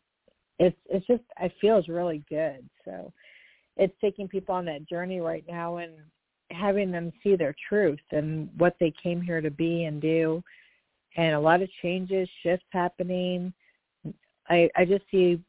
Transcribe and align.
It's 0.58 0.76
it's 0.90 1.06
just 1.06 1.22
I 1.38 1.52
feel 1.60 1.78
it's 1.78 1.88
really 1.88 2.24
good. 2.28 2.68
So 2.84 3.12
it's 3.76 3.94
taking 4.00 4.26
people 4.26 4.56
on 4.56 4.64
that 4.64 4.88
journey 4.88 5.20
right 5.20 5.44
now 5.48 5.76
and 5.76 5.92
having 6.52 6.90
them 6.90 7.12
see 7.22 7.36
their 7.36 7.54
truth 7.68 8.00
and 8.10 8.48
what 8.58 8.76
they 8.80 8.92
came 9.02 9.20
here 9.20 9.40
to 9.40 9.50
be 9.50 9.84
and 9.84 10.00
do. 10.00 10.42
And 11.16 11.34
a 11.34 11.40
lot 11.40 11.62
of 11.62 11.68
changes 11.82 12.28
shifts 12.42 12.66
happening. 12.70 13.52
I 14.48 14.68
i 14.76 14.84
just 14.84 15.04
see 15.10 15.40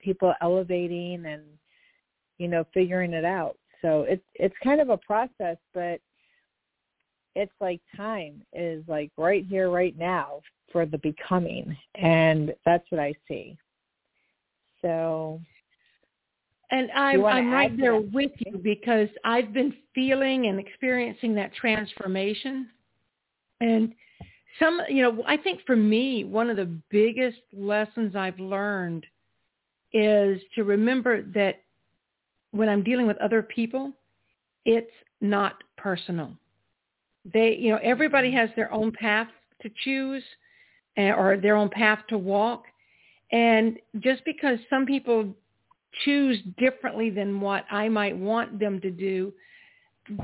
people 0.00 0.34
elevating 0.40 1.24
and 1.26 1.42
you 2.38 2.48
know 2.48 2.64
figuring 2.72 3.12
it 3.12 3.24
out. 3.24 3.58
So 3.82 4.02
it's 4.02 4.24
it's 4.34 4.54
kind 4.62 4.80
of 4.80 4.88
a 4.90 4.96
process 4.98 5.56
but 5.72 6.00
it's 7.34 7.52
like 7.60 7.80
time 7.96 8.42
is 8.52 8.84
like 8.86 9.10
right 9.16 9.44
here 9.44 9.68
right 9.68 9.96
now 9.98 10.40
for 10.70 10.86
the 10.86 10.98
becoming. 10.98 11.76
And 11.96 12.54
that's 12.64 12.84
what 12.90 13.00
i 13.00 13.14
see. 13.28 13.56
So 14.82 15.40
and 16.74 16.90
I'm, 16.90 17.24
I'm 17.24 17.52
right 17.52 17.76
there 17.78 18.00
with 18.00 18.32
you 18.38 18.58
because 18.58 19.08
I've 19.24 19.52
been 19.52 19.72
feeling 19.94 20.46
and 20.46 20.58
experiencing 20.58 21.32
that 21.36 21.54
transformation. 21.54 22.68
And 23.60 23.94
some, 24.58 24.80
you 24.88 25.00
know, 25.02 25.22
I 25.24 25.36
think 25.36 25.60
for 25.66 25.76
me, 25.76 26.24
one 26.24 26.50
of 26.50 26.56
the 26.56 26.76
biggest 26.90 27.38
lessons 27.56 28.16
I've 28.16 28.40
learned 28.40 29.06
is 29.92 30.40
to 30.56 30.64
remember 30.64 31.22
that 31.34 31.62
when 32.50 32.68
I'm 32.68 32.82
dealing 32.82 33.06
with 33.06 33.18
other 33.18 33.40
people, 33.40 33.92
it's 34.64 34.90
not 35.20 35.62
personal. 35.76 36.32
They, 37.32 37.56
you 37.56 37.70
know, 37.70 37.78
everybody 37.84 38.32
has 38.32 38.50
their 38.56 38.72
own 38.72 38.90
path 38.90 39.28
to 39.62 39.70
choose 39.84 40.24
eh, 40.96 41.12
or 41.12 41.36
their 41.36 41.54
own 41.54 41.68
path 41.68 42.00
to 42.08 42.18
walk. 42.18 42.64
And 43.30 43.78
just 44.00 44.24
because 44.24 44.58
some 44.68 44.86
people 44.86 45.34
choose 46.04 46.38
differently 46.58 47.10
than 47.10 47.40
what 47.40 47.64
I 47.70 47.88
might 47.88 48.16
want 48.16 48.58
them 48.58 48.80
to 48.80 48.90
do. 48.90 49.32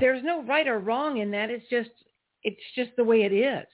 There's 0.00 0.22
no 0.25 0.42
right 0.42 0.66
or 0.66 0.78
wrong 0.78 1.19
in 1.19 1.31
that. 1.31 1.50
It's 1.50 1.69
just 1.70 1.91
it's 2.42 2.60
just 2.75 2.91
the 2.97 3.04
way 3.04 3.22
it 3.22 3.32
is. 3.32 3.66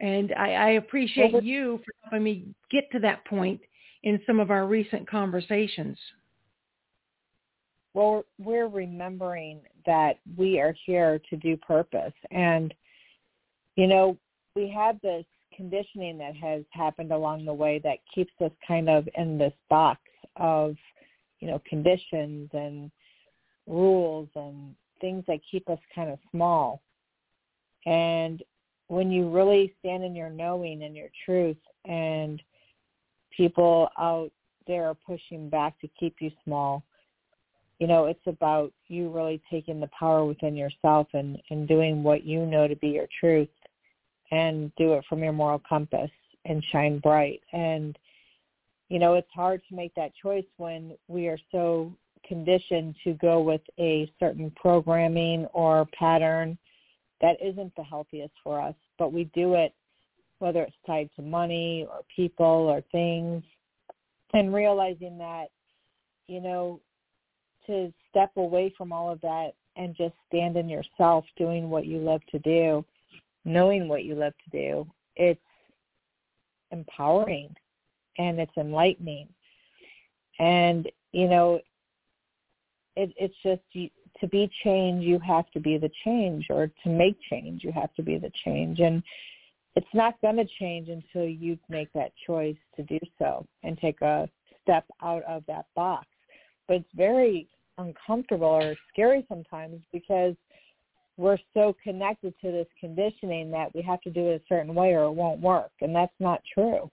And 0.00 0.32
I, 0.36 0.52
I 0.52 0.68
appreciate 0.70 1.32
well, 1.32 1.42
you 1.42 1.80
for 1.84 1.92
helping 2.02 2.22
me 2.22 2.46
get 2.70 2.90
to 2.92 3.00
that 3.00 3.24
point 3.24 3.60
in 4.04 4.20
some 4.26 4.38
of 4.38 4.50
our 4.50 4.66
recent 4.66 5.08
conversations. 5.08 5.98
Well, 7.94 8.24
we're 8.38 8.68
remembering 8.68 9.60
that 9.86 10.20
we 10.36 10.60
are 10.60 10.74
here 10.86 11.20
to 11.30 11.36
do 11.36 11.56
purpose. 11.56 12.12
And, 12.30 12.72
you 13.74 13.86
know, 13.88 14.16
we 14.54 14.70
have 14.70 15.00
this 15.00 15.24
conditioning 15.58 16.16
that 16.16 16.36
has 16.36 16.62
happened 16.70 17.10
along 17.10 17.44
the 17.44 17.52
way 17.52 17.80
that 17.82 17.98
keeps 18.14 18.32
us 18.40 18.52
kind 18.66 18.88
of 18.88 19.06
in 19.16 19.36
this 19.36 19.52
box 19.68 20.00
of 20.36 20.76
you 21.40 21.48
know 21.48 21.60
conditions 21.68 22.48
and 22.52 22.90
rules 23.66 24.28
and 24.36 24.74
things 25.00 25.24
that 25.26 25.40
keep 25.50 25.68
us 25.68 25.78
kind 25.94 26.10
of 26.10 26.18
small. 26.30 26.80
And 27.86 28.42
when 28.86 29.10
you 29.10 29.28
really 29.28 29.74
stand 29.80 30.04
in 30.04 30.14
your 30.14 30.30
knowing 30.30 30.84
and 30.84 30.96
your 30.96 31.08
truth 31.26 31.58
and 31.84 32.40
people 33.36 33.88
out 33.98 34.30
there 34.66 34.86
are 34.86 34.94
pushing 34.94 35.48
back 35.50 35.78
to 35.80 35.88
keep 35.98 36.16
you 36.20 36.30
small 36.44 36.84
you 37.78 37.86
know 37.86 38.06
it's 38.06 38.26
about 38.26 38.72
you 38.88 39.10
really 39.10 39.40
taking 39.50 39.80
the 39.80 39.88
power 39.98 40.24
within 40.24 40.56
yourself 40.56 41.06
and 41.14 41.38
and 41.50 41.68
doing 41.68 42.02
what 42.02 42.24
you 42.24 42.44
know 42.44 42.66
to 42.66 42.76
be 42.76 42.88
your 42.88 43.08
truth 43.20 43.48
and 44.30 44.72
do 44.76 44.94
it 44.94 45.04
from 45.08 45.22
your 45.22 45.32
moral 45.32 45.62
compass 45.68 46.10
and 46.44 46.62
shine 46.72 46.98
bright. 46.98 47.40
And 47.52 47.98
you 48.88 48.98
know, 48.98 49.14
it's 49.14 49.28
hard 49.34 49.60
to 49.68 49.74
make 49.74 49.94
that 49.96 50.12
choice 50.22 50.46
when 50.56 50.96
we 51.08 51.28
are 51.28 51.38
so 51.52 51.92
conditioned 52.26 52.94
to 53.04 53.12
go 53.14 53.40
with 53.40 53.60
a 53.78 54.10
certain 54.18 54.50
programming 54.56 55.46
or 55.52 55.86
pattern 55.98 56.56
that 57.20 57.36
isn't 57.42 57.74
the 57.76 57.82
healthiest 57.82 58.32
for 58.42 58.60
us, 58.60 58.74
but 58.98 59.12
we 59.12 59.24
do 59.34 59.54
it 59.54 59.74
whether 60.38 60.62
it's 60.62 60.76
tied 60.86 61.10
to 61.16 61.22
money 61.22 61.86
or 61.90 62.00
people 62.14 62.46
or 62.46 62.80
things 62.92 63.42
and 64.34 64.54
realizing 64.54 65.18
that, 65.18 65.46
you 66.26 66.40
know, 66.40 66.80
to 67.66 67.92
step 68.08 68.30
away 68.36 68.72
from 68.76 68.92
all 68.92 69.10
of 69.10 69.20
that 69.20 69.50
and 69.76 69.96
just 69.96 70.14
stand 70.28 70.56
in 70.56 70.68
yourself 70.68 71.24
doing 71.36 71.70
what 71.70 71.86
you 71.86 71.98
love 71.98 72.20
to 72.30 72.38
do, 72.40 72.84
knowing 73.44 73.88
what 73.88 74.04
you 74.04 74.14
love 74.14 74.34
to 74.44 74.50
do, 74.50 74.86
it's 75.16 75.40
empowering 76.70 77.54
and 78.18 78.38
it's 78.40 78.56
enlightening. 78.56 79.28
And, 80.38 80.88
you 81.12 81.28
know, 81.28 81.60
it, 82.96 83.12
it's 83.16 83.34
just 83.42 83.62
you, 83.72 83.90
to 84.20 84.26
be 84.26 84.50
change, 84.64 85.04
you 85.04 85.18
have 85.20 85.50
to 85.52 85.60
be 85.60 85.78
the 85.78 85.90
change, 86.04 86.46
or 86.50 86.70
to 86.82 86.88
make 86.88 87.16
change, 87.30 87.62
you 87.62 87.72
have 87.72 87.94
to 87.94 88.02
be 88.02 88.18
the 88.18 88.32
change. 88.44 88.80
And 88.80 89.02
it's 89.76 89.86
not 89.94 90.20
going 90.20 90.36
to 90.36 90.46
change 90.58 90.88
until 90.88 91.28
you 91.28 91.58
make 91.68 91.92
that 91.92 92.12
choice 92.26 92.56
to 92.76 92.82
do 92.82 92.98
so 93.18 93.46
and 93.62 93.78
take 93.78 94.00
a 94.00 94.28
step 94.62 94.84
out 95.02 95.22
of 95.24 95.44
that 95.46 95.66
box. 95.76 96.06
But 96.66 96.78
it's 96.78 96.94
very 96.94 97.48
uncomfortable 97.78 98.48
or 98.48 98.74
scary 98.92 99.24
sometimes 99.28 99.80
because 99.92 100.34
we're 101.18 101.36
so 101.52 101.76
connected 101.82 102.32
to 102.40 102.52
this 102.52 102.66
conditioning 102.80 103.50
that 103.50 103.74
we 103.74 103.82
have 103.82 104.00
to 104.02 104.10
do 104.10 104.28
it 104.28 104.40
a 104.40 104.54
certain 104.54 104.72
way 104.74 104.94
or 104.94 105.04
it 105.04 105.12
won't 105.12 105.40
work. 105.40 105.72
And 105.80 105.94
that's 105.94 106.14
not 106.20 106.40
true. 106.54 106.90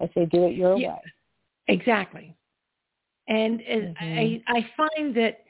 I 0.00 0.08
say 0.14 0.26
do 0.26 0.44
it 0.44 0.54
your 0.54 0.76
yeah, 0.76 0.92
way. 0.92 1.00
Exactly. 1.68 2.36
And 3.26 3.60
mm-hmm. 3.60 4.04
I, 4.04 4.42
I 4.46 4.66
find 4.76 5.14
that 5.16 5.44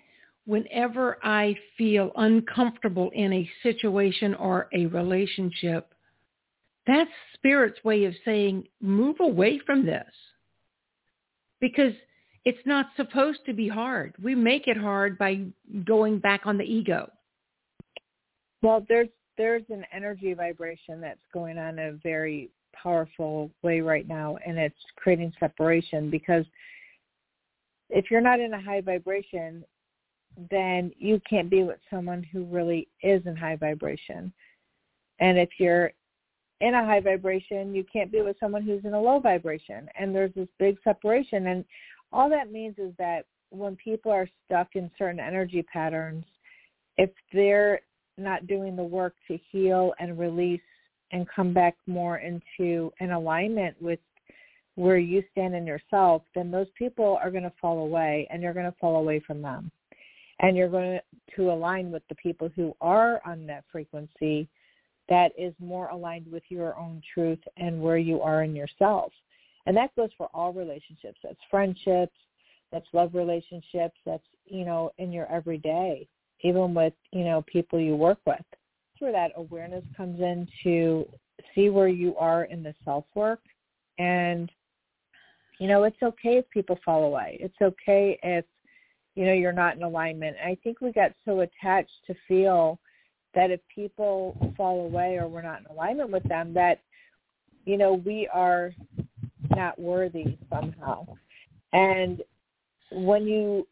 whenever 0.46 1.18
I 1.24 1.56
feel 1.76 2.12
uncomfortable 2.16 3.10
in 3.14 3.32
a 3.32 3.50
situation 3.64 4.34
or 4.34 4.68
a 4.72 4.86
relationship, 4.86 5.92
that's 6.86 7.10
spirit's 7.34 7.82
way 7.82 8.04
of 8.04 8.14
saying, 8.24 8.64
move 8.80 9.16
away 9.20 9.60
from 9.66 9.84
this. 9.84 10.08
Because 11.60 11.92
it's 12.44 12.64
not 12.64 12.86
supposed 12.96 13.40
to 13.46 13.52
be 13.52 13.68
hard. 13.68 14.14
We 14.22 14.34
make 14.34 14.66
it 14.66 14.76
hard 14.76 15.18
by 15.18 15.44
going 15.84 16.18
back 16.18 16.42
on 16.46 16.56
the 16.56 16.64
ego. 16.64 17.10
Well, 18.62 18.84
there's 18.88 19.08
there's 19.36 19.62
an 19.70 19.84
energy 19.92 20.34
vibration 20.34 21.00
that's 21.00 21.20
going 21.32 21.56
on 21.56 21.78
in 21.78 21.86
a 21.86 21.92
very 22.02 22.50
powerful 22.74 23.50
way 23.62 23.80
right 23.80 24.06
now 24.06 24.36
and 24.46 24.58
it's 24.58 24.74
creating 24.96 25.32
separation 25.40 26.10
because 26.10 26.44
if 27.90 28.10
you're 28.10 28.20
not 28.20 28.40
in 28.40 28.54
a 28.54 28.60
high 28.60 28.80
vibration, 28.80 29.64
then 30.50 30.92
you 30.98 31.20
can't 31.28 31.50
be 31.50 31.62
with 31.62 31.78
someone 31.90 32.22
who 32.22 32.44
really 32.44 32.88
is 33.02 33.22
in 33.26 33.36
high 33.36 33.56
vibration. 33.56 34.32
And 35.18 35.38
if 35.38 35.48
you're 35.58 35.92
in 36.60 36.74
a 36.74 36.84
high 36.84 37.00
vibration, 37.00 37.74
you 37.74 37.84
can't 37.92 38.12
be 38.12 38.22
with 38.22 38.36
someone 38.38 38.62
who's 38.62 38.84
in 38.84 38.94
a 38.94 39.00
low 39.00 39.18
vibration. 39.18 39.88
And 39.98 40.14
there's 40.14 40.32
this 40.34 40.48
big 40.58 40.76
separation. 40.84 41.48
And 41.48 41.64
all 42.12 42.28
that 42.30 42.52
means 42.52 42.76
is 42.78 42.92
that 42.98 43.26
when 43.50 43.76
people 43.76 44.12
are 44.12 44.28
stuck 44.46 44.68
in 44.74 44.90
certain 44.98 45.20
energy 45.20 45.62
patterns, 45.62 46.24
if 46.96 47.10
they're 47.32 47.80
not 48.18 48.46
doing 48.46 48.76
the 48.76 48.82
work 48.82 49.14
to 49.28 49.38
heal 49.50 49.92
and 49.98 50.18
release 50.18 50.60
and 51.12 51.26
come 51.28 51.52
back 51.52 51.76
more 51.86 52.18
into 52.18 52.92
an 53.00 53.12
alignment 53.12 53.74
with 53.80 53.98
where 54.76 54.98
you 54.98 55.22
stand 55.32 55.54
in 55.54 55.66
yourself, 55.66 56.22
then 56.34 56.50
those 56.50 56.68
people 56.78 57.18
are 57.22 57.30
going 57.30 57.42
to 57.42 57.52
fall 57.60 57.80
away 57.80 58.26
and 58.30 58.42
you're 58.42 58.54
going 58.54 58.70
to 58.70 58.78
fall 58.80 58.96
away 58.96 59.20
from 59.26 59.42
them. 59.42 59.70
And 60.38 60.56
you're 60.56 60.68
going 60.68 61.00
to 61.36 61.50
align 61.50 61.90
with 61.90 62.02
the 62.08 62.14
people 62.14 62.50
who 62.56 62.74
are 62.80 63.20
on 63.26 63.46
that 63.46 63.64
frequency 63.70 64.48
that 65.08 65.32
is 65.36 65.52
more 65.58 65.88
aligned 65.88 66.30
with 66.30 66.44
your 66.48 66.76
own 66.78 67.02
truth 67.12 67.40
and 67.56 67.82
where 67.82 67.98
you 67.98 68.22
are 68.22 68.42
in 68.42 68.54
yourself. 68.54 69.12
And 69.66 69.76
that 69.76 69.94
goes 69.96 70.10
for 70.16 70.28
all 70.32 70.52
relationships. 70.52 71.18
That's 71.22 71.38
friendships, 71.50 72.16
that's 72.72 72.86
love 72.92 73.14
relationships, 73.14 73.96
that's, 74.06 74.24
you 74.46 74.64
know, 74.64 74.90
in 74.98 75.12
your 75.12 75.30
everyday, 75.30 76.08
even 76.42 76.74
with, 76.74 76.94
you 77.12 77.24
know, 77.24 77.42
people 77.46 77.80
you 77.80 77.96
work 77.96 78.18
with. 78.26 78.38
That's 78.38 79.00
where 79.00 79.12
that 79.12 79.32
awareness 79.36 79.84
comes 79.96 80.20
in 80.20 80.48
to 80.64 81.06
see 81.54 81.68
where 81.68 81.88
you 81.88 82.16
are 82.16 82.44
in 82.44 82.62
the 82.62 82.74
self-work. 82.84 83.40
And, 83.98 84.50
you 85.58 85.68
know, 85.68 85.84
it's 85.84 86.02
okay 86.02 86.38
if 86.38 86.48
people 86.50 86.78
fall 86.84 87.04
away. 87.04 87.36
It's 87.40 87.60
okay 87.60 88.18
if, 88.22 88.44
you 89.14 89.26
know, 89.26 89.32
you're 89.32 89.52
not 89.52 89.76
in 89.76 89.82
alignment. 89.82 90.36
And 90.40 90.50
I 90.50 90.56
think 90.62 90.80
we 90.80 90.92
got 90.92 91.12
so 91.24 91.40
attached 91.40 91.90
to 92.06 92.14
feel 92.26 92.78
that 93.34 93.50
if 93.50 93.60
people 93.72 94.52
fall 94.56 94.86
away 94.86 95.16
or 95.16 95.28
we're 95.28 95.42
not 95.42 95.60
in 95.60 95.66
alignment 95.66 96.10
with 96.10 96.24
them, 96.24 96.54
that, 96.54 96.80
you 97.66 97.76
know, 97.76 97.94
we 97.94 98.28
are 98.32 98.72
not 99.60 99.78
worthy 99.78 100.38
somehow. 100.50 101.06
And 101.72 102.22
when 102.92 103.26
you 103.26 103.66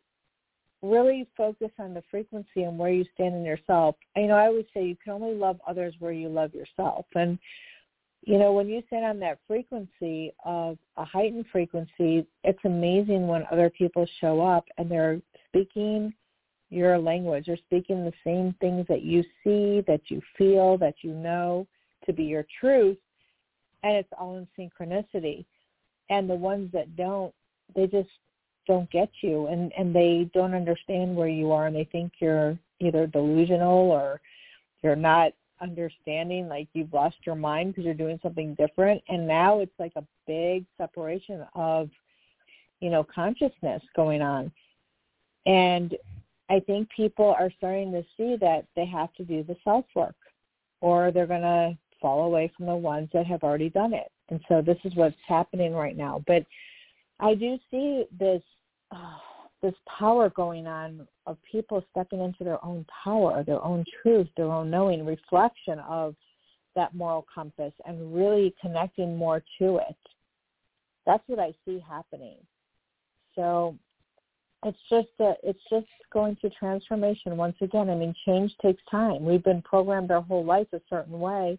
really 0.82 1.26
focus 1.36 1.70
on 1.78 1.94
the 1.94 2.02
frequency 2.10 2.62
and 2.62 2.78
where 2.78 2.90
you 2.90 3.04
stand 3.14 3.34
in 3.34 3.44
yourself, 3.44 3.96
you 4.16 4.26
know, 4.26 4.34
I 4.34 4.46
always 4.46 4.66
say 4.74 4.84
you 4.84 4.96
can 5.02 5.14
only 5.14 5.34
love 5.34 5.58
others 5.66 5.94
where 5.98 6.12
you 6.12 6.28
love 6.28 6.54
yourself. 6.54 7.06
And, 7.14 7.38
you 8.24 8.38
know, 8.38 8.52
when 8.52 8.68
you 8.68 8.82
stand 8.86 9.06
on 9.06 9.18
that 9.20 9.38
frequency 9.46 10.32
of 10.44 10.76
a 10.96 11.04
heightened 11.04 11.46
frequency, 11.50 12.26
it's 12.44 12.64
amazing 12.64 13.26
when 13.26 13.44
other 13.50 13.70
people 13.70 14.06
show 14.20 14.40
up 14.40 14.66
and 14.76 14.90
they're 14.90 15.20
speaking 15.48 16.12
your 16.70 16.98
language. 16.98 17.46
They're 17.46 17.56
speaking 17.56 18.04
the 18.04 18.12
same 18.22 18.54
things 18.60 18.84
that 18.88 19.02
you 19.02 19.22
see, 19.42 19.82
that 19.86 20.02
you 20.08 20.20
feel, 20.36 20.76
that 20.78 20.96
you 21.02 21.14
know 21.14 21.66
to 22.04 22.12
be 22.12 22.24
your 22.24 22.44
truth. 22.60 22.98
And 23.82 23.96
it's 23.96 24.12
all 24.18 24.36
in 24.36 24.46
synchronicity 24.58 25.46
and 26.10 26.28
the 26.28 26.34
ones 26.34 26.70
that 26.72 26.96
don't 26.96 27.32
they 27.74 27.86
just 27.86 28.08
don't 28.66 28.90
get 28.90 29.10
you 29.22 29.46
and 29.46 29.72
and 29.76 29.94
they 29.94 30.30
don't 30.34 30.54
understand 30.54 31.14
where 31.14 31.28
you 31.28 31.52
are 31.52 31.66
and 31.66 31.76
they 31.76 31.88
think 31.90 32.12
you're 32.18 32.58
either 32.80 33.06
delusional 33.06 33.90
or 33.90 34.20
you're 34.82 34.96
not 34.96 35.32
understanding 35.60 36.48
like 36.48 36.68
you've 36.72 36.92
lost 36.92 37.16
your 37.24 37.34
mind 37.34 37.70
because 37.70 37.84
you're 37.84 37.94
doing 37.94 38.20
something 38.22 38.54
different. 38.54 39.02
And 39.08 39.26
now 39.26 39.60
it's 39.60 39.72
like 39.78 39.92
a 39.96 40.04
big 40.26 40.64
separation 40.76 41.44
of 41.54 41.90
you 42.80 42.90
know 42.90 43.04
consciousness 43.04 43.82
going 43.96 44.22
on. 44.22 44.52
And 45.46 45.96
i 46.50 46.60
think 46.60 46.88
people 46.90 47.34
are 47.38 47.50
starting 47.58 47.92
to 47.92 48.02
see 48.16 48.36
that 48.40 48.64
they 48.74 48.86
have 48.86 49.12
to 49.14 49.24
do 49.24 49.42
the 49.42 49.56
self 49.64 49.84
work 49.94 50.14
or 50.80 51.10
they're 51.10 51.26
going 51.26 51.42
to 51.42 51.76
fall 52.00 52.24
away 52.24 52.50
from 52.56 52.66
the 52.66 52.74
ones 52.74 53.08
that 53.12 53.26
have 53.26 53.42
already 53.42 53.68
done 53.68 53.92
it 53.92 54.10
and 54.30 54.40
so 54.48 54.62
this 54.62 54.78
is 54.84 54.94
what's 54.94 55.16
happening 55.26 55.72
right 55.74 55.96
now. 55.96 56.22
But 56.26 56.44
I 57.20 57.34
do 57.34 57.58
see 57.70 58.04
this 58.18 58.42
uh, 58.90 59.16
this 59.62 59.74
power 59.98 60.30
going 60.30 60.66
on 60.66 61.06
of 61.26 61.36
people 61.50 61.84
stepping 61.90 62.20
into 62.20 62.44
their 62.44 62.64
own 62.64 62.86
power, 63.04 63.42
their 63.42 63.62
own 63.64 63.84
truth, 64.02 64.28
their 64.36 64.46
own 64.46 64.70
knowing, 64.70 65.04
reflection 65.04 65.80
of 65.80 66.14
that 66.76 66.94
moral 66.94 67.26
compass 67.32 67.72
and 67.86 68.14
really 68.14 68.54
connecting 68.60 69.16
more 69.16 69.42
to 69.58 69.78
it. 69.78 69.96
That's 71.06 71.22
what 71.26 71.40
I 71.40 71.52
see 71.64 71.82
happening. 71.86 72.36
So 73.34 73.76
it's 74.64 74.78
just 74.88 75.08
a, 75.20 75.34
it's 75.42 75.62
just 75.70 75.86
going 76.12 76.36
through 76.36 76.50
transformation 76.58 77.36
once 77.36 77.56
again. 77.60 77.90
I 77.90 77.94
mean, 77.94 78.14
change 78.24 78.54
takes 78.62 78.82
time. 78.90 79.24
We've 79.24 79.42
been 79.42 79.62
programmed 79.62 80.10
our 80.10 80.22
whole 80.22 80.44
life 80.44 80.68
a 80.72 80.80
certain 80.88 81.18
way, 81.18 81.58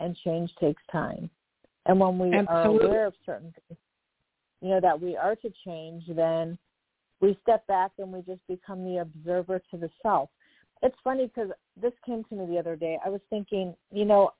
and 0.00 0.16
change 0.24 0.50
takes 0.60 0.82
time. 0.90 1.30
And 1.86 1.98
when 1.98 2.18
we 2.18 2.36
Absolutely. 2.36 2.86
are 2.86 2.88
aware 2.88 3.06
of 3.06 3.14
certain 3.24 3.52
things, 3.68 3.78
you 4.60 4.68
know, 4.68 4.80
that 4.80 5.00
we 5.00 5.16
are 5.16 5.36
to 5.36 5.52
change, 5.64 6.04
then 6.08 6.58
we 7.20 7.38
step 7.42 7.66
back 7.66 7.92
and 7.98 8.12
we 8.12 8.20
just 8.22 8.46
become 8.48 8.84
the 8.84 8.98
observer 8.98 9.60
to 9.70 9.76
the 9.76 9.90
self. 10.02 10.28
It's 10.82 10.96
funny 11.02 11.26
because 11.26 11.50
this 11.80 11.92
came 12.06 12.24
to 12.24 12.34
me 12.34 12.46
the 12.46 12.58
other 12.58 12.76
day. 12.76 12.98
I 13.04 13.08
was 13.08 13.20
thinking, 13.30 13.74
you 13.90 14.04
know, 14.04 14.32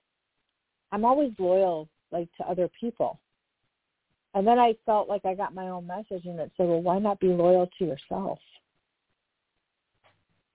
I'm 0.93 1.05
always 1.05 1.33
loyal 1.39 1.89
like 2.13 2.29
to 2.39 2.49
other 2.49 2.69
people. 2.81 3.19
And 4.35 4.47
then 4.47 4.59
I 4.59 4.75
felt 4.87 5.09
like 5.09 5.25
I 5.25 5.35
got 5.35 5.55
my 5.55 5.69
own 5.69 5.87
message 5.87 6.25
and 6.25 6.39
it 6.39 6.53
said, 6.57 6.67
well, 6.67 6.83
why 6.83 6.99
not 6.99 7.19
be 7.19 7.29
loyal 7.29 7.69
to 7.79 7.85
yourself? 7.85 8.39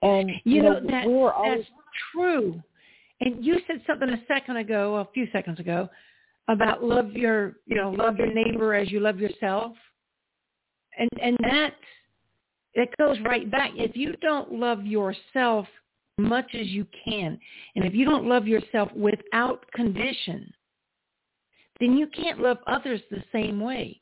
And 0.02 0.30
you, 0.30 0.56
you 0.56 0.64
know, 0.64 0.80
know 0.80 0.92
that, 0.92 1.08
we 1.08 1.14
were 1.14 1.34
always 1.34 1.60
that's 1.60 1.70
true. 2.14 2.62
And 3.22 3.44
you 3.44 3.60
said 3.68 3.82
something 3.88 4.10
a 4.10 4.22
second 4.28 4.58
ago, 4.58 4.98
a 4.98 5.08
few 5.14 5.28
seconds 5.32 5.60
ago, 5.60 5.90
about 6.50 6.84
love 6.84 7.12
your 7.14 7.58
you 7.66 7.76
know 7.76 7.92
love 7.92 8.18
your 8.18 8.34
neighbor 8.34 8.74
as 8.74 8.92
you 8.92 9.00
love 9.00 9.20
yourself. 9.20 9.74
And 10.98 11.10
and 11.22 11.38
that 11.44 11.76
it 12.74 12.90
goes 12.98 13.18
right 13.26 13.50
back. 13.50 13.72
If 13.76 13.96
you 13.96 14.16
don't 14.22 14.52
love 14.54 14.86
yourself 14.86 15.68
much 16.18 16.54
as 16.54 16.68
you 16.68 16.86
can 17.06 17.40
and 17.76 17.86
if 17.86 17.94
you 17.94 18.06
don't 18.06 18.28
love 18.28 18.48
yourself 18.48 18.90
without 18.96 19.66
condition 19.74 20.52
then 21.80 21.98
you 21.98 22.08
can't 22.08 22.40
love 22.40 22.60
others 22.68 23.02
the 23.10 23.24
same 23.32 23.60
way. 23.60 24.00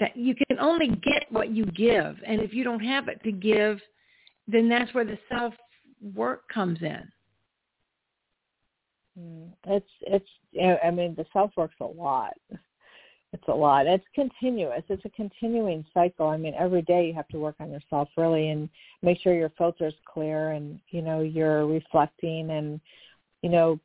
That 0.00 0.16
you 0.16 0.34
can 0.34 0.58
only 0.58 0.88
get 0.88 1.30
what 1.30 1.50
you 1.50 1.66
give 1.66 2.16
and 2.26 2.40
if 2.40 2.54
you 2.54 2.64
don't 2.64 2.80
have 2.80 3.08
it 3.08 3.22
to 3.24 3.32
give 3.32 3.80
then 4.48 4.68
that's 4.68 4.92
where 4.94 5.04
the 5.04 5.18
self 5.30 5.54
work 6.14 6.48
comes 6.48 6.80
in 6.80 7.02
Mm-hmm. 9.18 9.72
it's 9.72 9.90
it's 10.00 10.80
I 10.84 10.90
mean 10.90 11.14
the 11.14 11.26
self 11.32 11.50
work's 11.56 11.74
a 11.80 11.84
lot. 11.84 12.34
It's 13.34 13.48
a 13.48 13.54
lot. 13.54 13.86
It's 13.86 14.04
continuous. 14.14 14.82
It's 14.90 15.04
a 15.06 15.10
continuing 15.10 15.86
cycle. 15.94 16.28
I 16.28 16.36
mean, 16.36 16.52
every 16.58 16.82
day 16.82 17.06
you 17.06 17.14
have 17.14 17.28
to 17.28 17.38
work 17.38 17.54
on 17.60 17.70
yourself 17.70 18.10
really 18.16 18.50
and 18.50 18.68
make 19.00 19.20
sure 19.20 19.34
your 19.34 19.52
filter's 19.56 19.94
clear 20.04 20.50
and 20.50 20.78
you 20.90 21.00
know 21.00 21.22
you're 21.22 21.66
reflecting 21.66 22.50
and 22.50 22.78
you 23.40 23.48
know 23.48 23.80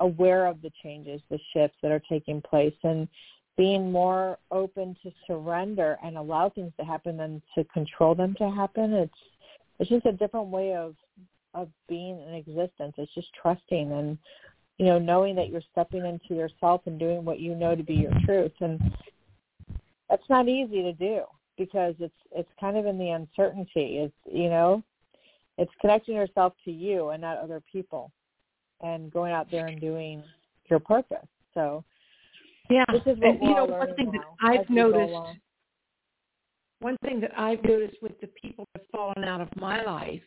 aware 0.00 0.46
of 0.46 0.60
the 0.60 0.70
changes, 0.82 1.22
the 1.30 1.38
shifts 1.52 1.78
that 1.82 1.90
are 1.90 2.02
taking 2.08 2.42
place, 2.42 2.74
and 2.84 3.08
being 3.56 3.90
more 3.90 4.38
open 4.50 4.94
to 5.02 5.10
surrender 5.26 5.98
and 6.04 6.16
allow 6.16 6.48
things 6.50 6.72
to 6.78 6.84
happen 6.84 7.16
than 7.16 7.42
to 7.54 7.64
control 7.64 8.14
them 8.14 8.34
to 8.38 8.50
happen. 8.50 8.92
It's 8.92 9.12
it's 9.78 9.90
just 9.90 10.06
a 10.06 10.12
different 10.12 10.48
way 10.48 10.74
of 10.74 10.94
of 11.62 11.68
being 11.88 12.20
in 12.26 12.34
existence. 12.34 12.94
It's 12.96 13.14
just 13.14 13.28
trusting 13.40 13.92
and 13.92 14.18
you 14.78 14.86
know 14.86 14.98
knowing 14.98 15.34
that 15.36 15.48
you're 15.48 15.62
stepping 15.72 16.06
into 16.06 16.34
yourself 16.34 16.82
and 16.86 16.98
doing 16.98 17.24
what 17.24 17.40
you 17.40 17.54
know 17.54 17.74
to 17.74 17.82
be 17.82 17.94
your 17.94 18.12
truth 18.24 18.52
and 18.60 18.80
that's 20.08 20.28
not 20.30 20.48
easy 20.48 20.82
to 20.82 20.92
do 20.92 21.22
because 21.56 21.94
it's 21.98 22.14
it's 22.32 22.48
kind 22.60 22.76
of 22.76 22.86
in 22.86 22.98
the 22.98 23.10
uncertainty. 23.10 23.98
It's 23.98 24.14
you 24.32 24.48
know 24.48 24.82
it's 25.58 25.72
connecting 25.80 26.14
yourself 26.14 26.54
to 26.64 26.70
you 26.70 27.10
and 27.10 27.20
not 27.20 27.38
other 27.38 27.62
people 27.70 28.12
and 28.80 29.10
going 29.10 29.32
out 29.32 29.50
there 29.50 29.66
and 29.66 29.80
doing 29.80 30.22
your 30.70 30.78
purpose. 30.78 31.26
So 31.54 31.84
yeah, 32.70 32.84
this 32.92 33.02
is 33.02 33.18
what 33.18 33.28
and, 33.28 33.42
you 33.42 33.54
know 33.54 33.64
one 33.64 33.94
thing 33.96 34.12
that 34.12 34.24
I've 34.40 34.70
noticed 34.70 35.40
one 36.80 36.96
thing 37.04 37.20
that 37.20 37.32
I've 37.36 37.62
noticed 37.64 37.96
with 38.00 38.18
the 38.20 38.28
people 38.28 38.66
that 38.72 38.82
have 38.82 38.88
fallen 38.90 39.24
out 39.24 39.40
of 39.40 39.48
my 39.56 39.82
life, 39.82 40.22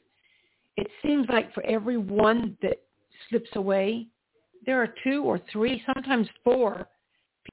it 0.81 0.87
seems 1.03 1.27
like 1.29 1.53
for 1.53 1.63
every 1.63 1.97
one 1.97 2.57
that 2.63 2.81
slips 3.29 3.49
away, 3.55 4.07
there 4.65 4.81
are 4.81 4.93
two 5.03 5.23
or 5.23 5.39
three, 5.51 5.83
sometimes 5.93 6.27
four 6.43 6.87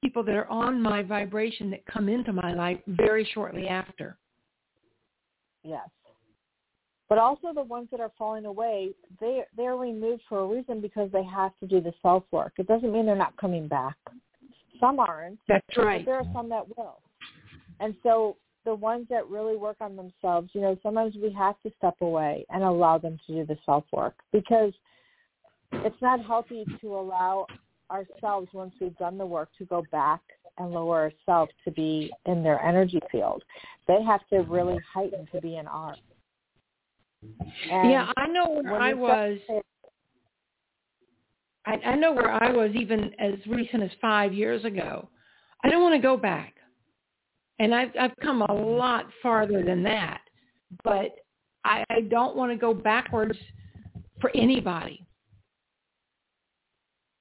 people 0.03 0.23
that 0.25 0.35
are 0.35 0.49
on 0.49 0.81
my 0.81 1.03
vibration 1.03 1.71
that 1.71 1.85
come 1.87 2.09
into 2.09 2.33
my 2.33 2.55
life 2.55 2.79
very 2.87 3.29
shortly 3.35 3.69
after. 3.69 4.17
Yes. 5.63 5.89
But 7.11 7.19
also 7.19 7.53
the 7.55 7.63
ones 7.63 7.89
that 7.91 8.01
are 8.01 8.13
falling 8.17 8.47
away, 8.47 8.93
they 9.21 9.43
they're 9.57 9.77
removed 9.77 10.23
for 10.29 10.41
a 10.41 10.47
reason 10.47 10.81
because 10.81 11.11
they 11.13 11.25
have 11.25 11.53
to 11.61 11.67
do 11.67 11.81
the 11.83 11.93
self 12.01 12.25
work. 12.31 12.55
It 12.59 12.67
doesn't 12.67 12.93
mean 12.93 13.05
they're 13.05 13.15
not 13.15 13.37
coming 13.37 13.69
back. 13.69 13.97
Some 14.81 15.01
aren't. 15.01 15.39
That's 15.49 15.77
right. 15.77 16.05
there 16.05 16.17
are 16.17 16.31
some 16.35 16.49
that 16.49 16.67
will. 16.77 17.01
And 17.81 17.95
so 18.03 18.37
the 18.69 18.75
ones 18.75 19.07
that 19.09 19.27
really 19.29 19.57
work 19.57 19.79
on 19.81 19.97
themselves, 19.97 20.51
you 20.53 20.61
know, 20.61 20.79
sometimes 20.83 21.15
we 21.15 21.33
have 21.33 21.55
to 21.63 21.73
step 21.79 21.95
away 22.03 22.45
and 22.51 22.63
allow 22.63 22.99
them 22.99 23.19
to 23.27 23.35
do 23.35 23.47
the 23.47 23.57
self 23.65 23.85
work 23.95 24.15
because 24.31 24.75
it's 25.73 26.03
not 26.03 26.23
healthy 26.23 26.67
to 26.83 26.95
allow 26.95 27.47
ourselves 27.91 28.49
once 28.53 28.75
we've 28.79 28.97
done 28.99 29.17
the 29.17 29.25
work 29.25 29.49
to 29.57 29.65
go 29.65 29.83
back 29.91 30.21
and 30.59 30.71
lower 30.71 31.11
ourselves 31.11 31.51
to 31.65 31.71
be 31.71 32.11
in 32.27 32.43
their 32.43 32.63
energy 32.63 33.01
field. 33.11 33.43
They 33.87 34.03
have 34.03 34.21
to 34.29 34.41
really 34.41 34.79
heighten 34.93 35.27
to 35.33 35.41
be 35.41 35.57
in 35.57 35.67
ours. 35.67 35.97
And 37.71 37.91
yeah, 37.91 38.13
I 38.19 38.27
know 38.27 38.61
where 38.63 38.83
I 38.83 38.93
was. 38.93 39.39
I, 41.65 41.73
I 41.87 41.97
know 41.97 42.13
where 42.13 42.31
I 42.31 42.51
was 42.51 42.73
even 42.75 43.13
as 43.19 43.35
recent 43.47 43.83
as 43.83 43.91
five 43.99 44.35
years 44.35 44.67
ago. 44.67 45.09
I 45.65 45.71
don't 45.71 45.83
want 45.83 45.95
to 45.95 46.07
go 46.07 46.19
back, 46.19 46.55
and 47.59 47.75
I've 47.75 47.91
I've 47.99 48.17
come 48.23 48.43
a 48.43 48.53
lot 48.53 49.07
farther 49.23 49.62
than 49.65 49.83
that. 49.85 50.21
But 50.85 51.17
I, 51.65 51.85
I 51.91 52.00
don't 52.03 52.37
want 52.37 52.53
to 52.53 52.59
go 52.59 52.75
backwards 52.75 53.38
for 54.21 54.31
anybody. 54.35 55.05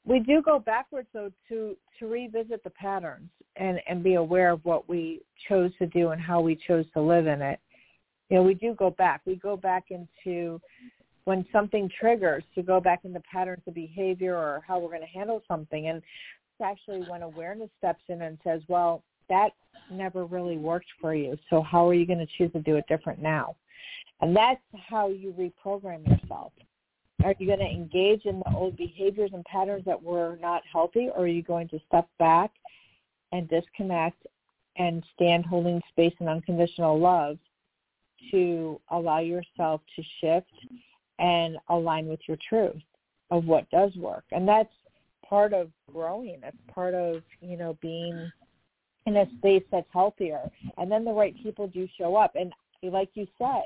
We 0.05 0.19
do 0.19 0.41
go 0.41 0.59
backwards 0.59 1.07
though 1.13 1.31
to 1.49 1.75
to 1.99 2.07
revisit 2.07 2.63
the 2.63 2.69
patterns 2.71 3.29
and 3.55 3.79
and 3.87 4.03
be 4.03 4.15
aware 4.15 4.51
of 4.51 4.63
what 4.63 4.87
we 4.87 5.21
chose 5.47 5.71
to 5.79 5.87
do 5.87 6.09
and 6.09 6.21
how 6.21 6.41
we 6.41 6.55
chose 6.67 6.85
to 6.93 7.01
live 7.01 7.27
in 7.27 7.41
it 7.41 7.59
you 8.29 8.37
know, 8.37 8.43
we 8.43 8.53
do 8.53 8.73
go 8.73 8.89
back. 8.91 9.21
We 9.25 9.35
go 9.35 9.55
back 9.55 9.85
into 9.89 10.59
when 11.25 11.45
something 11.51 11.89
triggers 11.99 12.43
to 12.55 12.61
go 12.61 12.79
back 12.79 13.01
into 13.03 13.21
patterns 13.31 13.63
of 13.67 13.73
behavior 13.73 14.35
or 14.35 14.61
how 14.67 14.79
we're 14.79 14.89
going 14.89 15.01
to 15.01 15.07
handle 15.07 15.41
something. 15.47 15.87
And 15.87 15.97
it's 15.97 16.63
actually 16.63 17.09
when 17.09 17.21
awareness 17.21 17.69
steps 17.77 18.03
in 18.09 18.21
and 18.21 18.37
says, 18.43 18.61
well, 18.67 19.03
that 19.29 19.51
never 19.91 20.25
really 20.25 20.57
worked 20.57 20.87
for 20.99 21.13
you. 21.13 21.37
So 21.49 21.61
how 21.61 21.87
are 21.87 21.93
you 21.93 22.05
going 22.05 22.19
to 22.19 22.27
choose 22.37 22.51
to 22.53 22.59
do 22.59 22.75
it 22.75 22.85
different 22.87 23.21
now? 23.21 23.55
And 24.21 24.35
that's 24.35 24.61
how 24.89 25.09
you 25.09 25.33
reprogram 25.33 26.07
yourself. 26.07 26.51
Are 27.23 27.33
you 27.39 27.47
going 27.47 27.59
to 27.59 27.65
engage 27.65 28.25
in 28.25 28.39
the 28.39 28.53
old 28.55 28.77
behaviors 28.77 29.31
and 29.33 29.43
patterns 29.45 29.85
that 29.85 30.01
were 30.01 30.37
not 30.41 30.61
healthy, 30.71 31.09
or 31.13 31.23
are 31.23 31.27
you 31.27 31.41
going 31.41 31.67
to 31.69 31.79
step 31.87 32.07
back 32.19 32.51
and 33.31 33.49
disconnect 33.49 34.25
and 34.77 35.03
stand 35.15 35.45
holding 35.45 35.81
space 35.89 36.13
and 36.19 36.29
unconditional 36.29 36.99
love 36.99 37.37
to 38.31 38.79
allow 38.91 39.19
yourself 39.19 39.81
to 39.95 40.03
shift 40.21 40.51
and 41.19 41.57
align 41.69 42.07
with 42.07 42.19
your 42.27 42.37
truth 42.47 42.81
of 43.31 43.45
what 43.45 43.69
does 43.71 43.95
work. 43.95 44.23
And 44.31 44.47
that's 44.47 44.73
part 45.27 45.53
of 45.53 45.69
growing. 45.91 46.39
That's 46.41 46.57
part 46.73 46.93
of, 46.93 47.23
you 47.41 47.57
know, 47.57 47.77
being 47.81 48.31
in 49.07 49.17
a 49.17 49.25
space 49.37 49.63
that's 49.71 49.87
healthier. 49.91 50.41
And 50.77 50.91
then 50.91 51.03
the 51.03 51.11
right 51.11 51.35
people 51.41 51.67
do 51.67 51.87
show 51.97 52.15
up. 52.15 52.35
And 52.35 52.53
like 52.83 53.09
you 53.15 53.25
said, 53.39 53.65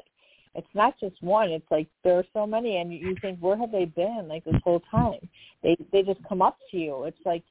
it's 0.56 0.68
not 0.74 1.00
just 1.00 1.22
one. 1.22 1.50
It's 1.50 1.70
like 1.70 1.88
there 2.04 2.18
are 2.18 2.26
so 2.34 2.48
many, 2.48 2.78
and 2.78 2.94
you 2.94 3.16
think, 3.22 3.40
where 3.40 3.58
have 3.58 3.72
they 3.72 3.86
been 3.86 4.28
like 4.28 4.46
this 4.46 4.62
whole 4.64 4.82
time? 4.92 5.20
They 5.64 5.78
they 5.92 6.04
just 6.04 6.20
come 6.28 6.42
up 6.42 6.58
to 6.72 6.78
you. 6.78 7.04
It's 7.04 7.26
like 7.26 7.44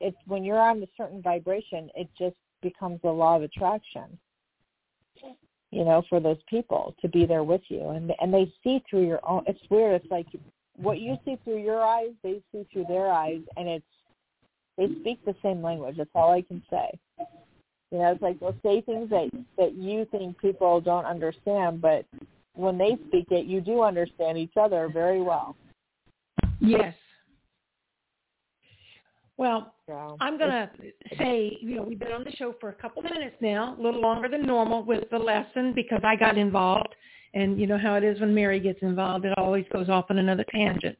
it's 0.00 0.16
when 0.26 0.44
you're 0.44 0.60
on 0.60 0.82
a 0.82 0.86
certain 0.96 1.22
vibration, 1.22 1.90
it 1.96 2.08
just 2.18 2.36
becomes 2.62 3.00
the 3.02 3.10
law 3.10 3.36
of 3.36 3.42
attraction 3.42 4.18
you 5.72 5.84
know, 5.84 6.02
for 6.08 6.20
those 6.20 6.36
people 6.48 6.94
to 7.00 7.08
be 7.08 7.24
there 7.24 7.42
with 7.42 7.62
you. 7.68 7.88
And 7.88 8.12
and 8.20 8.32
they 8.32 8.52
see 8.62 8.84
through 8.88 9.06
your 9.06 9.20
own 9.26 9.42
it's 9.46 9.60
weird, 9.70 10.00
it's 10.00 10.10
like 10.10 10.26
what 10.76 11.00
you 11.00 11.16
see 11.24 11.38
through 11.42 11.62
your 11.62 11.82
eyes, 11.82 12.10
they 12.22 12.42
see 12.52 12.66
through 12.72 12.84
their 12.88 13.10
eyes 13.10 13.40
and 13.56 13.68
it's 13.68 13.84
they 14.78 14.88
speak 15.00 15.24
the 15.24 15.34
same 15.42 15.62
language. 15.62 15.96
That's 15.98 16.10
all 16.14 16.32
I 16.32 16.42
can 16.42 16.62
say. 16.70 16.98
You 17.90 17.98
know, 17.98 18.12
it's 18.12 18.22
like 18.22 18.40
they'll 18.40 18.56
say 18.62 18.80
things 18.80 19.10
that 19.10 19.30
that 19.58 19.74
you 19.74 20.06
think 20.10 20.38
people 20.38 20.80
don't 20.80 21.04
understand, 21.04 21.80
but 21.80 22.06
when 22.54 22.78
they 22.78 22.96
speak 23.08 23.26
it, 23.30 23.46
you 23.46 23.60
do 23.60 23.82
understand 23.82 24.38
each 24.38 24.56
other 24.56 24.88
very 24.92 25.20
well. 25.20 25.56
Yes, 26.60 26.94
well, 29.42 29.74
I'm 30.20 30.38
going 30.38 30.50
to 30.50 30.70
say, 31.18 31.58
you 31.60 31.74
know, 31.74 31.82
we've 31.82 31.98
been 31.98 32.12
on 32.12 32.22
the 32.22 32.30
show 32.32 32.54
for 32.60 32.68
a 32.68 32.74
couple 32.74 33.02
minutes 33.02 33.34
now, 33.40 33.74
a 33.76 33.82
little 33.82 34.00
longer 34.00 34.28
than 34.28 34.42
normal 34.46 34.84
with 34.84 35.10
the 35.10 35.18
lesson 35.18 35.72
because 35.74 36.00
I 36.04 36.16
got 36.16 36.38
involved. 36.38 36.94
And 37.34 37.58
you 37.58 37.66
know 37.66 37.78
how 37.78 37.94
it 37.94 38.04
is 38.04 38.20
when 38.20 38.34
Mary 38.34 38.60
gets 38.60 38.80
involved, 38.82 39.24
it 39.24 39.32
always 39.38 39.64
goes 39.72 39.88
off 39.88 40.06
on 40.10 40.18
another 40.18 40.44
tangent. 40.54 40.98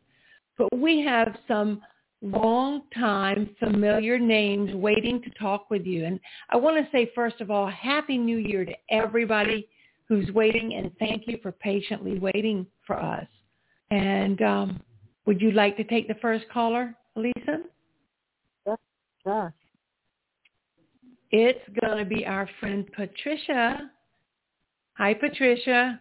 But 0.57 0.77
we 0.77 1.03
have 1.03 1.37
some 1.47 1.83
long 2.23 2.83
time 2.95 3.51
familiar 3.59 4.19
names 4.19 4.75
waiting 4.75 5.21
to 5.23 5.31
talk 5.31 5.71
with 5.71 5.85
you. 5.85 6.05
And 6.05 6.21
I 6.51 6.57
want 6.57 6.77
to 6.83 6.91
say, 6.93 7.11
first 7.15 7.41
of 7.41 7.51
all, 7.51 7.69
Happy 7.69 8.17
New 8.17 8.39
Year 8.39 8.65
to 8.65 8.73
everybody 8.91 9.69
who's 10.09 10.31
waiting 10.33 10.75
and 10.75 10.91
thank 10.99 11.27
you 11.27 11.39
for 11.43 11.53
patiently 11.53 12.19
waiting 12.19 12.67
for 12.87 12.99
us. 12.99 13.27
And 13.91 14.41
um, 14.43 14.81
would 15.27 15.41
you 15.41 15.51
like 15.53 15.77
to 15.77 15.85
take 15.85 16.09
the 16.09 16.17
first 16.23 16.45
caller, 16.53 16.95
Lisa? 17.17 17.59
Sure. 19.25 19.55
It's 21.31 21.61
going 21.81 21.99
to 21.99 22.05
be 22.05 22.27
our 22.27 22.49
friend 22.61 22.87
Patricia. 22.95 23.91
Hi, 24.95 25.15
Patricia. 25.15 26.01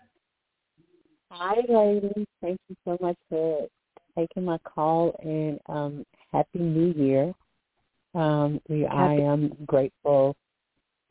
Hi, 1.30 1.56
ladies. 1.70 2.26
Thank 2.42 2.60
you 2.68 2.76
so 2.84 2.98
much 3.00 3.18
for 3.30 3.68
taking 4.18 4.44
my 4.44 4.58
call 4.60 5.16
and 5.24 5.60
um, 5.70 6.06
Happy 6.34 6.60
New 6.60 6.94
Year. 6.94 7.34
Um, 8.14 8.60
we, 8.68 8.86
I 8.86 9.14
am 9.16 9.56
grateful 9.66 10.36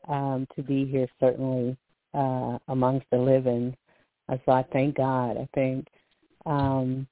um, 0.07 0.47
to 0.55 0.63
be 0.63 0.85
here, 0.85 1.07
certainly 1.19 1.77
uh, 2.13 2.57
amongst 2.67 3.05
the 3.11 3.17
living. 3.17 3.75
Uh, 4.29 4.37
so 4.45 4.51
I 4.51 4.63
thank 4.71 4.97
God. 4.97 5.37
I 5.37 5.47
thank 5.53 5.87
um, 6.45 7.07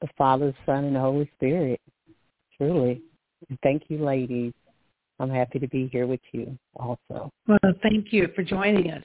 the 0.00 0.08
Father, 0.16 0.54
Son, 0.66 0.84
and 0.84 0.96
the 0.96 1.00
Holy 1.00 1.30
Spirit. 1.36 1.80
Truly. 2.56 3.02
Thank 3.62 3.84
you, 3.88 4.04
ladies. 4.04 4.52
I'm 5.20 5.30
happy 5.30 5.58
to 5.58 5.68
be 5.68 5.88
here 5.92 6.06
with 6.06 6.20
you 6.32 6.56
also. 6.76 7.30
Well, 7.46 7.58
thank 7.82 8.12
you 8.12 8.28
for 8.34 8.42
joining 8.42 8.90
us. 8.90 9.04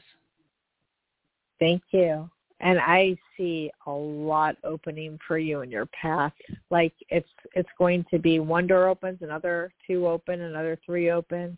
Thank 1.59 1.81
you. 1.91 2.29
And 2.63 2.79
I 2.79 3.17
see 3.37 3.69
a 3.87 3.91
lot 3.91 4.55
opening 4.63 5.19
for 5.27 5.37
you 5.37 5.61
in 5.61 5.69
your 5.69 5.85
path. 5.87 6.33
Like 6.71 6.93
it's 7.09 7.27
it's 7.53 7.69
going 7.77 8.05
to 8.09 8.17
be 8.17 8.39
one 8.39 8.67
door 8.67 8.87
opens, 8.87 9.19
another 9.21 9.71
two 9.85 10.07
open, 10.07 10.41
another 10.41 10.79
three 10.85 11.11
open. 11.11 11.57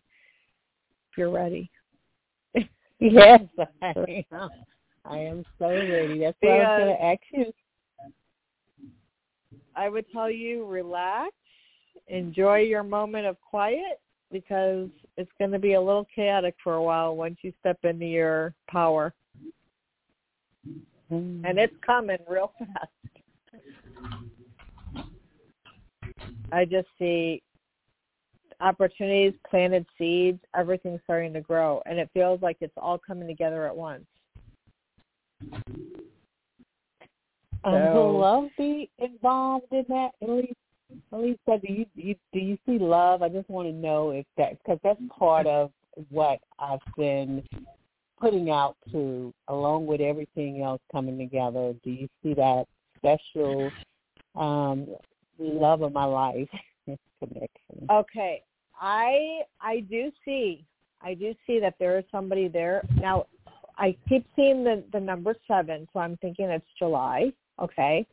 If 1.12 1.18
you're 1.18 1.30
ready. 1.30 1.70
yes, 3.00 3.42
I 3.82 4.26
am. 4.32 4.50
I 5.06 5.18
am 5.20 5.46
so 5.60 5.68
ready. 5.68 6.20
That's 6.20 6.38
what 6.42 6.52
I 6.52 6.58
was 6.58 6.82
going 6.82 6.98
to 6.98 7.04
ask 7.04 7.22
you. 7.32 7.54
I 9.76 9.90
would 9.90 10.06
tell 10.12 10.32
you 10.32 10.66
relax 10.66 11.34
enjoy 12.08 12.60
your 12.60 12.84
moment 12.84 13.26
of 13.26 13.40
quiet 13.42 14.00
because 14.32 14.90
it's 15.18 15.32
going 15.40 15.52
to 15.52 15.60
be 15.60 15.74
a 15.74 15.82
little 15.82 16.08
chaotic 16.14 16.56
for 16.64 16.76
a 16.76 16.84
while 16.84 17.16
once 17.16 17.38
you 17.42 17.54
step 17.60 17.78
into 17.84 18.06
your 18.06 18.54
power. 18.70 19.14
Mm. 21.12 21.48
And 21.48 21.60
it's 21.60 21.76
coming 21.86 22.18
real 22.28 22.52
fast. 22.60 23.64
I 26.52 26.66
just 26.66 26.88
see 26.98 27.42
opportunities, 28.60 29.34
planted 29.50 29.86
seeds, 29.98 30.40
everything's 30.56 31.02
starting 31.04 31.34
to 31.34 31.42
grow. 31.42 31.82
And 31.86 32.00
it 32.00 32.10
feels 32.14 32.42
like 32.42 32.58
it's 32.62 32.74
all 32.78 32.98
coming 32.98 33.28
together 33.28 33.68
at 33.68 33.76
once. 33.76 34.06
So, 37.64 37.72
um, 37.72 37.94
will 37.94 38.20
love 38.20 38.50
be 38.58 38.90
involved 39.00 39.66
in 39.72 39.86
that, 39.90 40.12
at 40.22 40.30
least 40.30 40.54
Lisa, 41.12 41.60
do 41.62 41.74
you, 41.74 41.86
you 41.96 42.16
do 42.32 42.40
you 42.40 42.58
see 42.66 42.78
love? 42.78 43.22
I 43.22 43.30
just 43.30 43.50
want 43.50 43.68
to 43.68 43.74
know 43.74 44.12
if 44.12 44.26
that 44.38 44.52
because 44.60 44.80
that's 44.84 45.00
part 45.18 45.48
of 45.48 45.72
what 46.10 46.40
I've 46.60 46.80
been 46.96 47.44
putting 48.20 48.50
out 48.50 48.76
to, 48.92 49.34
along 49.48 49.86
with 49.86 50.02
everything 50.02 50.62
else 50.62 50.82
coming 50.92 51.18
together. 51.18 51.74
Do 51.84 51.92
you 51.92 52.08
see 52.24 52.34
that 52.34 52.66
special 52.98 53.72
um, 54.36 54.88
love 55.38 55.82
of 55.82 55.94
my 55.94 56.06
life 56.06 56.50
connection? 57.20 57.88
Okay, 57.92 58.44
I 58.80 59.42
I 59.62 59.82
do 59.90 60.12
see 60.24 60.66
I 61.02 61.14
do 61.14 61.34
see 61.46 61.60
that 61.60 61.76
there 61.80 61.98
is 61.98 62.06
somebody 62.12 62.48
there 62.48 62.84
now. 63.00 63.28
I 63.78 63.96
keep 64.08 64.26
seeing 64.36 64.64
the 64.64 64.84
the 64.92 65.00
number 65.00 65.36
seven, 65.48 65.88
so 65.94 66.00
I'm 66.00 66.18
thinking 66.18 66.46
it's 66.46 66.66
July. 66.80 67.32
Okay. 67.60 68.06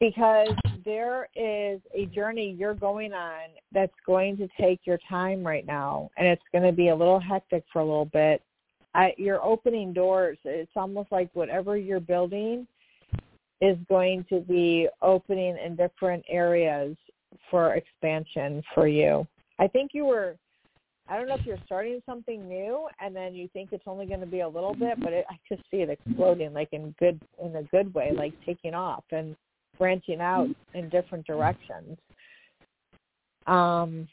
Because 0.00 0.54
there 0.84 1.28
is 1.34 1.80
a 1.94 2.06
journey 2.06 2.54
you're 2.58 2.74
going 2.74 3.12
on 3.12 3.50
that's 3.72 3.94
going 4.06 4.36
to 4.38 4.48
take 4.60 4.80
your 4.84 4.98
time 5.08 5.46
right 5.46 5.66
now, 5.66 6.10
and 6.16 6.26
it's 6.26 6.42
going 6.52 6.64
to 6.64 6.72
be 6.72 6.88
a 6.88 6.96
little 6.96 7.20
hectic 7.20 7.64
for 7.72 7.80
a 7.80 7.84
little 7.84 8.06
bit. 8.06 8.42
I, 8.94 9.12
you're 9.16 9.42
opening 9.42 9.92
doors. 9.92 10.38
It's 10.44 10.70
almost 10.76 11.10
like 11.10 11.30
whatever 11.34 11.76
you're 11.76 12.00
building 12.00 12.66
is 13.60 13.76
going 13.88 14.24
to 14.28 14.40
be 14.40 14.88
opening 15.02 15.56
in 15.64 15.76
different 15.76 16.24
areas 16.28 16.96
for 17.50 17.74
expansion 17.74 18.62
for 18.74 18.86
you. 18.86 19.26
I 19.58 19.66
think 19.68 19.92
you 19.94 20.04
were 20.04 20.36
I 21.06 21.18
don't 21.18 21.28
know 21.28 21.34
if 21.34 21.44
you're 21.44 21.58
starting 21.66 22.00
something 22.06 22.48
new 22.48 22.88
and 22.98 23.14
then 23.14 23.34
you 23.34 23.48
think 23.52 23.70
it's 23.72 23.84
only 23.86 24.06
going 24.06 24.20
to 24.20 24.26
be 24.26 24.40
a 24.40 24.48
little 24.48 24.74
bit, 24.74 24.98
but 25.00 25.12
it, 25.12 25.26
I 25.28 25.38
just 25.48 25.62
see 25.70 25.78
it 25.78 25.90
exploding 25.90 26.54
like 26.54 26.70
in 26.72 26.94
good 26.98 27.20
in 27.44 27.54
a 27.56 27.62
good 27.64 27.92
way, 27.92 28.12
like 28.16 28.32
taking 28.46 28.72
off 28.74 29.04
and 29.10 29.36
branching 29.78 30.20
out 30.20 30.48
in 30.74 30.88
different 30.88 31.26
directions. 31.26 31.98
Um, 33.46 34.08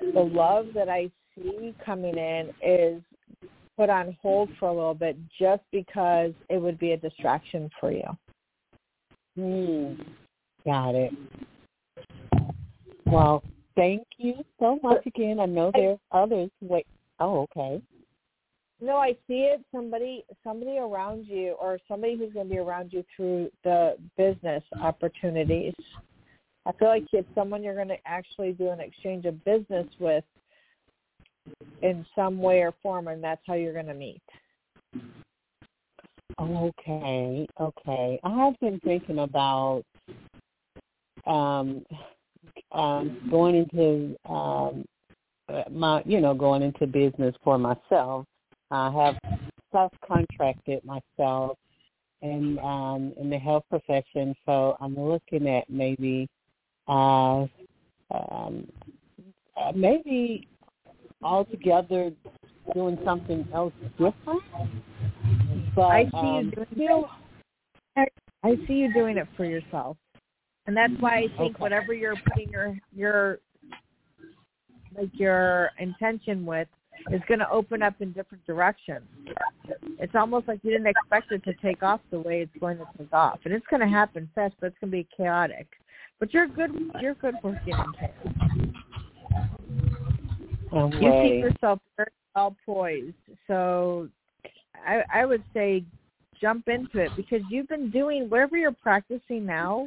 the 0.00 0.20
love 0.20 0.68
that 0.74 0.88
I 0.88 1.10
see 1.34 1.74
coming 1.84 2.16
in 2.16 2.50
is 2.62 3.02
put 3.76 3.90
on 3.90 4.16
hold 4.20 4.50
for 4.58 4.68
a 4.68 4.72
little 4.72 4.94
bit 4.94 5.16
just 5.38 5.62
because 5.72 6.32
it 6.48 6.58
would 6.58 6.78
be 6.78 6.92
a 6.92 6.96
distraction 6.96 7.70
for 7.80 7.92
you. 7.92 8.18
Hmm. 9.36 10.02
Got 10.64 10.94
it. 10.94 11.12
Well, 13.06 13.42
thank 13.76 14.02
you 14.18 14.34
so 14.58 14.78
much 14.82 15.06
again. 15.06 15.40
I 15.40 15.46
know 15.46 15.70
there's 15.74 15.98
others. 16.12 16.50
Wait. 16.60 16.86
Oh, 17.18 17.48
okay. 17.56 17.80
No, 18.80 18.96
I 18.96 19.12
see 19.28 19.42
it. 19.52 19.62
Somebody, 19.74 20.24
somebody 20.42 20.78
around 20.78 21.26
you, 21.26 21.56
or 21.60 21.78
somebody 21.86 22.16
who's 22.16 22.32
going 22.32 22.48
to 22.48 22.54
be 22.54 22.58
around 22.58 22.92
you 22.92 23.04
through 23.14 23.50
the 23.62 23.96
business 24.16 24.62
opportunities. 24.80 25.74
I 26.66 26.72
feel 26.72 26.88
like 26.88 27.04
it's 27.12 27.28
someone 27.34 27.62
you're 27.62 27.74
going 27.74 27.88
to 27.88 27.98
actually 28.06 28.52
do 28.52 28.70
an 28.70 28.80
exchange 28.80 29.26
of 29.26 29.42
business 29.44 29.86
with 29.98 30.24
in 31.82 32.06
some 32.14 32.38
way 32.38 32.60
or 32.60 32.74
form, 32.82 33.08
and 33.08 33.22
that's 33.22 33.42
how 33.46 33.54
you're 33.54 33.72
going 33.72 33.86
to 33.86 33.94
meet. 33.94 34.22
Okay, 36.40 37.46
okay. 37.60 38.20
I 38.22 38.44
have 38.44 38.58
been 38.60 38.80
thinking 38.80 39.18
about 39.18 39.82
um, 41.26 41.84
um, 42.72 43.28
going 43.30 43.56
into 43.56 44.16
um, 44.32 44.84
my, 45.70 46.02
you 46.06 46.20
know, 46.20 46.34
going 46.34 46.62
into 46.62 46.86
business 46.86 47.34
for 47.44 47.58
myself. 47.58 48.24
I 48.70 48.90
have 48.90 49.18
self-contracted 49.72 50.84
myself 50.84 51.58
in 52.22 52.58
um, 52.58 53.12
in 53.18 53.30
the 53.30 53.38
health 53.38 53.64
profession, 53.70 54.34
so 54.46 54.76
I'm 54.80 54.98
looking 54.98 55.48
at 55.48 55.68
maybe 55.68 56.28
uh, 56.86 57.46
um, 58.10 58.68
uh, 59.56 59.72
maybe 59.74 60.46
altogether 61.22 62.12
doing 62.74 62.98
something 63.04 63.46
else 63.54 63.72
different. 63.92 64.42
But 65.74 65.82
I 65.82 66.04
see 66.04 66.10
um, 66.16 66.52
you 66.56 66.66
doing 66.76 67.04
it. 67.96 68.12
I 68.42 68.56
see 68.66 68.74
you 68.74 68.92
doing 68.92 69.16
it 69.16 69.26
for 69.36 69.44
yourself, 69.44 69.96
and 70.66 70.76
that's 70.76 70.92
why 71.00 71.18
I 71.18 71.28
think 71.36 71.56
Okay. 71.56 71.62
whatever 71.62 71.92
you're 71.92 72.16
putting 72.16 72.50
your 72.50 72.76
your 72.94 73.38
like 74.96 75.10
your 75.14 75.70
intention 75.78 76.44
with 76.44 76.68
is 77.10 77.20
going 77.28 77.40
to 77.40 77.50
open 77.50 77.82
up 77.82 77.94
in 78.00 78.12
different 78.12 78.44
directions. 78.46 79.06
It's 79.98 80.14
almost 80.14 80.48
like 80.48 80.60
you 80.62 80.70
didn't 80.70 80.86
expect 80.86 81.32
it 81.32 81.42
to 81.44 81.54
take 81.54 81.82
off 81.82 82.00
the 82.10 82.20
way 82.20 82.42
it's 82.42 82.56
going 82.60 82.78
to 82.78 82.84
take 82.98 83.12
off, 83.12 83.40
and 83.44 83.54
it's 83.54 83.66
going 83.68 83.80
to 83.80 83.88
happen 83.88 84.28
fast, 84.34 84.54
but 84.60 84.68
it's 84.68 84.76
going 84.80 84.90
to 84.90 84.96
be 84.96 85.08
chaotic. 85.16 85.66
But 86.18 86.34
you're 86.34 86.46
good. 86.46 86.70
You're 87.00 87.14
good 87.14 87.34
working 87.42 87.74
in 87.74 87.92
chaos. 87.98 88.12
You 90.72 91.22
keep 91.22 91.42
yourself 91.42 91.80
very 91.96 92.10
well 92.36 92.56
poised. 92.64 93.14
So 93.46 94.08
I, 94.86 95.02
I 95.12 95.24
would 95.26 95.42
say 95.54 95.84
jump 96.40 96.68
into 96.68 96.98
it 96.98 97.10
because 97.16 97.40
you've 97.50 97.68
been 97.68 97.90
doing 97.90 98.28
whatever 98.30 98.56
you're 98.56 98.72
practicing 98.72 99.44
now. 99.44 99.86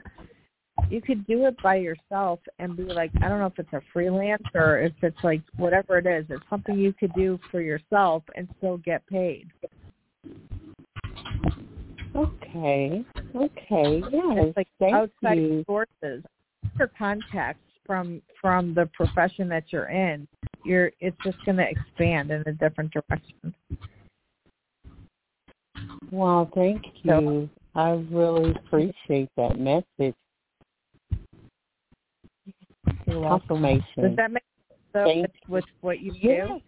You 0.90 1.02
could 1.02 1.26
do 1.26 1.46
it 1.48 1.56
by 1.64 1.76
yourself 1.76 2.40
and 2.60 2.78
be 2.78 2.84
like, 2.84 3.12
I 3.22 3.28
don't 3.28 3.40
know 3.40 3.48
if 3.48 3.58
it's 3.58 3.74
a 3.74 3.82
freelance 3.92 4.44
or 4.54 4.80
if 4.80 4.94
it's 5.02 5.24
like 5.24 5.42
whatever 5.58 5.98
it 5.98 6.06
is. 6.06 6.26
It's 6.30 6.44
something 6.50 6.78
you 6.78 6.94
could 6.94 7.14
do 7.14 7.40
for 7.50 7.62
yourself 7.62 8.24
and 8.36 8.48
still 8.58 8.78
get 8.78 9.06
paid. 9.08 9.48
Okay. 12.16 13.04
Okay. 13.36 14.04
Yeah. 14.12 14.44
It's 14.44 14.58
like 14.58 14.68
Thank 14.80 14.94
outside 14.94 15.38
you. 15.38 15.64
sources, 15.66 16.24
your 16.78 16.92
contacts 16.98 17.60
from 17.86 18.22
from 18.40 18.74
the 18.74 18.86
profession 18.94 19.50
that 19.50 19.66
you're 19.70 19.90
in. 19.90 20.28
You're 20.64 20.92
it's 21.00 21.18
just 21.24 21.44
going 21.46 21.58
to 21.58 21.68
expand 21.68 22.30
in 22.32 22.44
a 22.46 22.54
different 22.54 22.92
direction. 22.94 23.56
Well, 26.12 26.52
thank 26.54 26.84
So- 27.06 27.20
you. 27.20 27.50
I 27.76 27.92
really 28.12 28.52
appreciate 28.52 29.30
that 29.36 29.58
message. 29.60 30.16
You're. 33.08 33.28
Confirmation. 33.28 34.04
Does 34.04 34.16
that 34.16 34.32
make 34.32 34.44
sense 34.94 35.28
with, 35.48 35.66
what 35.82 36.00
you 36.00 36.14
Yes. 36.22 36.48
do? 36.48 36.62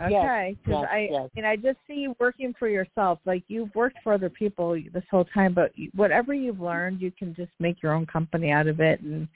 Okay, 0.00 0.56
because 0.64 0.82
yes, 0.82 0.88
I 0.90 1.08
yes. 1.10 1.30
and 1.36 1.46
I 1.46 1.56
just 1.56 1.78
see 1.86 1.94
you 1.94 2.16
working 2.18 2.54
for 2.58 2.68
yourself. 2.68 3.20
Like 3.24 3.44
you've 3.48 3.74
worked 3.74 3.98
for 4.02 4.12
other 4.12 4.30
people 4.30 4.76
this 4.92 5.04
whole 5.10 5.24
time, 5.26 5.54
but 5.54 5.72
whatever 5.94 6.34
you've 6.34 6.60
learned, 6.60 7.00
you 7.00 7.10
can 7.12 7.34
just 7.34 7.52
make 7.60 7.82
your 7.82 7.92
own 7.92 8.06
company 8.06 8.50
out 8.50 8.66
of 8.66 8.80
it 8.80 9.00
and 9.00 9.28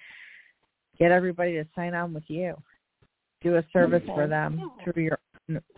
get 0.99 1.13
everybody 1.13 1.53
to 1.53 1.65
sign 1.75 1.95
on 1.95 2.13
with 2.13 2.25
you. 2.29 2.57
Do 3.43 3.57
a 3.57 3.65
service 3.73 4.03
for 4.07 4.23
Okay. 4.23 4.31
them 4.31 4.71
through 4.83 5.03
your. 5.05 5.19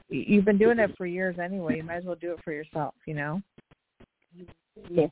You've 0.09 0.45
been 0.45 0.59
doing 0.59 0.79
it 0.79 0.97
for 0.97 1.07
years 1.07 1.39
anyway. 1.39 1.77
You 1.77 1.85
might 1.85 1.97
as 1.97 2.05
well 2.05 2.17
do 2.17 2.33
it 2.33 2.43
for 2.43 2.53
yourself. 2.53 2.95
You 3.07 3.15
know. 3.15 3.43
Yes. 4.89 5.11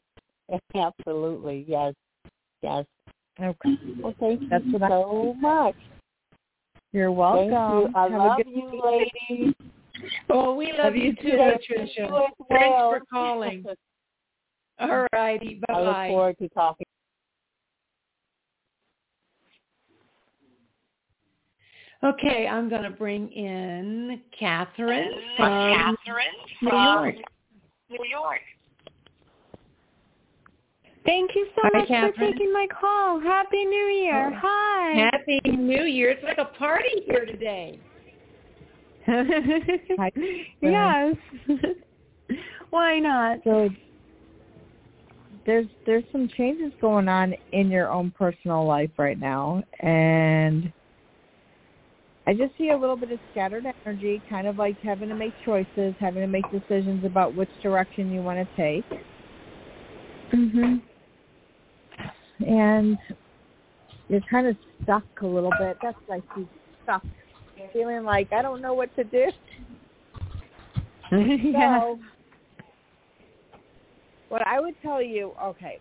Absolutely. 0.74 1.64
Yes. 1.68 1.94
Yes. 2.62 2.86
Okay. 3.42 3.76
Well, 4.00 4.14
thank 4.18 4.40
you 4.42 4.48
That's 4.48 4.64
what 4.70 4.82
I- 4.82 4.88
so 4.88 5.34
much. 5.38 5.74
You're 6.92 7.08
Thank 7.08 7.18
welcome. 7.18 7.92
you. 7.92 7.92
I 7.94 8.02
Have 8.04 8.12
a 8.12 8.16
love 8.16 8.36
good 8.38 8.46
you, 8.48 8.80
ladies. 8.82 9.54
Oh, 10.30 10.54
we 10.54 10.72
love 10.72 10.84
Love 10.84 10.96
you 10.96 11.02
you 11.04 11.14
too, 11.16 11.30
too. 11.32 11.52
Patricia. 11.58 12.00
You 12.00 12.16
as 12.16 12.22
Thanks 12.48 12.78
for 12.78 13.00
calling. 13.10 13.64
All 14.78 15.06
righty. 15.12 15.60
I 15.68 15.72
look 15.80 15.84
Bye-bye. 15.86 16.08
forward 16.08 16.38
to 16.38 16.48
talking. 16.50 16.86
Okay, 22.04 22.46
I'm 22.46 22.68
going 22.68 22.82
to 22.82 22.90
bring 22.90 23.30
in 23.32 24.20
Catherine 24.38 25.10
from 25.36 25.96
New 26.62 26.70
York. 26.70 27.14
New 27.90 28.04
York. 28.10 28.40
Thank 31.06 31.30
you 31.34 31.46
so 31.54 31.62
Hi, 31.64 31.78
much 31.78 31.88
Catherine. 31.88 32.12
for 32.14 32.32
taking 32.32 32.52
my 32.52 32.66
call. 32.80 33.20
Happy 33.20 33.64
New 33.64 33.86
Year. 33.86 34.32
Oh. 34.34 34.38
Hi. 34.42 35.08
Happy 35.12 35.40
New 35.56 35.84
Year. 35.84 36.10
It's 36.10 36.24
like 36.24 36.38
a 36.38 36.56
party 36.58 37.02
here 37.06 37.24
today. 37.24 37.78
Yes. 40.60 41.14
Why 42.70 42.98
not? 42.98 43.38
So 43.44 43.68
there's 45.46 45.66
there's 45.86 46.02
some 46.10 46.28
changes 46.36 46.72
going 46.80 47.08
on 47.08 47.34
in 47.52 47.70
your 47.70 47.88
own 47.88 48.12
personal 48.18 48.66
life 48.66 48.90
right 48.98 49.18
now 49.18 49.62
and 49.78 50.72
I 52.26 52.34
just 52.34 52.58
see 52.58 52.70
a 52.70 52.76
little 52.76 52.96
bit 52.96 53.12
of 53.12 53.20
scattered 53.30 53.64
energy, 53.84 54.20
kind 54.28 54.48
of 54.48 54.56
like 54.56 54.76
having 54.80 55.08
to 55.10 55.14
make 55.14 55.32
choices, 55.44 55.94
having 56.00 56.22
to 56.22 56.26
make 56.26 56.44
decisions 56.50 57.04
about 57.04 57.36
which 57.36 57.48
direction 57.62 58.10
you 58.10 58.20
want 58.20 58.40
to 58.40 58.56
take. 58.56 58.84
Mhm. 60.32 60.82
And 62.40 62.98
you're 64.08 64.20
kind 64.30 64.46
of 64.46 64.56
stuck 64.82 65.04
a 65.22 65.26
little 65.26 65.52
bit. 65.58 65.76
That's 65.82 65.96
like 66.08 66.22
you 66.36 66.48
stuck. 66.84 67.04
Feeling 67.72 68.04
like 68.04 68.32
I 68.32 68.42
don't 68.42 68.60
know 68.60 68.74
what 68.74 68.94
to 68.96 69.04
do. 69.04 69.26
yeah. 71.12 71.80
So, 71.80 71.98
what 74.28 74.46
I 74.46 74.60
would 74.60 74.74
tell 74.82 75.00
you, 75.00 75.32
okay, 75.42 75.78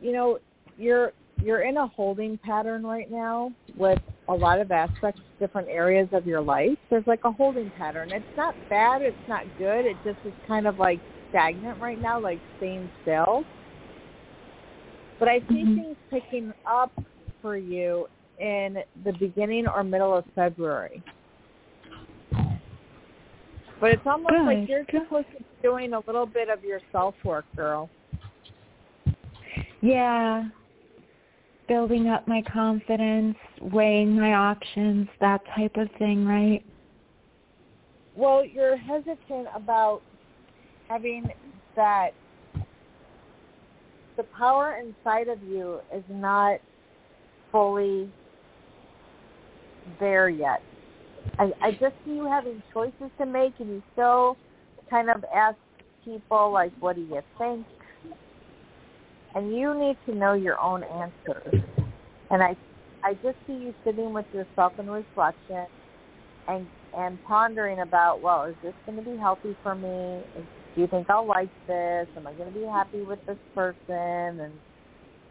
you 0.00 0.12
know, 0.12 0.38
you're 0.78 1.12
you're 1.42 1.62
in 1.62 1.76
a 1.76 1.86
holding 1.86 2.38
pattern 2.38 2.84
right 2.84 3.10
now 3.10 3.52
with 3.76 3.98
a 4.28 4.34
lot 4.34 4.60
of 4.60 4.70
aspects, 4.70 5.20
different 5.40 5.68
areas 5.68 6.08
of 6.12 6.26
your 6.26 6.40
life. 6.40 6.78
There's 6.88 7.06
like 7.06 7.24
a 7.24 7.32
holding 7.32 7.70
pattern. 7.76 8.10
It's 8.12 8.24
not 8.36 8.54
bad. 8.70 9.02
It's 9.02 9.16
not 9.28 9.44
good. 9.58 9.84
It 9.84 9.96
just 10.04 10.18
is 10.24 10.32
kind 10.46 10.66
of 10.66 10.78
like 10.78 11.00
stagnant 11.30 11.80
right 11.80 12.00
now, 12.00 12.20
like 12.20 12.40
staying 12.58 12.88
still. 13.02 13.44
But 15.22 15.28
I 15.28 15.38
see 15.38 15.62
Mhm. 15.62 15.74
things 15.76 15.96
picking 16.10 16.52
up 16.66 16.90
for 17.40 17.56
you 17.56 18.08
in 18.40 18.82
the 19.04 19.12
beginning 19.12 19.68
or 19.68 19.84
middle 19.84 20.12
of 20.16 20.24
February. 20.34 21.00
But 23.78 23.92
it's 23.92 24.04
almost 24.04 24.30
Good. 24.30 24.44
like 24.44 24.68
you're 24.68 24.84
supposed 24.90 25.30
to 25.30 25.36
be 25.36 25.44
doing 25.62 25.92
a 25.92 26.00
little 26.08 26.26
bit 26.26 26.48
of 26.48 26.64
your 26.64 26.80
self 26.90 27.14
work, 27.24 27.44
girl. 27.54 27.88
Yeah. 29.80 30.48
Building 31.68 32.08
up 32.08 32.26
my 32.26 32.42
confidence, 32.42 33.38
weighing 33.60 34.18
my 34.18 34.34
options, 34.34 35.08
that 35.20 35.44
type 35.54 35.76
of 35.76 35.88
thing, 36.00 36.26
right? 36.26 36.64
Well, 38.16 38.44
you're 38.44 38.76
hesitant 38.76 39.46
about 39.54 40.02
having 40.88 41.32
that 41.76 42.12
the 44.16 44.24
power 44.36 44.78
inside 44.78 45.28
of 45.28 45.42
you 45.42 45.80
is 45.94 46.04
not 46.08 46.58
fully 47.50 48.08
there 50.00 50.28
yet. 50.28 50.62
I, 51.38 51.52
I 51.62 51.70
just 51.72 51.94
see 52.04 52.12
you 52.12 52.26
having 52.26 52.62
choices 52.72 53.10
to 53.18 53.26
make 53.26 53.54
and 53.58 53.68
you 53.68 53.82
still 53.92 54.36
kind 54.90 55.08
of 55.10 55.24
ask 55.34 55.56
people 56.04 56.50
like, 56.52 56.72
what 56.80 56.96
do 56.96 57.02
you 57.02 57.22
think? 57.38 57.66
And 59.34 59.56
you 59.56 59.78
need 59.78 59.96
to 60.06 60.14
know 60.14 60.34
your 60.34 60.60
own 60.60 60.84
answers. 60.84 61.62
And 62.30 62.42
I 62.42 62.56
I 63.04 63.14
just 63.14 63.36
see 63.46 63.54
you 63.54 63.74
sitting 63.84 64.12
with 64.12 64.26
yourself 64.32 64.74
in 64.78 64.88
reflection 64.88 65.66
and 66.48 66.66
and 66.96 67.22
pondering 67.24 67.80
about, 67.80 68.20
well, 68.20 68.44
is 68.44 68.54
this 68.62 68.74
going 68.86 69.02
to 69.02 69.10
be 69.10 69.16
healthy 69.16 69.56
for 69.62 69.74
me? 69.74 70.22
Is, 70.38 70.44
do 70.74 70.80
you 70.80 70.86
think 70.86 71.08
I'll 71.10 71.26
like 71.26 71.50
this? 71.66 72.08
Am 72.16 72.26
I 72.26 72.32
going 72.32 72.52
to 72.52 72.58
be 72.58 72.64
happy 72.64 73.02
with 73.02 73.18
this 73.26 73.36
person? 73.54 73.76
And 74.40 74.52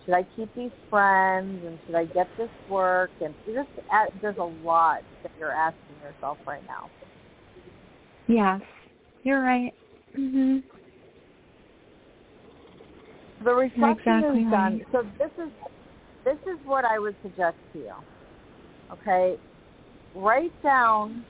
should 0.06 0.13
I 0.13 0.23
keep 0.36 0.54
these 0.56 0.71
friends? 0.89 1.63
And 1.65 1.80
should 1.86 1.95
I 1.95 2.06
get 2.06 2.27
this 2.38 2.49
work? 2.69 3.12
And 3.21 3.34
just 3.47 3.69
there's 4.21 4.38
a 4.38 4.43
lot 4.63 5.01
that 5.23 5.32
you're 5.39 5.51
asking 5.51 5.95
yourself 6.04 6.38
right 6.45 6.65
now. 6.67 6.89
Yes. 8.27 8.62
You're 9.23 9.41
right. 9.41 9.73
Mhm. 10.15 10.63
The 13.43 13.54
reflection 13.54 14.13
exactly 14.19 14.41
is 14.43 14.51
done. 14.51 14.77
right. 14.77 14.88
So 14.91 15.04
this 15.17 15.32
is 15.45 15.51
this 16.23 16.38
is 16.47 16.60
what 16.65 16.86
I 16.86 16.99
would 16.99 17.15
suggest 17.23 17.58
to 17.73 17.80
you. 17.80 17.93
Okay, 18.91 19.38
write 20.13 20.51
down 20.62 21.25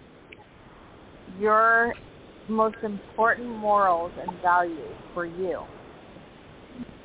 your 1.39 1.93
most 2.47 2.77
important 2.83 3.47
morals 3.47 4.11
and 4.19 4.41
values 4.41 4.95
for 5.13 5.25
you. 5.25 5.61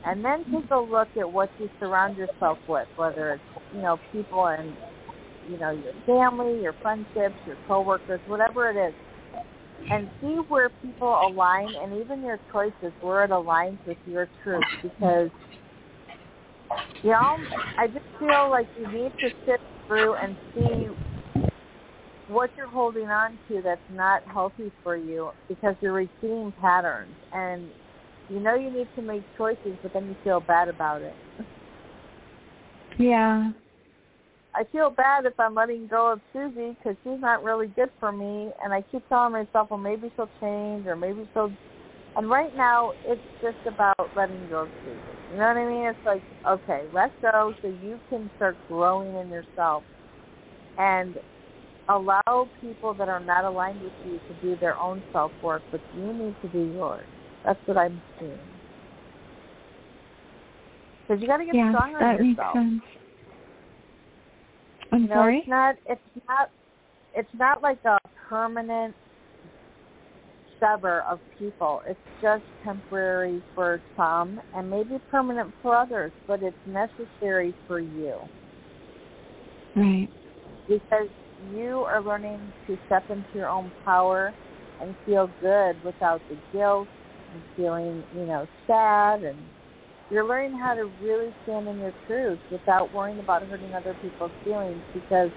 And 0.04 0.24
then 0.24 0.44
take 0.52 0.70
a 0.70 0.78
look 0.78 1.08
at 1.18 1.30
what 1.30 1.50
you 1.58 1.68
surround 1.80 2.16
yourself 2.16 2.58
with, 2.68 2.86
whether 2.96 3.34
it's, 3.34 3.64
you 3.74 3.82
know, 3.82 3.98
people 4.12 4.46
and, 4.46 4.72
you 5.50 5.58
know, 5.58 5.70
your 5.70 5.92
family, 6.06 6.62
your 6.62 6.74
friendships, 6.80 7.34
your 7.44 7.56
coworkers, 7.66 8.20
whatever 8.26 8.70
it 8.70 8.88
is. 8.88 8.94
And 9.90 10.08
see 10.20 10.36
where 10.48 10.70
people 10.82 11.08
align 11.08 11.68
and 11.82 12.00
even 12.00 12.22
your 12.22 12.40
choices, 12.50 12.92
where 13.00 13.24
it 13.24 13.30
aligns 13.30 13.78
with 13.86 13.98
your 14.06 14.28
truth. 14.42 14.64
Because, 14.82 15.30
you 17.02 17.10
know, 17.10 17.36
I 17.78 17.86
just 17.88 18.04
feel 18.18 18.48
like 18.48 18.68
you 18.78 18.86
need 18.90 19.12
to 19.20 19.30
sit 19.44 19.60
through 19.86 20.14
and 20.14 20.36
see 20.54 20.88
what 22.28 22.50
you're 22.56 22.66
holding 22.68 23.08
on 23.08 23.38
to 23.48 23.62
that's 23.62 23.80
not 23.88 24.22
healthy 24.26 24.72
for 24.82 24.96
you 24.96 25.30
because 25.48 25.76
you're 25.80 25.92
repeating 25.92 26.52
patterns 26.60 27.14
and 27.32 27.68
you 28.28 28.40
know 28.40 28.54
you 28.54 28.70
need 28.70 28.88
to 28.96 29.02
make 29.02 29.22
choices 29.36 29.76
but 29.82 29.92
then 29.92 30.04
you 30.06 30.16
feel 30.24 30.40
bad 30.40 30.68
about 30.68 31.02
it. 31.02 31.14
Yeah. 32.98 33.52
I 34.54 34.64
feel 34.72 34.90
bad 34.90 35.26
if 35.26 35.38
I'm 35.38 35.54
letting 35.54 35.86
go 35.86 36.12
of 36.12 36.20
Susie 36.32 36.76
because 36.78 36.96
she's 37.04 37.20
not 37.20 37.44
really 37.44 37.68
good 37.68 37.90
for 38.00 38.10
me 38.10 38.50
and 38.64 38.72
I 38.72 38.82
keep 38.90 39.06
telling 39.08 39.32
myself, 39.32 39.70
well 39.70 39.78
maybe 39.78 40.10
she'll 40.16 40.30
change 40.40 40.86
or 40.86 40.96
maybe 40.96 41.28
she'll 41.32 41.52
and 42.16 42.30
right 42.30 42.54
now 42.56 42.94
it's 43.06 43.20
just 43.42 43.58
about 43.66 44.16
letting 44.16 44.48
go 44.48 44.62
of 44.62 44.70
Susie. 44.84 44.98
You 45.32 45.38
know 45.38 45.46
what 45.46 45.56
I 45.58 45.66
mean? 45.66 45.84
It's 45.84 45.98
like, 46.06 46.22
okay, 46.48 46.84
let 46.92 47.12
go 47.20 47.54
so 47.60 47.68
you 47.68 48.00
can 48.08 48.30
start 48.36 48.56
growing 48.68 49.14
in 49.20 49.30
yourself 49.30 49.84
and 50.78 51.16
allow 51.88 52.48
people 52.60 52.94
that 52.94 53.08
are 53.08 53.20
not 53.20 53.44
aligned 53.44 53.82
with 53.82 53.92
you 54.04 54.20
to 54.28 54.34
do 54.42 54.56
their 54.60 54.78
own 54.78 55.02
self 55.12 55.32
work, 55.42 55.62
but 55.70 55.80
you 55.96 56.12
need 56.12 56.34
to 56.42 56.48
do 56.48 56.72
yours. 56.74 57.06
That's 57.44 57.58
what 57.66 57.76
I'm 57.76 58.00
seeing. 58.18 58.38
Because 61.06 61.22
you 61.22 61.28
got 61.28 61.36
to 61.36 61.44
get 61.44 61.54
yes, 61.54 61.72
stronger 61.74 61.98
that 62.00 62.20
in 62.20 62.28
makes 62.28 62.42
sense. 62.52 62.82
I'm 64.92 65.02
you 65.02 65.08
know, 65.08 65.14
sorry. 65.14 65.38
It's 65.38 65.48
not. 65.48 65.76
It's 65.86 66.00
not. 66.28 66.50
It's 67.14 67.28
not 67.38 67.62
like 67.62 67.78
a 67.84 67.98
permanent 68.28 68.94
sever 70.58 71.02
of 71.08 71.20
people. 71.38 71.82
It's 71.88 71.98
just 72.20 72.42
temporary 72.64 73.42
for 73.54 73.80
some, 73.96 74.40
and 74.54 74.68
maybe 74.68 74.98
permanent 75.10 75.54
for 75.62 75.76
others. 75.76 76.12
But 76.26 76.42
it's 76.42 76.56
necessary 76.66 77.54
for 77.68 77.78
you 77.78 78.18
Right. 79.76 80.08
because 80.66 81.08
you 81.54 81.80
are 81.80 82.02
learning 82.02 82.52
to 82.66 82.78
step 82.86 83.04
into 83.10 83.28
your 83.34 83.48
own 83.48 83.72
power 83.84 84.34
and 84.80 84.94
feel 85.04 85.32
good 85.40 85.82
without 85.82 86.22
the 86.28 86.38
guilt 86.52 86.88
and 87.32 87.42
feeling, 87.54 88.04
you 88.12 88.24
know, 88.24 88.46
sad 88.66 89.22
and 89.22 89.50
you're 90.10 90.26
learning 90.26 90.56
how 90.58 90.74
to 90.74 90.86
really 91.00 91.34
stand 91.42 91.66
in 91.68 91.78
your 91.80 91.94
truth 92.06 92.38
without 92.50 92.92
worrying 92.92 93.18
about 93.18 93.46
hurting 93.48 93.74
other 93.74 93.94
people's 94.00 94.32
feelings 94.44 94.82
because 94.94 95.30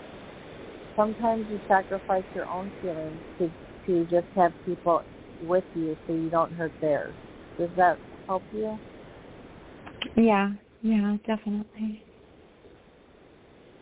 sometimes 0.96 1.48
you 1.50 1.60
sacrifice 1.68 2.26
your 2.34 2.48
own 2.50 2.72
feelings 2.82 3.22
to 3.38 3.52
to 3.86 4.06
just 4.06 4.28
have 4.36 4.54
people 4.66 5.04
with 5.42 5.64
you 5.74 5.98
so 6.06 6.14
you 6.14 6.30
don't 6.30 6.54
hurt 6.54 6.74
theirs. 6.82 7.16
Does 7.58 7.70
that 7.76 7.98
help 8.28 8.44
you? 8.52 8.80
Yeah. 10.16 10.52
Yeah, 10.82 11.18
definitely. 11.26 12.04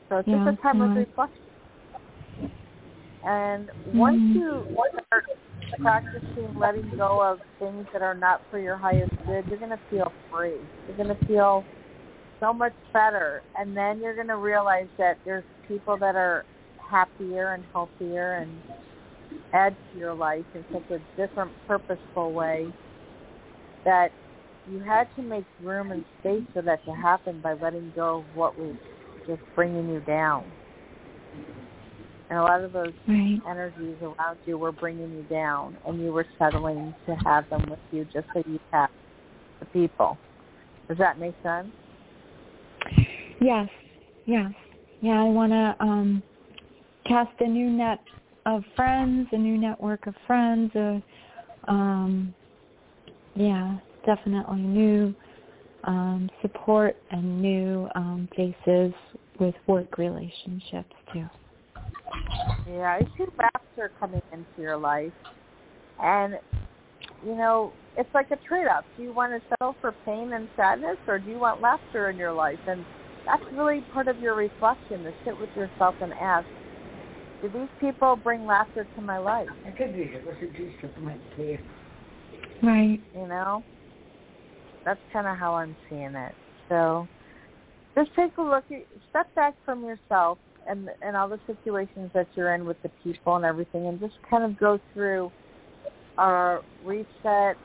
So 0.10 0.18
it's 0.20 0.30
Yeah, 0.30 0.46
just 0.46 0.60
a 0.60 0.62
time 0.62 0.82
of 0.82 0.96
reflection. 0.96 1.46
And 3.23 3.71
once 3.86 4.21
Mhm. 4.21 4.36
you 4.36 4.67
start 5.10 5.25
practicing 5.80 6.53
letting 6.56 6.89
go 6.91 7.21
of 7.21 7.41
things 7.60 7.86
that 7.91 8.01
are 8.01 8.13
not 8.15 8.41
for 8.49 8.60
your 8.60 8.77
highest 8.77 9.12
good, 9.25 9.47
you're 9.47 9.58
going 9.58 9.71
to 9.71 9.80
feel 9.89 10.13
free. 10.30 10.69
You're 10.86 10.97
going 10.97 11.10
to 11.10 11.25
feel 11.25 11.65
so 12.39 12.53
much 12.53 12.73
better. 12.93 13.43
And 13.56 13.75
then 13.75 13.99
you're 13.99 14.15
going 14.15 14.27
to 14.27 14.38
realize 14.38 14.89
that 14.97 15.19
there's 15.25 15.45
people 15.67 15.97
that 15.97 16.15
are 16.15 16.45
happier 16.77 17.53
and 17.53 17.65
healthier 17.73 18.36
and 18.36 18.63
add 19.53 19.75
to 19.91 19.97
your 19.97 20.13
life 20.13 20.45
in 20.53 20.65
such 20.71 20.89
a 20.91 20.99
different, 21.19 21.51
purposeful 21.67 22.32
way 22.34 22.71
that 23.84 24.12
you 24.65 24.80
had 24.80 25.08
to 25.15 25.21
make 25.21 25.45
room 25.62 25.91
and 25.91 26.06
space 26.19 26.43
for 26.53 26.62
that 26.62 26.84
to 26.86 26.91
happen 26.91 27.39
by 27.39 27.53
letting 27.53 27.91
go 27.95 28.19
of 28.19 28.36
what 28.36 28.58
was 28.58 28.75
just 29.25 29.41
bringing 29.56 29.89
you 29.89 30.01
down. 30.01 30.51
And 32.30 32.38
a 32.38 32.44
lot 32.44 32.62
of 32.62 32.74
those 32.74 32.94
Right. 33.08 33.42
energies 33.48 33.98
around 34.02 34.40
you 34.46 34.58
were 34.58 34.72
bringing 34.72 35.12
you 35.16 35.24
down, 35.24 35.78
and 35.86 36.02
you 36.02 36.12
were 36.12 36.26
settling 36.38 36.94
to 37.06 37.16
have 37.26 37.48
them 37.50 37.63
with 37.70 37.80
you 37.92 38.06
just 38.06 38.28
so 38.34 38.44
you 38.46 38.60
have 38.72 38.90
the 39.60 39.66
people. 39.68 40.18
Does 40.88 40.98
that 40.98 41.18
make 41.20 41.36
sense? 41.42 41.72
Yes. 43.40 43.70
Yes. 44.26 44.52
Yeah, 45.00 45.22
I 45.22 45.24
want 45.24 45.52
to 45.52 45.76
um 45.80 46.24
cast 47.06 47.40
a 47.40 47.48
new 47.48 47.70
net 47.70 48.00
of 48.46 48.63
friends, 48.76 49.28
a 49.32 49.38
new 49.38 49.58
network 49.58 50.08
of 50.08 50.16
friends, 50.26 50.74
a 50.76 51.02
um 51.68 52.34
yeah, 53.36 53.78
definitely 54.06 54.62
new 54.62 55.16
um 55.84 56.30
support 56.42 56.98
and 57.12 57.42
new 57.42 57.88
um 57.96 58.28
faces 58.36 58.94
with 59.40 59.56
work 59.68 59.98
relationships 59.98 60.96
too. 61.13 61.26
Yeah, 62.69 63.00
I 63.00 63.02
see 63.17 63.26
laughter 63.38 63.91
coming 64.00 64.21
into 64.32 64.45
your 64.58 64.78
life, 64.78 65.13
and 66.02 66.36
you 67.26 67.36
know 67.36 67.71
it's 67.97 68.13
like 68.13 68.30
a 68.32 68.38
trade-off. 68.47 68.86
Do 68.95 69.04
you 69.04 69.13
want 69.13 69.34
to 69.34 69.41
settle 69.50 69.76
for 69.82 69.93
pain 70.06 70.34
and 70.34 70.47
sadness, 70.56 70.97
or 71.08 71.19
do 71.19 71.32
you 71.32 71.39
want 71.39 71.62
laughter 71.62 72.10
in 72.10 72.17
your 72.17 72.34
life? 72.34 72.60
And 72.67 72.86
that's 73.26 73.43
really 73.54 73.82
part 73.93 74.08
of 74.08 74.19
your 74.21 74.36
reflection 74.36 75.04
to 75.04 75.13
sit 75.26 75.39
with 75.39 75.50
yourself 75.56 75.95
and 76.02 76.13
ask, 76.21 76.47
do 77.41 77.50
these 77.50 77.69
people 77.80 78.15
bring 78.15 78.45
laughter 78.45 78.88
to 78.95 79.02
my 79.02 79.17
life? 79.17 79.47
Can 79.78 79.93
these 79.93 80.08
people 80.13 80.34
substitute 80.39 81.04
my 81.04 81.15
tears 81.36 81.60
right. 82.63 83.00
You 83.15 83.28
know, 83.28 83.63
that's 84.86 85.00
kind 85.12 85.28
of 85.28 85.38
how 85.38 85.56
I'm 85.56 85.76
seeing 85.89 86.15
it. 86.15 86.34
So 86.69 87.08
just 87.97 88.12
take 88.15 88.38
a 88.38 88.41
look. 88.41 88.63
At, 88.71 88.86
step 89.10 89.34
back 89.36 89.56
from 89.65 89.84
yourself 89.84 90.38
and 90.67 90.89
and 91.01 91.15
all 91.15 91.27
the 91.30 91.39
situations 91.47 92.12
that 92.13 92.27
you're 92.36 92.53
in 92.53 92.65
with 92.65 92.82
the 92.84 92.91
people 93.03 93.36
and 93.36 93.45
everything, 93.45 93.88
and 93.88 93.99
just 93.99 94.15
kind 94.30 94.43
of 94.43 94.60
go 94.60 94.80
through 94.93 95.32
a 96.17 96.60
reset 96.84 97.56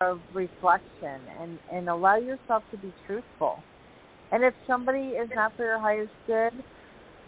of 0.00 0.20
reflection 0.32 1.20
and 1.40 1.58
and 1.72 1.88
allow 1.88 2.16
yourself 2.16 2.62
to 2.70 2.76
be 2.76 2.92
truthful. 3.06 3.62
And 4.30 4.44
if 4.44 4.54
somebody 4.66 5.08
is 5.08 5.28
not 5.34 5.54
for 5.56 5.64
your 5.64 5.78
highest 5.78 6.12
good, 6.26 6.52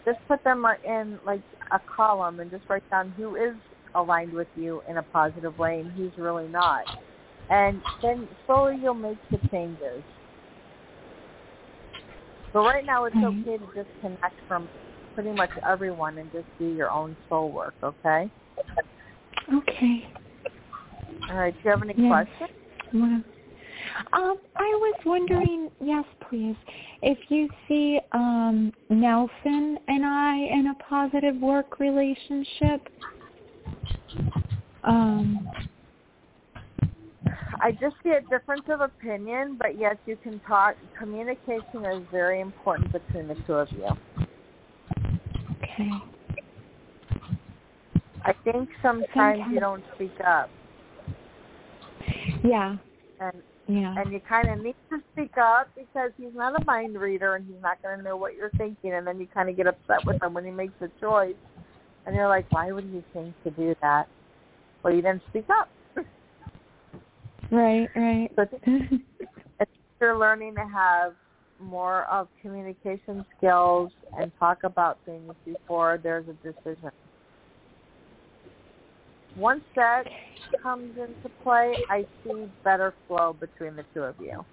just 0.05 0.19
put 0.27 0.43
them 0.43 0.65
in 0.83 1.19
like 1.25 1.41
a 1.71 1.79
column 1.95 2.39
and 2.39 2.49
just 2.49 2.63
write 2.69 2.89
down 2.89 3.13
who 3.17 3.35
is 3.35 3.55
aligned 3.93 4.33
with 4.33 4.47
you 4.55 4.81
in 4.89 4.97
a 4.97 5.03
positive 5.03 5.57
way 5.57 5.79
and 5.79 5.91
who's 5.91 6.11
really 6.17 6.47
not. 6.47 6.83
And 7.49 7.81
then 8.01 8.27
slowly 8.45 8.77
you'll 8.81 8.93
make 8.95 9.17
the 9.31 9.37
changes. 9.49 10.01
But 12.55 12.61
right 12.61 12.85
now 12.85 13.03
it's 13.03 13.13
mm-hmm. 13.17 13.41
okay 13.41 13.57
to 13.57 13.65
disconnect 13.65 14.39
from 14.47 14.69
pretty 15.13 15.33
much 15.33 15.49
everyone 15.67 16.17
and 16.19 16.31
just 16.31 16.45
do 16.57 16.73
your 16.73 16.89
own 16.89 17.17
soul 17.27 17.51
work, 17.51 17.73
okay? 17.83 18.31
Okay. 19.53 20.07
All 21.29 21.35
right. 21.35 21.53
Do 21.53 21.59
you 21.65 21.71
have 21.71 21.83
any 21.83 21.95
yes. 21.97 22.27
questions? 22.37 22.57
Um, 22.93 23.23
I 24.13 24.37
was 24.55 24.99
wondering, 25.05 25.69
yes, 25.81 26.05
please, 26.29 26.55
if 27.01 27.17
you 27.27 27.49
see 27.67 27.99
um, 28.13 28.71
Nelson 28.89 29.77
and 29.89 30.05
I 30.05 30.37
in 30.37 30.67
a 30.67 30.83
positive 30.85 31.35
work 31.41 31.77
relationship. 31.81 32.87
Um, 34.85 35.45
I 37.59 37.71
just 37.71 37.95
see 38.03 38.11
a 38.11 38.21
difference 38.21 38.63
of 38.69 38.81
opinion, 38.81 39.57
but 39.59 39.79
yes, 39.79 39.97
you 40.05 40.17
can 40.21 40.39
talk. 40.41 40.75
Communication 40.97 41.85
is 41.85 42.03
very 42.11 42.41
important 42.41 42.91
between 42.91 43.27
the 43.27 43.35
two 43.47 43.53
of 43.53 43.71
you. 43.71 43.87
Okay. 45.63 45.91
I 48.23 48.33
think 48.43 48.69
sometimes 48.81 49.41
you 49.51 49.59
don't 49.59 49.83
speak 49.95 50.13
up. 50.25 50.49
Yeah. 52.43 52.77
And 53.19 53.41
yeah. 53.67 53.95
And 53.97 54.11
you 54.11 54.19
kind 54.19 54.49
of 54.49 54.63
need 54.63 54.75
to 54.91 54.99
speak 55.13 55.37
up 55.37 55.69
because 55.75 56.11
he's 56.17 56.33
not 56.35 56.59
a 56.59 56.63
mind 56.65 56.99
reader 56.99 57.35
and 57.35 57.47
he's 57.47 57.61
not 57.61 57.81
going 57.81 57.97
to 57.97 58.03
know 58.03 58.15
what 58.15 58.35
you're 58.35 58.51
thinking. 58.51 58.93
And 58.93 59.07
then 59.07 59.19
you 59.19 59.27
kind 59.33 59.49
of 59.49 59.57
get 59.57 59.65
upset 59.65 60.05
with 60.05 60.21
him 60.21 60.33
when 60.35 60.45
he 60.45 60.51
makes 60.51 60.73
a 60.81 60.89
choice. 61.01 61.35
And 62.05 62.15
you're 62.15 62.27
like, 62.27 62.45
why 62.51 62.71
would 62.71 62.83
he 62.83 63.03
think 63.11 63.33
to 63.43 63.49
do 63.51 63.75
that? 63.81 64.07
Well, 64.83 64.93
you 64.93 65.01
didn't 65.01 65.23
speak 65.29 65.45
up. 65.49 65.69
Right, 67.55 67.89
right. 67.95 68.29
But 68.35 68.51
you're 70.01 70.17
learning 70.17 70.55
to 70.55 70.67
have 70.67 71.13
more 71.59 72.03
of 72.11 72.27
communication 72.41 73.25
skills 73.37 73.91
and 74.19 74.31
talk 74.39 74.59
about 74.63 74.99
things 75.05 75.33
before 75.45 75.99
there's 76.01 76.25
a 76.27 76.33
decision. 76.43 76.91
Once 79.37 79.63
that 79.75 80.03
comes 80.61 80.97
into 80.97 81.29
play, 81.43 81.75
I 81.89 82.05
see 82.23 82.45
better 82.63 82.93
flow 83.07 83.35
between 83.39 83.75
the 83.75 83.83
two 83.93 84.01
of 84.01 84.15
you. 84.19 84.45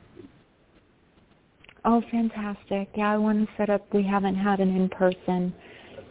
Oh, 1.84 2.02
fantastic. 2.10 2.88
Yeah, 2.96 3.12
I 3.12 3.16
want 3.16 3.46
to 3.46 3.54
set 3.56 3.70
up, 3.70 3.82
we 3.92 4.04
haven't 4.04 4.36
had 4.36 4.60
an 4.60 4.74
in-person 4.76 5.52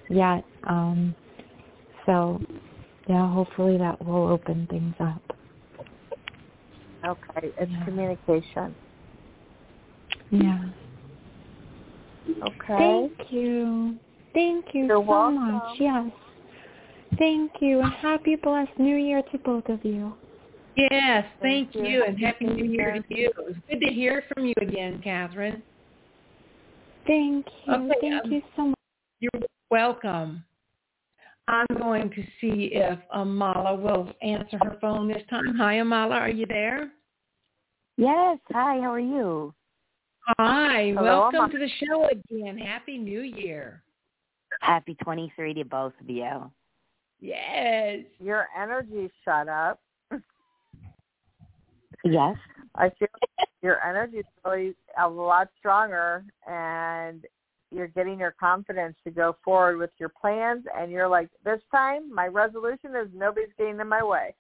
yet. 0.10 0.44
Um, 0.64 1.16
so, 2.06 2.42
yeah, 3.08 3.32
hopefully 3.34 3.78
that 3.78 4.04
will 4.06 4.28
open 4.28 4.68
things 4.70 4.96
up. 5.00 5.22
Okay, 7.06 7.52
it's 7.58 7.72
yeah. 7.72 7.86
communication. 7.86 8.76
Yeah. 10.30 10.66
Okay. 12.44 13.10
Thank 13.18 13.32
you. 13.32 13.98
Thank 14.34 14.66
you 14.74 14.86
You're 14.86 14.98
so 14.98 15.02
welcome. 15.02 15.54
much. 15.54 15.78
Yes. 15.80 16.12
Thank 17.18 17.52
you. 17.60 17.82
And 17.82 17.94
happy 17.94 18.36
blessed 18.36 18.78
New 18.78 18.96
Year 18.96 19.22
to 19.32 19.38
both 19.40 19.68
of 19.68 19.84
you. 19.84 20.14
Yes, 20.78 21.26
thank, 21.42 21.74
thank 21.74 21.76
you. 21.76 21.92
you, 21.92 22.04
and 22.06 22.18
happy 22.18 22.46
New 22.46 22.66
Year 22.66 22.94
to 22.94 23.04
you. 23.16 23.30
It 23.30 23.38
was 23.38 23.56
good 23.70 23.82
to 23.82 23.94
hear 23.94 24.24
from 24.34 24.46
you 24.46 24.54
again, 24.62 25.02
Catherine. 25.04 25.62
Thank 27.06 27.46
you. 27.66 27.74
Okay, 27.74 27.96
thank 28.00 28.26
um, 28.26 28.32
you 28.32 28.42
so 28.56 28.66
much. 28.68 28.76
You're 29.20 29.42
welcome. 29.70 30.44
I'm 31.48 31.66
going 31.78 32.10
to 32.12 32.24
see 32.40 32.72
if 32.74 33.00
Amala 33.16 33.80
will 33.80 34.12
answer 34.22 34.58
her 34.62 34.78
phone 34.80 35.08
this 35.08 35.24
time. 35.30 35.56
Hi, 35.58 35.76
Amala. 35.76 36.14
Are 36.14 36.30
you 36.30 36.46
there? 36.46 36.92
Yes. 37.98 38.38
Hi. 38.52 38.80
How 38.80 38.94
are 38.94 39.00
you? 39.00 39.54
Hi. 40.40 40.94
Hello, 40.96 41.30
Welcome 41.32 41.52
to 41.52 41.58
the 41.58 41.70
show 41.84 42.08
again. 42.10 42.58
Happy 42.58 42.98
New 42.98 43.22
Year. 43.22 43.84
Happy 44.62 44.96
23 45.04 45.56
to 45.56 45.66
both 45.66 45.94
of 46.00 46.10
you. 46.10 46.52
Yes. 47.20 48.00
Your 48.20 48.48
energy 48.60 49.10
shut 49.26 49.48
up. 49.48 49.80
yes. 52.04 52.36
I 52.76 52.90
feel 52.98 53.08
your 53.62 53.84
energy 53.86 54.18
is 54.18 54.26
really 54.46 54.76
a 55.02 55.08
lot 55.08 55.50
stronger 55.60 56.24
and 56.48 57.26
you're 57.72 57.88
getting 57.88 58.20
your 58.20 58.36
confidence 58.40 58.96
to 59.04 59.12
go 59.12 59.36
forward 59.44 59.78
with 59.78 59.92
your 59.98 60.10
plans 60.10 60.66
and 60.78 60.92
you're 60.92 61.08
like, 61.08 61.30
This 61.44 61.62
time 61.72 62.14
my 62.14 62.28
resolution 62.28 62.96
is 62.96 63.08
nobody's 63.14 63.50
getting 63.58 63.80
in 63.80 63.88
my 63.88 64.04
way. 64.04 64.36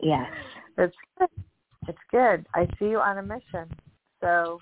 Yes. 0.00 0.30
It's 0.78 0.94
good. 1.18 1.28
It's 1.88 1.98
good. 2.10 2.46
I 2.54 2.66
see 2.78 2.90
you 2.90 2.98
on 2.98 3.16
a 3.16 3.22
mission. 3.22 3.66
So 4.20 4.60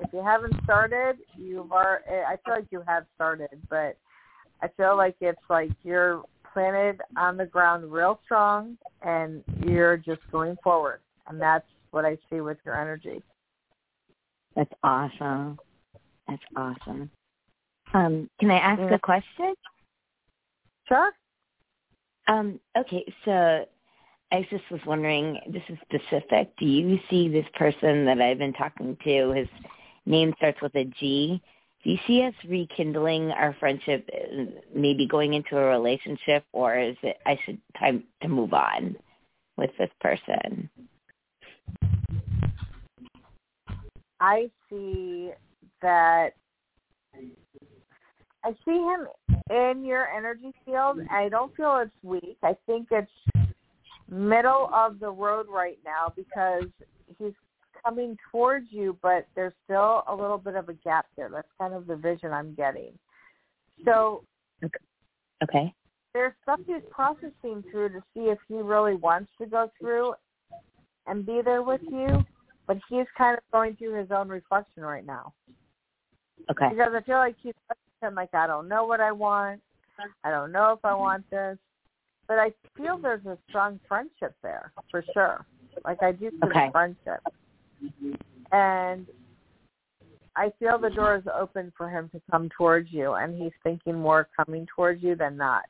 if 0.00 0.12
you 0.12 0.20
haven't 0.20 0.54
started, 0.64 1.18
you've 1.38 1.70
are 1.70 2.02
I 2.08 2.34
feel 2.44 2.54
like 2.54 2.66
you 2.70 2.82
have 2.84 3.04
started, 3.14 3.62
but 3.70 3.96
I 4.60 4.68
feel 4.76 4.96
like 4.96 5.14
it's 5.20 5.38
like 5.48 5.70
you're 5.84 6.24
planted 6.52 7.00
on 7.16 7.36
the 7.36 7.46
ground 7.46 7.92
real 7.92 8.18
strong 8.24 8.76
and 9.02 9.44
you're 9.64 9.96
just 9.96 10.20
going 10.32 10.56
forward. 10.64 11.00
And 11.28 11.40
that's 11.40 11.66
what 11.90 12.04
I 12.04 12.18
see 12.28 12.40
with 12.40 12.58
your 12.64 12.80
energy. 12.80 13.22
That's 14.56 14.72
awesome. 14.82 15.58
That's 16.28 16.42
awesome. 16.56 17.10
Um, 17.94 18.28
can 18.40 18.50
I 18.50 18.58
ask 18.58 18.80
a 18.92 18.98
question? 18.98 19.54
Sure. 20.88 21.10
Um, 22.28 22.60
okay, 22.76 23.04
so 23.24 23.64
I 24.32 24.46
just 24.50 24.64
was 24.70 24.80
wondering, 24.86 25.38
this 25.48 25.62
is 25.68 25.78
specific. 25.82 26.56
Do 26.58 26.66
you 26.66 26.98
see 27.08 27.28
this 27.28 27.46
person 27.54 28.04
that 28.06 28.20
I've 28.20 28.38
been 28.38 28.52
talking 28.52 28.96
to, 29.04 29.30
his 29.30 29.48
name 30.04 30.34
starts 30.38 30.60
with 30.60 30.74
a 30.74 30.84
G, 30.84 31.40
do 31.84 31.92
you 31.92 31.98
see 32.08 32.22
us 32.22 32.34
rekindling 32.48 33.30
our 33.30 33.54
friendship, 33.60 34.10
uh, 34.12 34.44
maybe 34.74 35.06
going 35.06 35.34
into 35.34 35.56
a 35.56 35.68
relationship, 35.68 36.44
or 36.52 36.76
is 36.76 36.96
it 37.04 37.18
I 37.24 37.38
should 37.44 37.60
time 37.78 38.02
to 38.22 38.28
move 38.28 38.52
on 38.52 38.96
with 39.56 39.70
this 39.78 39.90
person? 40.00 40.68
I 44.18 44.50
see 44.68 45.30
that 45.86 46.30
I 48.44 48.50
see 48.64 48.72
him 48.72 49.06
in 49.50 49.84
your 49.84 50.08
energy 50.08 50.52
field. 50.64 50.98
I 51.08 51.28
don't 51.28 51.54
feel 51.54 51.78
it's 51.80 51.92
weak. 52.02 52.38
I 52.42 52.56
think 52.66 52.88
it's 52.90 53.10
middle 54.10 54.68
of 54.74 54.98
the 54.98 55.10
road 55.10 55.46
right 55.48 55.78
now 55.84 56.12
because 56.16 56.64
he's 57.20 57.34
coming 57.84 58.18
towards 58.32 58.66
you, 58.70 58.98
but 59.00 59.28
there's 59.36 59.52
still 59.64 60.02
a 60.08 60.14
little 60.14 60.38
bit 60.38 60.56
of 60.56 60.68
a 60.68 60.74
gap 60.74 61.06
there. 61.16 61.28
That's 61.28 61.46
kind 61.60 61.72
of 61.72 61.86
the 61.86 61.94
vision 61.94 62.32
I'm 62.32 62.52
getting. 62.54 62.92
So, 63.84 64.24
okay. 65.44 65.72
There's 66.14 66.32
stuff 66.42 66.58
he's 66.66 66.82
processing 66.90 67.62
through 67.70 67.90
to 67.90 68.00
see 68.12 68.22
if 68.22 68.38
he 68.48 68.56
really 68.56 68.96
wants 68.96 69.30
to 69.40 69.46
go 69.46 69.70
through 69.78 70.14
and 71.06 71.24
be 71.24 71.42
there 71.44 71.62
with 71.62 71.82
you, 71.88 72.24
but 72.66 72.76
he's 72.88 73.06
kind 73.16 73.38
of 73.38 73.44
going 73.52 73.76
through 73.76 74.00
his 74.00 74.10
own 74.10 74.28
reflection 74.28 74.82
right 74.82 75.06
now. 75.06 75.32
Okay. 76.50 76.68
Because 76.70 76.92
I 76.94 77.00
feel 77.02 77.16
like 77.16 77.36
he's 77.42 77.54
like, 78.02 78.34
I 78.34 78.46
don't 78.46 78.68
know 78.68 78.84
what 78.84 79.00
I 79.00 79.12
want. 79.12 79.60
I 80.24 80.30
don't 80.30 80.52
know 80.52 80.72
if 80.72 80.84
I 80.84 80.90
mm-hmm. 80.90 81.00
want 81.00 81.30
this. 81.30 81.58
But 82.28 82.38
I 82.38 82.52
feel 82.76 82.94
mm-hmm. 82.94 83.02
there's 83.02 83.26
a 83.26 83.38
strong 83.48 83.80
friendship 83.88 84.34
there 84.42 84.72
for 84.90 85.04
sure. 85.12 85.44
Like 85.84 86.02
I 86.02 86.12
do 86.12 86.30
see 86.30 86.46
okay. 86.46 86.70
friendship. 86.72 87.20
And 88.52 89.06
I 90.36 90.52
feel 90.58 90.78
the 90.78 90.90
door 90.90 91.16
is 91.16 91.24
open 91.34 91.72
for 91.76 91.88
him 91.88 92.10
to 92.10 92.20
come 92.30 92.48
towards 92.56 92.92
you, 92.92 93.14
and 93.14 93.40
he's 93.40 93.52
thinking 93.62 93.94
more 93.94 94.28
coming 94.36 94.66
towards 94.74 95.02
you 95.02 95.14
than 95.16 95.36
not. 95.36 95.64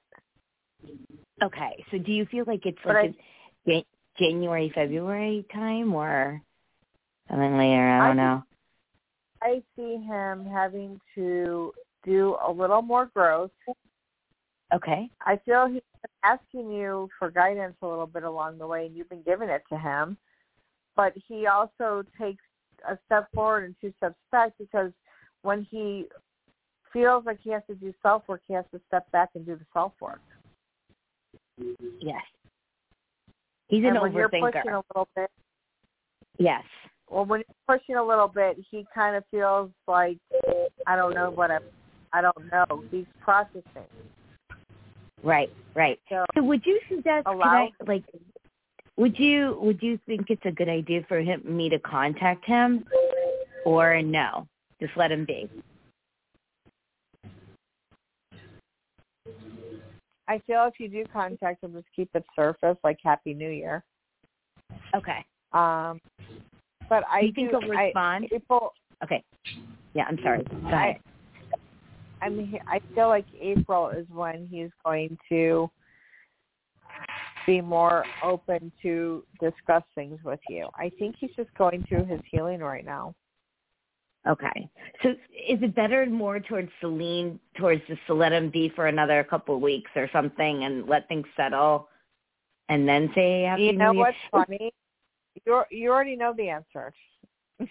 Okay, 1.42 1.84
so 1.90 1.98
do 1.98 2.12
you 2.12 2.26
feel 2.26 2.44
like 2.46 2.66
it's 2.66 2.78
like 2.84 3.14
I, 3.68 3.84
January, 4.18 4.72
February 4.74 5.44
time, 5.52 5.94
or 5.94 6.40
something 7.28 7.56
later? 7.56 7.88
I 7.88 8.08
don't 8.08 8.18
I 8.18 8.22
know. 8.22 8.42
I 9.46 9.62
see 9.76 9.96
him 9.96 10.44
having 10.44 11.00
to 11.14 11.72
do 12.04 12.36
a 12.46 12.50
little 12.50 12.82
more 12.82 13.10
growth. 13.14 13.50
Okay. 14.74 15.08
I 15.20 15.38
feel 15.44 15.66
he's 15.66 15.82
asking 16.24 16.70
you 16.70 17.08
for 17.18 17.30
guidance 17.30 17.76
a 17.82 17.86
little 17.86 18.06
bit 18.06 18.24
along 18.24 18.58
the 18.58 18.66
way, 18.66 18.86
and 18.86 18.96
you've 18.96 19.08
been 19.08 19.22
giving 19.22 19.48
it 19.48 19.62
to 19.68 19.78
him 19.78 20.16
but 20.96 21.12
he 21.28 21.46
also 21.46 22.02
takes 22.18 22.42
a 22.88 22.98
step 23.06 23.28
forward 23.34 23.64
and 23.64 23.74
two 23.80 23.92
steps 23.98 24.16
back 24.32 24.52
because 24.58 24.90
when 25.42 25.66
he 25.70 26.06
feels 26.92 27.24
like 27.26 27.38
he 27.42 27.50
has 27.50 27.62
to 27.68 27.74
do 27.74 27.92
self 28.02 28.22
work, 28.26 28.40
he 28.48 28.54
has 28.54 28.64
to 28.72 28.80
step 28.88 29.10
back 29.12 29.28
and 29.34 29.44
do 29.46 29.54
the 29.54 29.66
self 29.72 29.92
work. 30.00 30.22
Yes. 32.00 32.22
He's 33.68 33.80
an 33.80 33.96
and 33.96 34.00
when 34.00 34.12
overthinker. 34.12 34.14
you're 34.14 34.52
pushing 34.52 34.72
a 34.72 34.82
little 34.90 35.08
bit. 35.14 35.30
Yes. 36.38 36.62
Well, 37.10 37.24
when 37.24 37.42
you're 37.46 37.78
pushing 37.78 37.96
a 37.96 38.04
little 38.04 38.28
bit, 38.28 38.58
he 38.70 38.86
kind 38.94 39.16
of 39.16 39.24
feels 39.30 39.70
like 39.86 40.18
I 40.86 40.96
don't 40.96 41.14
know 41.14 41.30
what 41.30 41.50
I, 41.50 41.58
I 42.12 42.20
don't 42.20 42.50
know. 42.50 42.84
He's 42.90 43.06
processing. 43.20 43.62
Right, 45.22 45.50
right. 45.74 45.98
So, 46.08 46.24
so 46.34 46.42
would 46.42 46.64
you 46.64 46.80
suggest 46.88 47.26
allow, 47.26 47.68
I, 47.80 47.84
like 47.86 48.04
would 48.96 49.18
you 49.18 49.58
would 49.60 49.82
you 49.82 49.98
think 50.06 50.30
it's 50.30 50.44
a 50.44 50.50
good 50.50 50.68
idea 50.68 51.04
for 51.08 51.20
him 51.20 51.42
me 51.44 51.68
to 51.68 51.78
contact 51.78 52.44
him 52.44 52.84
or 53.64 54.02
no? 54.02 54.46
Just 54.80 54.96
let 54.96 55.12
him 55.12 55.24
be. 55.24 55.48
I 60.28 60.40
feel 60.46 60.64
if 60.64 60.74
you 60.80 60.88
do 60.88 61.04
contact 61.12 61.62
him, 61.62 61.72
just 61.72 61.86
keep 61.94 62.10
it 62.14 62.24
surface, 62.34 62.76
like 62.82 62.98
Happy 63.04 63.32
New 63.32 63.50
Year. 63.50 63.84
Okay. 64.94 65.24
Um, 65.52 66.00
but 66.88 67.04
I 67.10 67.20
do 67.20 67.26
you 67.26 67.32
think 67.32 67.50
do, 67.50 67.58
he'll 67.60 67.68
respond? 67.68 68.28
I, 68.30 68.34
April, 68.34 68.72
okay. 69.02 69.24
Yeah, 69.94 70.04
I'm 70.08 70.18
sorry. 70.22 70.44
Go 70.44 70.68
ahead. 70.68 70.96
I, 72.20 72.28
mean, 72.28 72.58
I 72.68 72.80
feel 72.94 73.08
like 73.08 73.26
April 73.40 73.90
is 73.90 74.06
when 74.10 74.46
he's 74.50 74.70
going 74.84 75.16
to 75.28 75.70
be 77.46 77.60
more 77.60 78.04
open 78.22 78.72
to 78.82 79.24
discuss 79.40 79.82
things 79.94 80.18
with 80.24 80.40
you. 80.48 80.68
I 80.74 80.90
think 80.98 81.16
he's 81.18 81.30
just 81.36 81.52
going 81.56 81.84
through 81.88 82.06
his 82.06 82.20
healing 82.30 82.60
right 82.60 82.84
now. 82.84 83.14
Okay. 84.28 84.68
So 85.02 85.10
is 85.10 85.62
it 85.62 85.74
better 85.76 86.04
more 86.06 86.40
towards 86.40 86.68
Celine, 86.80 87.38
towards 87.56 87.80
just 87.86 88.00
to 88.08 88.14
let 88.14 88.32
him 88.32 88.50
be 88.50 88.72
for 88.74 88.88
another 88.88 89.22
couple 89.22 89.54
of 89.54 89.62
weeks 89.62 89.90
or 89.94 90.10
something 90.12 90.64
and 90.64 90.86
let 90.86 91.06
things 91.06 91.26
settle 91.36 91.88
and 92.68 92.88
then 92.88 93.10
say 93.14 93.42
happy 93.42 93.64
You 93.64 93.72
know 93.74 93.92
what's 93.92 94.16
funny? 94.32 94.72
You 95.44 95.62
you 95.70 95.90
already 95.90 96.16
know 96.16 96.34
the 96.36 96.48
answer. 96.48 96.92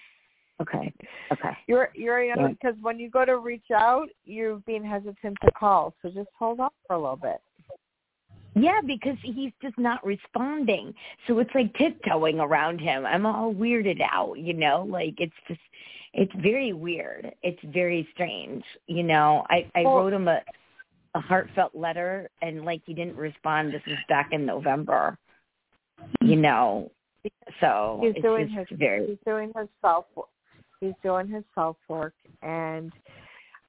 Okay. 0.62 0.94
Okay. 1.34 1.50
You're 1.68 1.90
you're 1.94 2.24
you 2.24 2.34
know, 2.34 2.48
because 2.48 2.76
when 2.82 2.98
you 2.98 3.10
go 3.10 3.26
to 3.26 3.40
reach 3.40 3.72
out, 3.76 4.08
you're 4.24 4.60
being 4.60 4.86
hesitant 4.86 5.38
to 5.44 5.52
call. 5.52 5.94
So 6.02 6.10
just 6.10 6.30
hold 6.40 6.62
on 6.62 6.70
for 6.88 6.96
a 6.96 6.98
little 6.98 7.18
bit. 7.18 7.42
Yeah, 8.56 8.80
because 8.86 9.18
he's 9.22 9.52
just 9.62 9.78
not 9.78 10.06
responding. 10.06 10.94
So 11.28 11.40
it's 11.40 11.50
like 11.54 11.74
tiptoeing 11.74 12.40
around 12.40 12.80
him. 12.80 13.06
I'm 13.06 13.26
all 13.26 13.54
weirded 13.54 14.00
out, 14.10 14.40
you 14.40 14.54
know? 14.54 14.88
Like 14.90 15.16
it's 15.18 15.34
just 15.48 15.60
it's 16.14 16.32
very 16.42 16.72
weird. 16.72 17.34
It's 17.44 17.60
very 17.66 18.08
strange. 18.14 18.64
You 18.88 19.04
know, 19.04 19.46
I 19.50 19.70
I 19.76 19.82
well, 19.84 19.98
wrote 19.98 20.14
him 20.14 20.30
a 20.30 20.40
a 21.16 21.20
heartfelt 21.20 21.76
letter 21.76 22.30
and 22.42 22.64
like 22.64 22.82
he 22.86 22.94
didn't 22.94 23.18
respond. 23.18 23.74
This 23.74 23.82
was 23.86 23.98
back 24.08 24.30
in 24.32 24.46
November. 24.46 25.18
You 26.22 26.38
know. 26.38 26.92
So 27.60 28.02
he's 28.02 28.22
doing 28.22 28.50
his 28.50 28.68
very 28.72 29.08
he's 29.08 29.18
doing 29.26 29.52
his 29.56 29.68
self 29.82 30.06
he's 30.80 30.94
doing 31.04 31.28
his 31.28 31.44
self 31.54 31.78
work 31.88 32.14
and 32.42 32.92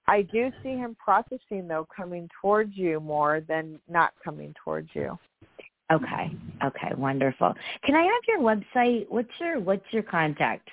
I 0.09 0.23
do 0.23 0.51
see 0.63 0.71
him 0.71 0.97
processing 1.03 1.69
though 1.69 1.87
coming 1.95 2.31
towards 2.41 2.75
you 2.77 3.01
more 3.01 3.43
than 3.49 3.79
not 3.89 4.13
coming 4.25 4.55
towards 4.65 4.89
you. 4.95 5.19
Okay. 5.93 6.35
Okay. 6.65 6.93
Wonderful. 6.97 7.55
Can 7.85 7.95
I 7.95 8.03
have 8.03 8.23
your 8.27 8.41
website? 8.41 9.07
What's 9.09 9.31
your 9.41 9.61
What's 9.61 9.85
your 9.91 10.03
contact 10.03 10.69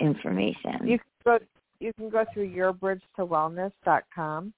information? 0.00 0.78
You 0.84 0.98
can 0.98 1.06
go. 1.24 1.38
You 1.80 1.92
can 1.94 2.10
go 2.10 2.24
through 2.34 2.50
yourbridgetowellness.com. 2.50 4.52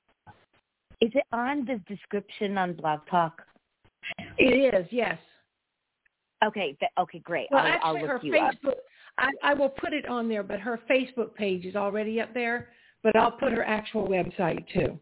Is 1.00 1.10
it 1.14 1.24
on 1.32 1.64
the 1.66 1.80
description 1.86 2.58
on 2.58 2.74
Blog 2.74 3.00
Talk? 3.10 3.42
It 4.38 4.74
is. 4.74 4.86
Yes. 4.90 5.18
Okay. 6.44 6.76
Okay. 6.98 7.18
Great. 7.20 7.48
Well, 7.50 7.62
I'll, 7.62 7.72
actually, 7.72 8.00
I'll 8.00 8.06
her 8.06 8.20
Facebook. 8.20 8.74
I, 9.18 9.30
I 9.42 9.54
will 9.54 9.68
put 9.68 9.92
it 9.92 10.06
on 10.06 10.28
there, 10.28 10.42
but 10.42 10.60
her 10.60 10.80
Facebook 10.88 11.34
page 11.34 11.64
is 11.64 11.76
already 11.76 12.20
up 12.20 12.32
there 12.32 12.68
but 13.02 13.16
I'll 13.16 13.32
put 13.32 13.52
her 13.52 13.64
actual 13.64 14.06
website 14.06 14.64
too. 14.72 14.98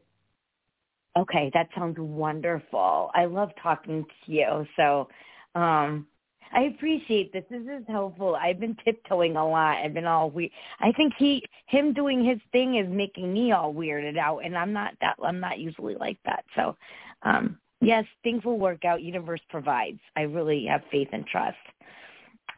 Okay, 1.17 1.51
that 1.55 1.69
sounds 1.77 1.97
wonderful. 1.99 3.11
I 3.15 3.25
love 3.25 3.51
talking 3.63 4.05
to 4.05 4.33
you. 4.33 4.67
So 4.77 5.09
um 5.55 6.07
I 6.51 6.63
appreciate 6.63 7.31
this. 7.33 7.45
This 7.51 7.61
is 7.63 7.85
helpful. 7.89 8.35
I've 8.35 8.59
been 8.59 8.75
tiptoeing 8.83 9.37
a 9.37 9.47
lot. 9.47 9.77
I've 9.85 9.93
been 9.93 10.07
all 10.07 10.31
weird. 10.31 10.51
I 10.81 10.93
think 10.93 11.13
he 11.19 11.43
him 11.67 11.93
doing 11.93 12.25
his 12.25 12.39
thing 12.53 12.77
is 12.77 12.87
making 12.89 13.33
me 13.33 13.53
all 13.53 13.75
weirded 13.75 14.17
out 14.17 14.39
and 14.45 14.57
I'm 14.57 14.73
not 14.73 14.95
that 15.01 15.17
I'm 15.23 15.41
not 15.41 15.59
usually 15.59 15.97
like 15.97 16.19
that. 16.25 16.45
So 16.55 16.77
um 17.23 17.59
yes, 17.81 18.05
things 18.23 18.45
will 18.45 18.59
work 18.59 18.85
out. 18.85 19.03
Universe 19.03 19.41
provides. 19.49 20.01
I 20.17 20.23
really 20.23 20.67
have 20.67 20.83
faith 20.91 21.09
and 21.13 21.27
trust. 21.27 21.57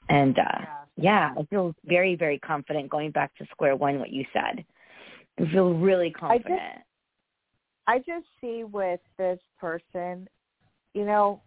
And 0.09 0.39
uh 0.39 0.65
yeah, 0.97 1.33
I 1.39 1.45
feel 1.45 1.75
very, 1.85 2.15
very 2.15 2.39
confident 2.39 2.91
going 2.91 3.11
back 3.11 3.35
to 3.37 3.47
square 3.51 3.75
one 3.75 3.99
what 3.99 4.11
you 4.11 4.25
said. 4.33 4.65
I 5.39 5.51
feel 5.51 5.73
really 5.73 6.11
confident. 6.11 6.61
I 7.87 7.99
just, 7.99 8.09
I 8.09 8.19
just 8.19 8.27
see 8.41 8.65
with 8.65 9.01
this 9.17 9.39
person, 9.59 10.29
you 10.93 11.07
know, 11.07 11.41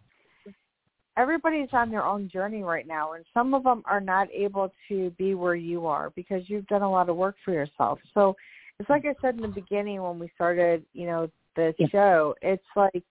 everybody's 1.16 1.68
on 1.72 1.90
their 1.90 2.04
own 2.04 2.28
journey 2.28 2.62
right 2.62 2.86
now 2.86 3.12
and 3.12 3.24
some 3.32 3.54
of 3.54 3.62
them 3.62 3.82
are 3.86 4.00
not 4.00 4.28
able 4.32 4.72
to 4.88 5.10
be 5.10 5.34
where 5.34 5.54
you 5.54 5.86
are 5.86 6.10
because 6.10 6.42
you've 6.48 6.66
done 6.66 6.82
a 6.82 6.90
lot 6.90 7.08
of 7.08 7.16
work 7.16 7.36
for 7.44 7.52
yourself. 7.52 8.00
So 8.14 8.34
it's 8.80 8.90
like 8.90 9.04
I 9.04 9.14
said 9.22 9.36
in 9.36 9.42
the 9.42 9.48
beginning 9.48 10.02
when 10.02 10.18
we 10.18 10.28
started, 10.34 10.84
you 10.92 11.06
know, 11.06 11.30
the 11.54 11.72
yeah. 11.78 11.86
show, 11.92 12.34
it's 12.42 12.64
like 12.74 13.04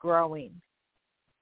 growing. 0.00 0.52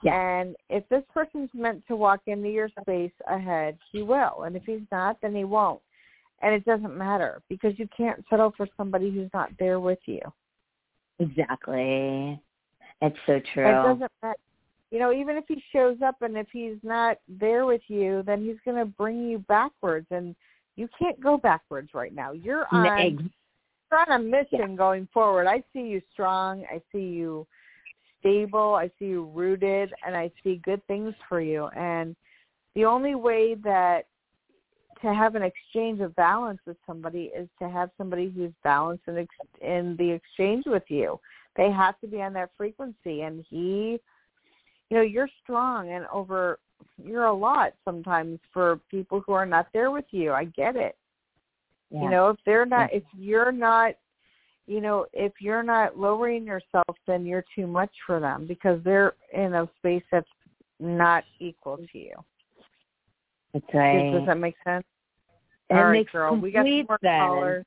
And 0.05 0.55
if 0.69 0.89
this 0.89 1.03
person's 1.13 1.51
meant 1.55 1.83
to 1.89 1.97
walk 1.97 2.21
into 2.27 2.49
your 2.49 2.69
space 2.81 3.13
ahead, 3.29 3.77
he 3.91 4.03
will. 4.03 4.43
And 4.45 4.55
if 4.55 4.63
he's 4.65 4.87
not, 4.93 5.17
then 5.21 5.35
he 5.35 5.45
won't 5.45 5.81
and 6.43 6.55
it 6.55 6.65
doesn't 6.65 6.97
matter 6.97 7.43
because 7.49 7.73
you 7.79 7.89
can't 7.97 8.25
settle 8.29 8.53
for 8.57 8.69
somebody 8.77 9.11
who's 9.11 9.31
not 9.33 9.51
there 9.59 9.81
with 9.81 9.99
you. 10.07 10.21
Exactly. 11.19 12.41
It's 13.01 13.17
so 13.27 13.41
true. 13.53 13.69
It 13.69 13.83
doesn't 13.83 14.13
matter. 14.23 14.39
You 14.91 14.99
know, 15.01 15.13
even 15.13 15.37
if 15.37 15.45
he 15.49 15.63
shows 15.73 15.97
up 16.05 16.23
and 16.23 16.37
if 16.37 16.47
he's 16.53 16.77
not 16.83 17.19
there 17.29 17.67
with 17.67 17.81
you, 17.89 18.23
then 18.25 18.45
he's 18.45 18.57
going 18.65 18.77
to 18.77 18.85
bring 18.85 19.29
you 19.29 19.39
backwards, 19.41 20.07
and 20.11 20.37
you 20.77 20.89
can't 20.99 21.21
go 21.21 21.37
backwards 21.37 21.91
right 21.93 22.15
now. 22.15 22.33
You're 22.33 22.67
on. 22.71 23.31
You're 23.91 24.01
on 24.01 24.21
a 24.21 24.23
mission 24.23 24.71
yeah. 24.71 24.77
going 24.77 25.09
forward. 25.13 25.47
I 25.47 25.63
see 25.73 25.81
you 25.81 26.01
strong. 26.13 26.65
I 26.71 26.81
see 26.93 27.05
you 27.05 27.47
stable. 28.27 28.75
I 28.75 28.89
see 28.99 29.07
you 29.07 29.31
rooted, 29.35 29.93
and 30.05 30.17
I 30.17 30.31
see 30.43 30.61
good 30.65 30.85
things 30.87 31.15
for 31.29 31.41
you. 31.41 31.67
And 31.77 32.17
the 32.75 32.85
only 32.85 33.15
way 33.15 33.55
that 33.63 34.07
to 35.03 35.15
have 35.15 35.35
an 35.35 35.43
exchange 35.43 36.01
of 36.01 36.17
balance 36.17 36.59
with 36.67 36.77
somebody 36.87 37.31
is 37.37 37.49
to 37.61 37.69
have 37.69 37.91
somebody 37.99 38.33
who's 38.35 38.53
balanced 38.65 39.05
in, 39.07 39.19
ex- 39.19 39.61
in 39.61 39.95
the 39.99 40.11
exchange 40.11 40.65
with 40.67 40.85
you. 40.89 41.21
They 41.57 41.71
have 41.71 42.01
to 42.01 42.07
be 42.07 42.21
on 42.23 42.33
that 42.33 42.51
frequency, 42.57 43.23
and 43.23 43.45
he, 43.49 43.99
you 44.91 44.97
know, 44.97 45.03
you're 45.03 45.29
strong 45.43 45.91
and 45.91 46.07
over. 46.13 46.59
You're 47.03 47.27
a 47.27 47.35
lot 47.35 47.75
sometimes 47.85 48.39
for 48.53 48.81
people 48.91 49.23
who 49.27 49.33
are 49.33 49.47
not 49.47 49.69
there 49.73 49.91
with 49.91 50.05
you. 50.11 50.33
I 50.33 50.45
get 50.45 50.77
it. 50.77 50.97
Yeah. 51.91 52.03
You 52.03 52.11
know, 52.11 52.29
if 52.31 52.37
they're 52.45 52.67
not, 52.67 52.91
yeah. 52.91 52.99
if 52.99 53.05
you're 53.17 53.53
not, 53.53 53.95
you 54.67 54.81
know, 54.81 55.07
if 55.13 55.33
you're 55.41 55.63
not 55.63 55.99
lowering 55.99 56.45
yourself, 56.45 56.97
then 57.07 57.25
you're 57.25 57.45
too 57.55 57.67
much 57.67 57.91
for 58.07 58.21
them 58.21 58.47
because 58.47 58.81
they're 58.85 59.15
in 59.33 59.55
a 59.55 59.69
space 59.79 60.03
that's 60.11 60.29
not 60.81 61.25
equal 61.39 61.77
to 61.77 61.99
you. 61.99 62.15
That's 63.53 63.65
right. 63.73 64.13
Does, 64.13 64.27
that 64.27 64.39
make 64.39 64.57
sense? 64.65 64.85
It 65.71 65.75
All 65.75 65.85
right, 65.85 66.07
girl. 66.11 66.37
we 66.37 66.51
got 66.51 66.67
some 66.67 66.87
more 66.89 66.99
callers. 66.99 67.65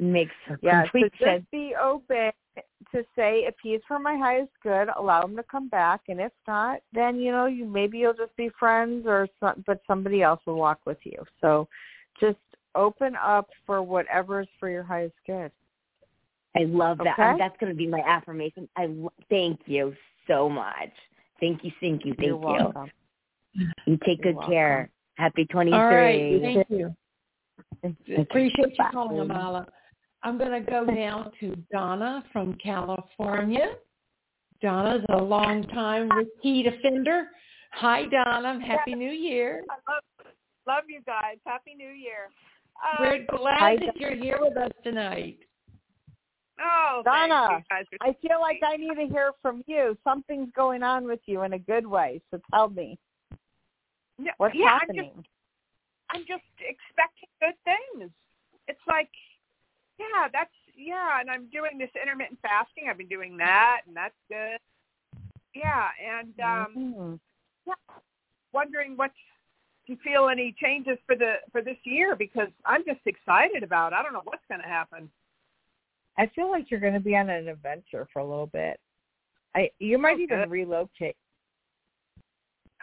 Makes 0.00 0.32
yeah, 0.60 0.82
complete 0.82 1.12
so 1.20 1.24
sense. 1.24 1.40
just 1.42 1.50
be 1.52 1.74
open 1.80 2.32
to 2.92 3.04
say 3.14 3.44
if 3.46 3.54
he's 3.62 3.80
for 3.86 4.00
my 4.00 4.16
highest 4.16 4.50
good, 4.60 4.88
allow 4.98 5.22
him 5.22 5.36
to 5.36 5.44
come 5.44 5.68
back, 5.68 6.00
and 6.08 6.20
if 6.20 6.32
not, 6.48 6.80
then 6.92 7.20
you 7.20 7.30
know 7.30 7.46
you 7.46 7.64
maybe 7.64 7.98
you'll 7.98 8.12
just 8.12 8.36
be 8.36 8.50
friends, 8.58 9.06
or 9.06 9.28
some, 9.38 9.62
but 9.68 9.80
somebody 9.86 10.20
else 10.20 10.40
will 10.46 10.56
walk 10.56 10.80
with 10.84 10.98
you. 11.04 11.22
So 11.40 11.68
just 12.18 12.38
open 12.74 13.14
up 13.14 13.48
for 13.66 13.80
whatever 13.80 14.40
is 14.40 14.48
for 14.58 14.68
your 14.68 14.82
highest 14.82 15.14
good. 15.26 15.52
I 16.58 16.64
love 16.64 16.98
that. 16.98 17.18
Okay? 17.18 17.22
Um, 17.22 17.38
that's 17.38 17.56
going 17.60 17.72
to 17.72 17.76
be 17.76 17.86
my 17.86 18.00
affirmation. 18.00 18.68
I 18.76 18.88
thank 19.30 19.60
you 19.66 19.94
so 20.26 20.48
much. 20.48 20.90
Thank 21.40 21.62
you, 21.64 21.70
thank 21.80 22.04
you, 22.04 22.14
thank 22.14 22.28
You're 22.28 22.36
you. 22.36 22.36
Welcome. 22.36 22.90
You 23.86 23.98
take 24.04 24.18
You're 24.24 24.32
good 24.32 24.36
welcome. 24.36 24.52
care. 24.52 24.90
Happy 25.16 25.44
23. 25.46 25.78
All 25.78 25.86
right. 25.86 26.42
Thank 26.42 26.66
you. 26.70 26.94
Appreciate 28.18 28.76
you 28.78 28.84
calling, 28.92 29.28
Amala. 29.28 29.66
I'm 30.22 30.36
going 30.36 30.50
to 30.50 30.68
go 30.68 30.84
now 30.84 31.30
to 31.40 31.56
Donna 31.72 32.24
from 32.32 32.54
California. 32.54 33.74
Donna's 34.60 35.04
a 35.10 35.16
long 35.16 35.64
time 35.68 36.08
repeat 36.10 36.66
offender. 36.66 37.28
Hi, 37.72 38.04
Donna. 38.06 38.58
Happy 38.66 38.94
New 38.94 39.10
Year. 39.10 39.62
I 39.70 39.92
love, 39.92 40.26
love 40.66 40.84
you 40.88 41.00
guys. 41.06 41.36
Happy 41.46 41.74
New 41.76 41.90
Year. 41.90 42.30
Um, 42.82 43.06
We're 43.06 43.38
glad 43.38 43.58
hi, 43.58 43.76
that 43.76 43.96
you're 43.96 44.16
here 44.16 44.38
with 44.40 44.56
us 44.56 44.72
tonight. 44.82 45.38
Oh, 46.60 47.02
Donna, 47.04 47.62
I 47.70 48.16
feel 48.20 48.40
like 48.40 48.60
I 48.64 48.76
need 48.76 48.94
to 48.96 49.06
hear 49.06 49.32
from 49.40 49.62
you. 49.66 49.96
Something's 50.02 50.50
going 50.56 50.82
on 50.82 51.04
with 51.04 51.20
you 51.26 51.42
in 51.42 51.52
a 51.52 51.58
good 51.58 51.86
way, 51.86 52.20
so 52.30 52.40
tell 52.52 52.68
me. 52.68 52.98
Yeah, 54.20 54.32
What's 54.38 54.56
yeah, 54.56 54.78
happening? 54.80 55.12
I'm 55.14 55.22
just, 55.22 55.28
I'm 56.10 56.20
just 56.20 56.50
expecting 56.58 57.28
good 57.40 57.54
things. 57.64 58.10
It's 58.66 58.80
like, 58.88 59.10
yeah, 59.98 60.28
that's 60.32 60.50
yeah, 60.76 61.20
and 61.20 61.30
I'm 61.30 61.48
doing 61.50 61.78
this 61.78 61.90
intermittent 62.00 62.38
fasting. 62.42 62.84
I've 62.88 62.98
been 62.98 63.08
doing 63.08 63.36
that, 63.38 63.82
and 63.86 63.96
that's 63.96 64.14
good. 64.28 64.58
Yeah, 65.54 65.88
and 65.98 66.34
um, 66.40 66.74
mm-hmm. 66.76 67.14
yeah, 67.66 67.94
wondering 68.52 68.96
what 68.96 69.10
do 69.86 69.92
you 69.92 69.98
feel 70.04 70.28
any 70.28 70.54
changes 70.60 70.98
for 71.06 71.16
the 71.16 71.34
for 71.50 71.62
this 71.62 71.78
year 71.84 72.14
because 72.16 72.48
I'm 72.64 72.84
just 72.84 73.00
excited 73.06 73.62
about. 73.62 73.92
It. 73.92 73.96
I 73.96 74.02
don't 74.02 74.12
know 74.12 74.22
what's 74.24 74.44
going 74.48 74.60
to 74.60 74.68
happen. 74.68 75.10
I 76.18 76.26
feel 76.34 76.50
like 76.50 76.70
you're 76.70 76.80
going 76.80 76.94
to 76.94 77.00
be 77.00 77.16
on 77.16 77.30
an 77.30 77.48
adventure 77.48 78.08
for 78.12 78.18
a 78.18 78.28
little 78.28 78.48
bit. 78.48 78.78
I 79.54 79.70
you 79.78 79.98
might 79.98 80.16
oh, 80.18 80.22
even 80.22 80.38
good. 80.40 80.50
relocate. 80.50 81.16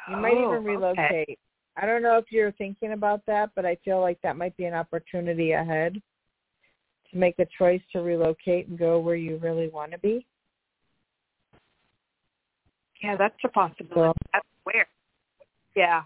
You 0.09 0.15
oh, 0.15 0.21
might 0.21 0.33
even 0.33 0.43
oh, 0.43 0.59
relocate. 0.59 0.99
Okay. 0.99 1.37
I 1.77 1.85
don't 1.85 2.01
know 2.01 2.17
if 2.17 2.25
you're 2.29 2.53
thinking 2.53 2.93
about 2.93 3.25
that, 3.27 3.49
but 3.55 3.65
I 3.65 3.77
feel 3.83 3.99
like 3.99 4.19
that 4.21 4.37
might 4.37 4.55
be 4.55 4.65
an 4.65 4.73
opportunity 4.73 5.51
ahead 5.51 6.01
to 7.11 7.17
make 7.17 7.37
a 7.39 7.45
choice 7.57 7.81
to 7.91 7.99
relocate 7.99 8.67
and 8.69 8.79
go 8.79 8.99
where 8.99 9.15
you 9.15 9.37
really 9.37 9.67
want 9.67 9.91
to 9.91 9.97
be. 9.99 10.25
Yeah, 13.03 13.17
that's 13.17 13.35
a 13.43 13.49
possibility. 13.49 13.93
So, 13.93 14.13
that's 14.33 14.47
where. 14.63 14.87
Yeah. 15.75 16.03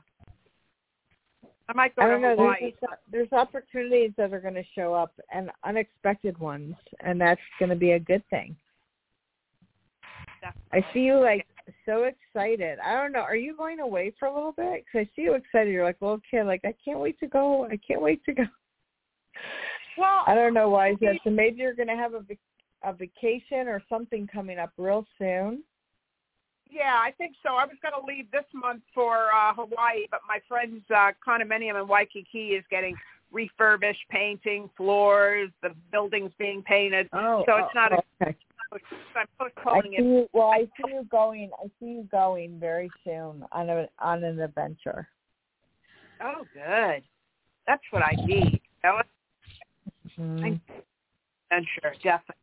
I 1.69 1.73
might 1.73 1.95
go 1.95 2.01
I 2.01 2.07
don't 2.07 2.21
to 2.21 2.29
know. 2.29 2.35
Hawaii. 2.35 2.73
There's, 2.81 3.29
there's 3.29 3.31
opportunities 3.31 4.11
that 4.17 4.33
are 4.33 4.41
going 4.41 4.55
to 4.55 4.63
show 4.75 4.93
up 4.93 5.13
and 5.31 5.51
unexpected 5.63 6.37
ones, 6.39 6.73
and 7.01 7.21
that's 7.21 7.39
going 7.59 7.69
to 7.69 7.75
be 7.75 7.91
a 7.91 7.99
good 7.99 8.23
thing. 8.29 8.55
I 10.73 10.83
see 10.93 11.01
you 11.01 11.19
like 11.19 11.45
so 11.85 12.03
excited. 12.03 12.79
I 12.79 12.93
don't 12.93 13.11
know. 13.11 13.19
Are 13.19 13.35
you 13.35 13.55
going 13.55 13.81
away 13.81 14.13
for 14.17 14.27
a 14.27 14.33
little 14.33 14.53
bit? 14.53 14.83
Because 14.85 15.07
I 15.07 15.15
see 15.15 15.23
you 15.23 15.35
excited. 15.35 15.71
You're 15.71 15.83
like, 15.83 15.97
little 16.01 16.21
kid. 16.31 16.45
like 16.45 16.61
I 16.65 16.73
can't 16.83 16.99
wait 16.99 17.19
to 17.19 17.27
go. 17.27 17.65
I 17.65 17.77
can't 17.85 18.01
wait 18.01 18.23
to 18.25 18.33
go. 18.33 18.43
Well, 19.97 20.23
I 20.25 20.33
don't 20.33 20.53
know 20.53 20.69
why 20.69 20.91
is 20.91 20.97
that. 21.01 21.17
So 21.23 21.29
maybe 21.29 21.57
you're 21.57 21.73
going 21.75 21.89
to 21.89 21.95
have 21.95 22.13
a 22.13 22.23
a 22.83 22.93
vacation 22.93 23.67
or 23.67 23.83
something 23.89 24.27
coming 24.27 24.57
up 24.57 24.71
real 24.77 25.05
soon. 25.17 25.63
Yeah, 26.69 26.99
I 27.01 27.11
think 27.17 27.35
so. 27.41 27.55
I 27.55 27.65
was 27.65 27.75
going 27.81 27.93
to 27.99 28.05
leave 28.05 28.29
this 28.31 28.45
month 28.53 28.83
for 28.93 29.27
uh 29.33 29.53
Hawaii, 29.53 30.05
but 30.11 30.21
my 30.27 30.39
friend's 30.47 30.83
uh 30.89 31.11
condominium 31.25 31.81
in 31.81 31.87
Waikiki 31.87 32.49
is 32.49 32.63
getting 32.69 32.95
refurbished, 33.31 34.07
painting, 34.09 34.69
floors, 34.75 35.49
the 35.61 35.69
building's 35.91 36.31
being 36.37 36.61
painted. 36.63 37.09
Oh, 37.13 37.43
so 37.47 37.57
it's 37.57 37.75
not 37.75 37.93
oh, 37.93 37.99
okay. 38.21 38.35
a 38.71 38.77
I'm 39.17 39.25
postponing 39.39 39.93
I 39.93 39.97
see 39.97 40.03
you, 40.03 40.29
well, 40.31 40.51
I 40.51 40.61
see 40.77 40.93
you 40.93 41.07
going. 41.09 41.49
I 41.61 41.67
see 41.79 41.85
you 41.87 42.07
going 42.11 42.59
very 42.59 42.89
soon 43.03 43.43
on 43.51 43.69
a 43.69 43.87
on 43.99 44.23
an 44.23 44.39
adventure. 44.39 45.07
Oh, 46.21 46.45
good. 46.53 47.03
That's 47.65 47.83
what 47.91 48.03
I 48.03 48.13
need. 48.25 48.61
That 48.83 48.93
was 48.93 49.05
mm-hmm. 50.19 50.55
adventure, 51.51 51.95
definitely. 52.03 52.35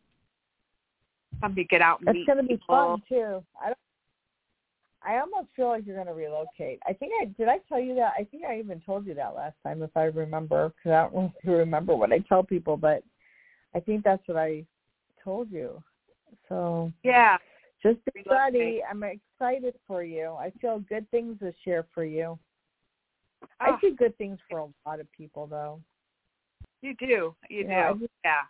Somebody 1.40 1.64
get 1.64 1.82
out 1.82 2.00
and 2.00 2.08
It's 2.08 2.16
meet 2.16 2.26
going 2.26 2.38
to 2.38 2.42
be 2.44 2.54
people. 2.54 2.74
fun 2.74 3.02
too. 3.08 3.44
I 3.62 3.66
don't. 3.66 3.78
I 5.06 5.18
almost 5.18 5.48
feel 5.54 5.68
like 5.68 5.86
you're 5.86 5.94
going 5.94 6.08
to 6.08 6.14
relocate. 6.14 6.80
I 6.86 6.92
think 6.92 7.12
I 7.22 7.26
did. 7.26 7.48
I 7.48 7.58
tell 7.68 7.80
you 7.80 7.94
that. 7.94 8.14
I 8.18 8.24
think 8.24 8.44
I 8.44 8.58
even 8.58 8.80
told 8.80 9.06
you 9.06 9.14
that 9.14 9.36
last 9.36 9.54
time, 9.62 9.82
if 9.82 9.96
I 9.96 10.04
remember, 10.04 10.72
because 10.76 10.90
I 10.90 11.14
don't 11.14 11.32
really 11.44 11.60
remember 11.60 11.94
what 11.94 12.12
I 12.12 12.18
tell 12.20 12.42
people, 12.42 12.76
but 12.76 13.02
I 13.74 13.80
think 13.80 14.02
that's 14.02 14.26
what 14.26 14.36
I 14.36 14.64
told 15.22 15.50
you. 15.50 15.82
So 16.48 16.92
yeah, 17.04 17.36
just 17.82 17.98
be 18.12 18.22
ready. 18.28 18.82
I'm 18.88 19.02
excited 19.04 19.74
for 19.86 20.02
you. 20.02 20.30
I 20.38 20.52
feel 20.60 20.80
good 20.88 21.08
things 21.10 21.36
this 21.40 21.54
year 21.64 21.86
for 21.94 22.04
you. 22.04 22.38
I 23.60 23.70
ah. 23.70 23.78
see 23.80 23.92
good 23.92 24.16
things 24.18 24.38
for 24.50 24.58
a 24.60 24.68
lot 24.88 25.00
of 25.00 25.10
people, 25.12 25.46
though. 25.46 25.80
You 26.82 26.94
do. 26.98 27.34
You, 27.48 27.64
do. 27.64 27.98
just, 28.00 28.12
yeah. 28.24 28.42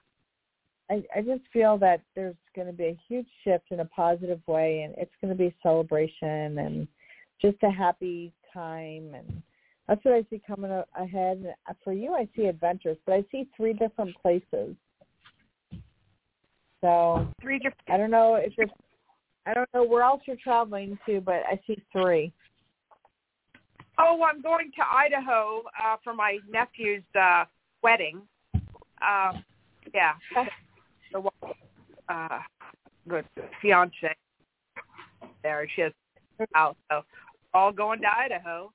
I, 0.91 1.03
I 1.16 1.20
just 1.20 1.43
feel 1.53 1.78
that 1.78 2.01
there's 2.14 2.37
going 2.55 2.68
to 2.68 2.72
be 2.72 2.84
a 2.84 2.99
huge 3.09 3.26
shift 3.45 3.66
in 3.70 3.80
a 3.80 3.84
positive 3.87 4.41
way, 4.47 4.82
and 4.82 4.95
it's 4.97 5.14
going 5.20 5.37
to 5.37 5.39
be 5.39 5.55
celebration 5.62 6.59
and 6.59 6.89
just 7.43 7.57
a 7.62 7.70
happy 7.70 8.32
time, 8.53 9.14
and 9.14 9.43
that's 9.89 10.05
what 10.05 10.14
I 10.14 10.24
see 10.30 10.41
coming 10.47 10.70
ahead. 10.99 11.55
For 11.84 11.93
you, 11.93 12.14
I 12.14 12.28
see 12.37 12.47
adventures, 12.47 12.99
but 13.05 13.12
I 13.12 13.24
see 13.30 13.49
three 13.57 13.72
different 13.72 14.16
places. 14.20 14.74
So 16.80 17.26
three 17.41 17.59
different. 17.59 17.82
I 17.89 17.97
don't 17.97 18.11
know 18.11 18.37
if 18.37 18.53
you're. 18.57 18.68
I 19.47 19.55
don't 19.55 19.68
know 19.72 19.84
where 19.84 20.03
else 20.03 20.22
you're 20.26 20.37
traveling 20.43 20.99
to, 21.07 21.20
but 21.20 21.43
I 21.51 21.61
see 21.66 21.80
three. 21.93 22.32
Oh, 23.99 24.22
I'm 24.22 24.43
going 24.43 24.70
to 24.76 24.82
Idaho 24.82 25.62
uh, 25.82 25.97
for 26.03 26.14
my 26.14 26.39
nephew's 26.49 27.03
uh, 27.18 27.45
wedding. 27.82 28.22
Uh, 28.55 29.32
yeah, 29.95 30.12
the 31.22 32.14
uh, 32.14 32.38
good 33.08 33.24
fiance 33.60 34.16
there. 35.42 35.68
She 35.74 35.82
has 35.82 35.92
house, 36.52 36.76
so 36.90 37.02
all 37.54 37.72
going 37.72 38.00
to 38.00 38.08
Idaho. 38.08 38.72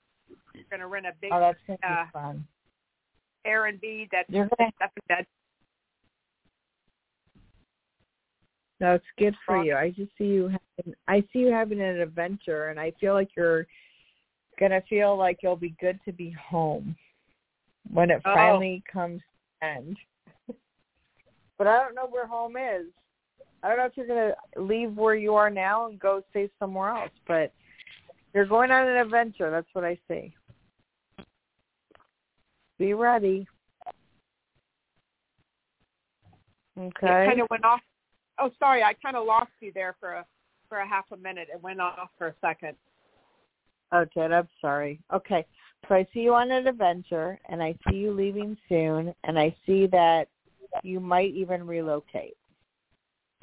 We're 0.55 0.63
going 0.69 0.81
to 0.81 0.87
rent 0.87 1.05
a 1.05 1.11
big 1.21 1.31
oh, 1.33 1.39
that's 1.39 1.59
gonna 1.67 1.79
uh, 1.83 2.05
be 2.05 2.11
fun. 2.13 2.47
Airbnb 3.47 4.09
that's 4.11 4.29
You're 4.29 4.49
gonna, 4.57 4.71
in 4.79 4.89
bed 5.07 5.25
No, 8.79 8.95
it's 8.95 9.05
good 9.19 9.35
for 9.45 9.63
you. 9.63 9.75
I 9.75 9.89
just 9.91 10.11
see 10.17 10.25
you 10.25 10.43
having, 10.77 10.95
I 11.07 11.21
see 11.31 11.39
you 11.39 11.51
having 11.51 11.79
an 11.79 12.01
adventure 12.01 12.69
and 12.69 12.79
I 12.79 12.91
feel 12.99 13.13
like 13.13 13.29
you're 13.37 13.67
gonna 14.59 14.81
feel 14.89 15.15
like 15.15 15.37
you'll 15.43 15.55
be 15.55 15.75
good 15.79 15.99
to 16.05 16.11
be 16.11 16.31
home 16.31 16.95
when 17.91 18.09
it 18.09 18.21
oh. 18.25 18.33
finally 18.33 18.83
comes 18.91 19.21
to 19.61 19.67
end. 19.67 19.97
But 21.61 21.67
I 21.67 21.77
don't 21.77 21.93
know 21.93 22.07
where 22.09 22.25
home 22.25 22.55
is. 22.57 22.87
I 23.61 23.67
don't 23.67 23.77
know 23.77 23.85
if 23.85 23.95
you're 23.95 24.07
gonna 24.07 24.33
leave 24.57 24.97
where 24.97 25.13
you 25.13 25.35
are 25.35 25.51
now 25.51 25.85
and 25.85 25.99
go 25.99 26.23
stay 26.31 26.49
somewhere 26.57 26.89
else, 26.89 27.11
but 27.27 27.53
you're 28.33 28.47
going 28.47 28.71
on 28.71 28.87
an 28.87 28.97
adventure, 28.97 29.51
that's 29.51 29.67
what 29.73 29.85
I 29.85 29.95
see. 30.07 30.33
Be 32.79 32.95
ready. 32.95 33.47
Okay. 36.79 36.89
It 37.03 37.27
kind 37.27 37.41
of 37.41 37.47
went 37.51 37.63
off 37.63 37.81
Oh, 38.39 38.49
sorry, 38.57 38.81
I 38.81 38.93
kind 38.93 39.15
of 39.15 39.27
lost 39.27 39.51
you 39.59 39.71
there 39.71 39.95
for 39.99 40.13
a 40.13 40.25
for 40.67 40.79
a 40.79 40.87
half 40.87 41.05
a 41.11 41.17
minute. 41.17 41.47
It 41.53 41.61
went 41.61 41.79
off 41.79 42.09
for 42.17 42.29
a 42.29 42.35
second. 42.41 42.75
Oh, 43.91 44.03
Ted, 44.11 44.31
I'm 44.31 44.49
sorry. 44.61 44.99
Okay, 45.13 45.45
so 45.87 45.93
I 45.93 46.07
see 46.11 46.21
you 46.21 46.33
on 46.33 46.49
an 46.49 46.65
adventure, 46.65 47.37
and 47.49 47.61
I 47.61 47.75
see 47.87 47.97
you 47.97 48.13
leaving 48.13 48.57
soon, 48.67 49.13
and 49.25 49.37
I 49.37 49.55
see 49.67 49.85
that 49.91 50.27
you 50.83 50.99
might 50.99 51.33
even 51.33 51.65
relocate. 51.65 52.35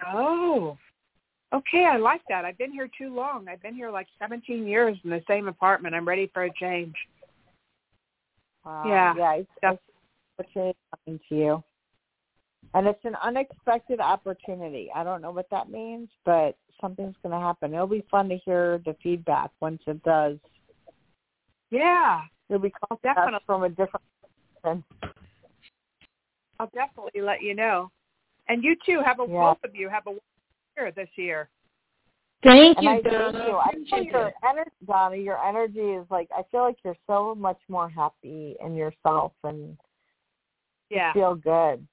Oh, 0.07 0.77
okay. 1.53 1.85
I 1.91 1.97
like 1.97 2.23
that. 2.29 2.45
I've 2.45 2.59
been 2.59 2.73
here 2.73 2.89
too 2.97 3.15
long. 3.15 3.47
I've 3.49 3.63
been 3.63 3.75
here 3.75 3.91
like 3.91 4.07
17 4.19 4.67
years 4.67 4.97
in 5.05 5.11
the 5.11 5.23
same 5.29 5.49
apartment. 5.49 5.95
I'm 5.95 6.07
ready 6.07 6.31
for 6.33 6.45
a 6.45 6.53
change. 6.55 6.95
Uh, 8.65 8.85
yeah. 8.87 9.15
Yeah, 9.17 9.33
it's, 9.35 9.51
it's 9.63 9.81
a 10.41 10.45
change 10.55 10.77
coming 11.05 11.21
to 11.29 11.35
you. 11.35 11.65
And 12.75 12.87
it's 12.87 13.05
an 13.05 13.17
unexpected 13.23 13.99
opportunity. 13.99 14.91
I 14.95 15.03
don't 15.03 15.23
know 15.23 15.31
what 15.31 15.49
that 15.51 15.71
means, 15.71 16.09
but 16.25 16.57
something's 16.81 17.17
going 17.23 17.33
to 17.33 17.41
happen. 17.41 17.73
It'll 17.73 17.87
be 17.87 18.05
fun 18.11 18.29
to 18.29 18.37
hear 18.45 18.81
the 18.85 18.95
feedback 19.03 19.51
once 19.61 19.81
it 19.87 20.03
does. 20.03 20.37
Yeah. 21.71 22.21
It'll 22.49 22.61
be 22.61 22.73
definitely 23.03 23.41
from 23.47 23.63
a 23.65 23.69
different 23.69 24.05
person. 24.63 24.85
I'll 26.59 26.71
definitely 26.75 27.21
let 27.21 27.43
you 27.43 27.55
know. 27.55 27.91
And 28.49 28.65
you 28.65 28.77
too 28.85 29.01
have 29.05 29.21
a 29.21 29.27
yeah. 29.29 29.41
both 29.41 29.59
of 29.65 29.75
you 29.75 29.89
have 29.89 30.07
a 30.07 30.15
year 30.77 30.93
this 30.93 31.09
year. 31.17 31.49
Thank 32.43 32.79
and 32.79 32.85
you, 32.85 32.91
I 32.91 33.01
Donna. 33.03 33.45
You. 33.47 33.57
I 33.57 33.73
feel 33.91 34.05
your 34.05 34.33
energy, 34.49 34.71
Donna. 34.87 35.17
Your 35.17 35.45
energy 35.45 35.81
is 35.81 36.07
like 36.11 36.29
I 36.37 36.43
feel 36.51 36.63
like 36.63 36.77
you're 36.85 36.97
so 37.07 37.35
much 37.35 37.59
more 37.69 37.89
happy 37.89 38.57
in 38.65 38.75
yourself 38.75 39.33
and 39.45 39.77
yeah, 40.89 41.13
feel 41.13 41.35
good 41.35 41.87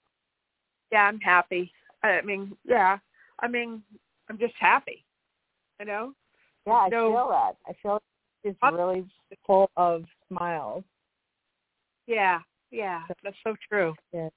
yeah, 0.91 1.03
I'm 1.03 1.20
happy. 1.20 1.72
I 2.03 2.22
mean, 2.22 2.55
yeah, 2.63 2.97
I 3.39 3.47
mean, 3.47 3.82
I'm 4.30 4.38
just 4.38 4.53
happy. 4.59 5.03
You 5.80 5.86
know. 5.86 6.13
Yeah, 6.66 6.74
I 6.74 6.89
no, 6.89 7.11
feel 7.11 7.28
that. 7.30 7.55
I 7.68 7.74
feel 7.82 8.01
it's 8.43 8.57
really 8.63 9.05
full 9.45 9.70
of 9.76 10.05
smiles. 10.30 10.84
Yeah, 12.07 12.39
yeah, 12.72 13.01
that's 13.24 13.36
so 13.43 13.55
true. 13.70 13.93
Yeah. 14.13 14.30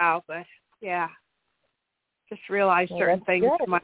But 0.00 0.46
yeah, 0.80 1.08
just 2.28 2.42
realize 2.48 2.88
certain 2.96 3.20
things. 3.22 3.44
Good. 3.58 3.68
My, 3.68 3.80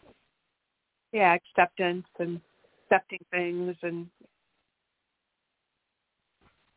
yeah, 1.13 1.35
acceptance 1.35 2.07
and 2.19 2.41
accepting 2.85 3.21
things 3.31 3.77
and 3.83 4.07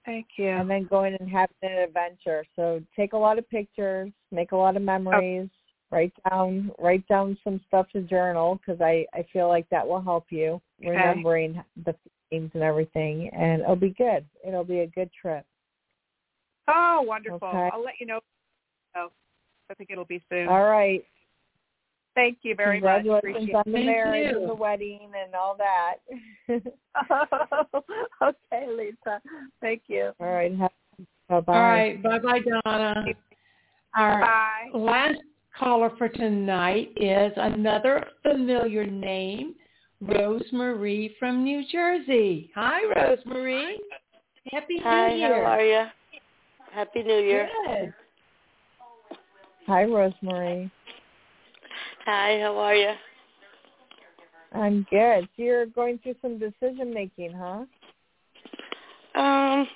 Thank 0.09 0.27
you. 0.37 0.47
And 0.47 0.67
then 0.67 0.87
going 0.89 1.15
and 1.19 1.29
having 1.29 1.55
an 1.61 1.83
adventure. 1.83 2.43
So 2.55 2.81
take 2.95 3.13
a 3.13 3.17
lot 3.17 3.37
of 3.37 3.47
pictures, 3.47 4.11
make 4.31 4.53
a 4.53 4.55
lot 4.55 4.75
of 4.75 4.81
oh. 4.81 4.85
memories, 4.85 5.49
oh. 5.51 5.95
write 5.95 6.13
down 6.27 6.71
write 6.79 7.07
down 7.07 7.37
some 7.43 7.61
stuff 7.67 7.85
to 7.93 8.01
journal 8.01 8.59
because 8.59 8.81
I 8.81 9.05
I 9.13 9.23
feel 9.31 9.47
like 9.47 9.69
that 9.69 9.87
will 9.87 10.01
help 10.01 10.25
you 10.31 10.59
okay. 10.81 10.89
remembering 10.89 11.63
the 11.85 11.93
themes 12.31 12.49
and 12.55 12.63
everything, 12.63 13.29
and 13.33 13.61
it'll 13.61 13.75
be 13.75 13.93
good. 13.97 14.25
It'll 14.47 14.63
be 14.63 14.79
a 14.79 14.87
good 14.87 15.11
trip. 15.19 15.45
Oh, 16.67 17.03
wonderful! 17.05 17.47
Okay. 17.47 17.69
I'll 17.71 17.83
let 17.83 17.95
you 17.99 18.07
know. 18.07 18.19
So, 18.95 19.11
I 19.69 19.73
think 19.75 19.89
it'll 19.91 20.05
be 20.05 20.21
soon. 20.29 20.47
All 20.47 20.63
right. 20.63 21.03
Thank 22.15 22.39
you 22.41 22.55
very 22.55 22.81
much. 22.81 23.03
Congratulations 23.03 23.49
on 23.55 23.63
the 23.65 23.71
marriage 23.71 24.35
and 24.35 24.49
the 24.49 24.55
wedding 24.55 25.11
and 25.23 25.35
all 25.35 25.55
that. 25.57 25.97
okay, 28.21 28.67
Lisa. 28.67 29.21
Thank 29.61 29.83
you. 29.87 30.11
All 30.19 30.27
right. 30.27 30.57
Bye 30.59 31.39
bye. 31.39 31.53
All 31.53 31.61
right. 31.61 32.03
Bye 32.03 32.19
bye, 32.19 32.39
Donna. 32.65 33.05
Our 33.95 34.21
Bye. 34.21 34.69
last 34.73 35.19
caller 35.57 35.91
for 35.97 36.09
tonight 36.09 36.89
is 36.97 37.31
another 37.37 38.05
familiar 38.23 38.85
name, 38.85 39.55
Rosemarie 40.03 41.11
from 41.19 41.43
New 41.43 41.63
Jersey. 41.71 42.51
Hi, 42.55 42.81
Rosemarie. 42.95 43.75
Happy 44.51 44.79
Hi, 44.83 45.09
New 45.09 45.17
Year. 45.17 45.43
how 45.43 45.51
are 45.51 45.65
you? 45.65 45.85
Happy 46.71 47.03
New 47.03 47.19
Year. 47.19 47.49
Good. 47.67 47.93
Hi, 49.69 49.83
Rosemarie. 49.83 50.71
Hi, 52.05 52.39
how 52.41 52.57
are 52.57 52.73
you? 52.73 52.89
I'm 54.51 54.83
good. 54.89 55.29
You're 55.35 55.67
going 55.67 55.99
through 55.99 56.15
some 56.23 56.39
decision 56.39 56.91
making, 56.91 57.33
huh? 57.33 57.65
Um, 59.13 59.67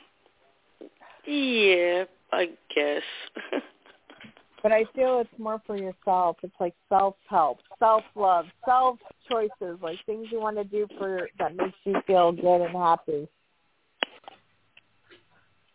yeah, 1.28 2.06
I 2.32 2.50
guess. 2.74 3.04
but 4.64 4.72
I 4.72 4.86
feel 4.96 5.20
it's 5.20 5.30
more 5.39 5.62
for 5.68 5.78
yourself. 5.78 6.38
It's 6.41 6.56
like 6.60 6.74
self-help, 6.89 7.60
self-love, 7.78 8.48
self-choices, 8.66 9.78
like 9.80 10.04
things 10.08 10.26
you 10.32 10.39
want 10.39 10.58
to 10.58 10.64
do 10.64 10.88
for 10.98 11.30
that 11.38 11.56
makes 11.56 11.78
you 11.84 12.02
feel 12.08 12.32
good 12.32 12.62
and 12.62 12.76
happy. 12.76 13.28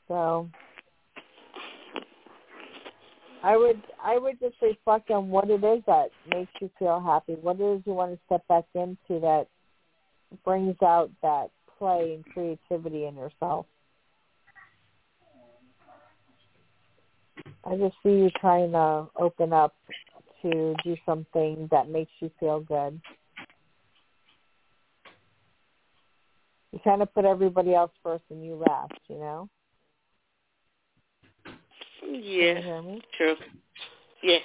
So 0.08 0.50
I 3.42 3.56
would 3.56 3.80
I 4.02 4.18
would 4.18 4.40
just 4.40 4.56
reflect 4.60 5.10
on 5.10 5.28
what 5.30 5.48
it 5.48 5.62
is 5.62 5.82
that 5.86 6.10
makes 6.28 6.50
you 6.60 6.70
feel 6.78 7.00
happy. 7.00 7.34
What 7.40 7.60
it 7.60 7.64
is 7.64 7.82
you 7.86 7.92
want 7.92 8.12
to 8.12 8.18
step 8.26 8.46
back 8.48 8.64
into 8.74 9.20
that 9.20 9.46
brings 10.44 10.76
out 10.82 11.10
that 11.22 11.50
play 11.78 12.14
and 12.14 12.24
creativity 12.32 13.06
in 13.06 13.14
yourself. 13.14 13.66
I 17.64 17.76
just 17.76 17.94
see 18.02 18.10
you 18.10 18.30
trying 18.40 18.72
to 18.72 19.06
open 19.16 19.52
up 19.52 19.74
to 20.42 20.74
do 20.84 20.96
something 21.04 21.68
that 21.70 21.88
makes 21.88 22.12
you 22.20 22.30
feel 22.40 22.60
good. 22.60 23.00
You 26.72 26.78
kind 26.84 27.02
of 27.02 27.12
put 27.14 27.24
everybody 27.24 27.74
else 27.74 27.92
first 28.02 28.24
and 28.30 28.44
you 28.44 28.54
last, 28.54 28.92
you 29.08 29.16
know? 29.16 29.48
Yeah. 32.06 32.82
True. 33.16 33.36
Yeah. 34.22 34.38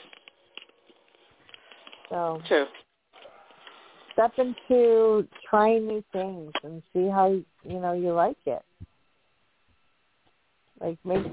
So 2.10 2.41
true. 2.47 2.66
Step 4.14 4.34
into 4.38 5.28
trying 5.49 5.88
new 5.88 6.04
things 6.12 6.51
and 6.64 6.84
see 6.93 7.08
how 7.08 7.32
you 7.32 7.80
know 7.80 7.93
you 7.93 8.14
like 8.14 8.38
it. 8.45 8.62
Like 10.80 10.97
make 11.04 11.26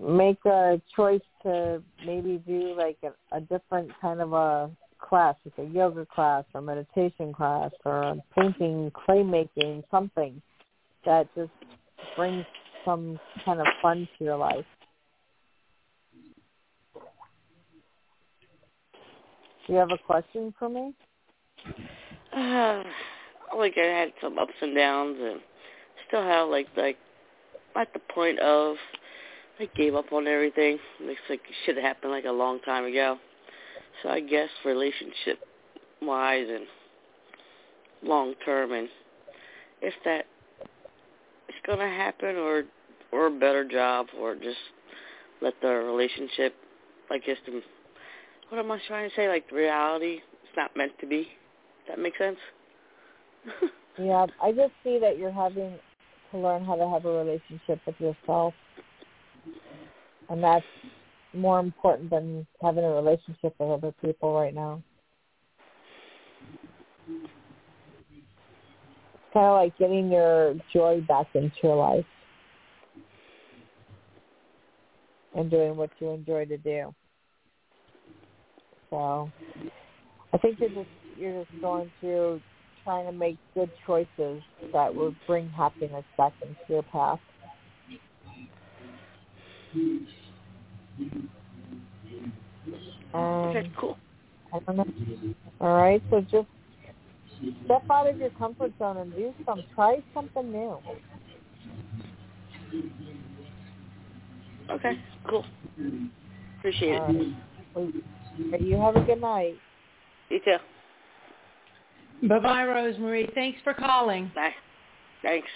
make 0.00 0.44
a 0.44 0.80
choice 0.94 1.22
to 1.42 1.82
maybe 2.04 2.42
do 2.46 2.74
like 2.76 2.98
a, 3.02 3.36
a 3.36 3.40
different 3.40 3.90
kind 4.00 4.20
of 4.20 4.32
a 4.32 4.70
class, 4.98 5.36
like 5.44 5.66
a 5.66 5.70
yoga 5.70 6.06
class 6.06 6.44
or 6.54 6.60
meditation 6.60 7.32
class 7.32 7.70
or 7.84 8.02
a 8.02 8.16
painting, 8.36 8.90
clay 8.92 9.22
making, 9.22 9.84
something 9.90 10.42
that 11.04 11.28
just 11.34 11.50
brings 12.16 12.44
some 12.84 13.18
kind 13.44 13.60
of 13.60 13.66
fun 13.80 14.08
to 14.18 14.24
your 14.24 14.36
life. 14.36 14.64
Do 19.68 19.74
you 19.74 19.80
have 19.80 19.90
a 19.90 19.98
question 19.98 20.54
for 20.58 20.70
me? 20.70 20.94
Uh, 22.34 22.82
like 23.54 23.74
I 23.76 23.84
had 23.84 24.12
some 24.18 24.38
ups 24.38 24.54
and 24.62 24.74
downs, 24.74 25.18
and 25.20 25.40
still 26.06 26.22
have 26.22 26.48
like 26.48 26.68
like 26.74 26.96
at 27.76 27.92
the 27.92 28.00
point 28.14 28.38
of 28.38 28.76
I 29.60 29.68
gave 29.76 29.94
up 29.94 30.10
on 30.10 30.26
everything. 30.26 30.78
Looks 31.02 31.20
like 31.28 31.40
it 31.40 31.54
should 31.66 31.76
have 31.76 31.84
happened 31.84 32.12
like 32.12 32.24
a 32.24 32.32
long 32.32 32.60
time 32.60 32.86
ago. 32.86 33.18
So 34.02 34.08
I 34.08 34.20
guess 34.20 34.48
relationship 34.64 35.40
wise 36.00 36.46
and 36.48 36.64
long 38.02 38.32
term, 38.46 38.72
and 38.72 38.88
if 39.82 39.92
that 40.06 40.24
is 41.50 41.54
gonna 41.66 41.90
happen, 41.90 42.36
or 42.36 42.64
or 43.12 43.26
a 43.26 43.30
better 43.30 43.68
job, 43.68 44.06
or 44.18 44.34
just 44.34 44.56
let 45.42 45.52
the 45.60 45.68
relationship, 45.68 46.54
I 47.10 47.18
guess 47.18 47.36
the 47.44 47.60
what 48.48 48.58
am 48.58 48.70
I 48.70 48.78
trying 48.86 49.08
to 49.08 49.16
say? 49.16 49.28
Like 49.28 49.50
reality, 49.50 50.20
it's 50.42 50.56
not 50.56 50.76
meant 50.76 50.92
to 51.00 51.06
be. 51.06 51.22
Does 51.22 51.96
that 51.96 51.98
make 51.98 52.16
sense? 52.16 52.38
yeah, 53.98 54.26
I 54.42 54.52
just 54.52 54.72
see 54.82 54.98
that 54.98 55.18
you're 55.18 55.32
having 55.32 55.78
to 56.32 56.38
learn 56.38 56.64
how 56.64 56.76
to 56.76 56.88
have 56.88 57.04
a 57.04 57.12
relationship 57.12 57.80
with 57.86 57.96
yourself, 57.98 58.54
and 60.28 60.42
that's 60.42 60.64
more 61.34 61.60
important 61.60 62.10
than 62.10 62.46
having 62.62 62.84
a 62.84 62.90
relationship 62.90 63.54
with 63.58 63.70
other 63.70 63.92
people 64.02 64.34
right 64.34 64.54
now. 64.54 64.82
It's 69.14 69.34
kind 69.34 69.46
of 69.46 69.56
like 69.56 69.78
getting 69.78 70.10
your 70.10 70.54
joy 70.72 71.00
back 71.02 71.26
into 71.34 71.56
your 71.62 71.76
life 71.76 72.06
and 75.34 75.50
doing 75.50 75.76
what 75.76 75.90
you 76.00 76.08
enjoy 76.10 76.46
to 76.46 76.56
do. 76.56 76.94
So 78.90 79.30
I 80.32 80.38
think 80.38 80.60
you're 80.60 80.68
just 80.70 80.88
you're 81.16 81.44
just 81.44 81.60
going 81.60 81.90
through 82.00 82.40
trying 82.84 83.06
to 83.06 83.12
make 83.12 83.36
good 83.54 83.70
choices 83.86 84.42
that 84.72 84.94
will 84.94 85.14
bring 85.26 85.50
happiness 85.50 86.04
back 86.16 86.32
into 86.42 86.56
your 86.68 86.82
path. 86.84 87.18
okay, 93.14 93.70
cool. 93.78 93.98
I 94.52 94.58
don't 94.60 94.76
know. 94.76 95.34
All 95.60 95.76
right, 95.76 96.02
so 96.10 96.20
just 96.20 96.48
step 97.64 97.82
out 97.90 98.08
of 98.08 98.18
your 98.18 98.30
comfort 98.30 98.72
zone 98.78 98.98
and 98.98 99.14
do 99.14 99.34
some. 99.44 99.62
Try 99.74 100.02
something 100.14 100.50
new. 100.50 100.78
Okay, 104.70 104.92
cool. 105.28 105.44
Appreciate 106.58 107.00
it. 107.08 107.94
You 108.60 108.76
have 108.76 108.96
a 108.96 109.00
good 109.02 109.20
night. 109.20 109.56
You 110.30 110.40
too. 110.44 112.28
Bye-bye, 112.28 112.64
Rosemarie. 112.64 113.32
Thanks 113.34 113.58
for 113.62 113.74
calling. 113.74 114.30
Bye. 114.34 114.54
Thanks. 115.22 115.48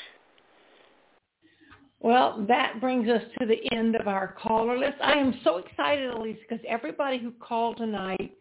Well, 2.00 2.44
that 2.48 2.80
brings 2.80 3.08
us 3.08 3.22
to 3.38 3.46
the 3.46 3.60
end 3.72 3.94
of 3.94 4.08
our 4.08 4.34
caller 4.40 4.76
list. 4.76 4.96
I 5.02 5.12
am 5.12 5.38
so 5.44 5.58
excited, 5.58 6.10
Elise, 6.10 6.38
because 6.48 6.64
everybody 6.68 7.18
who 7.18 7.30
called 7.32 7.76
tonight 7.76 8.32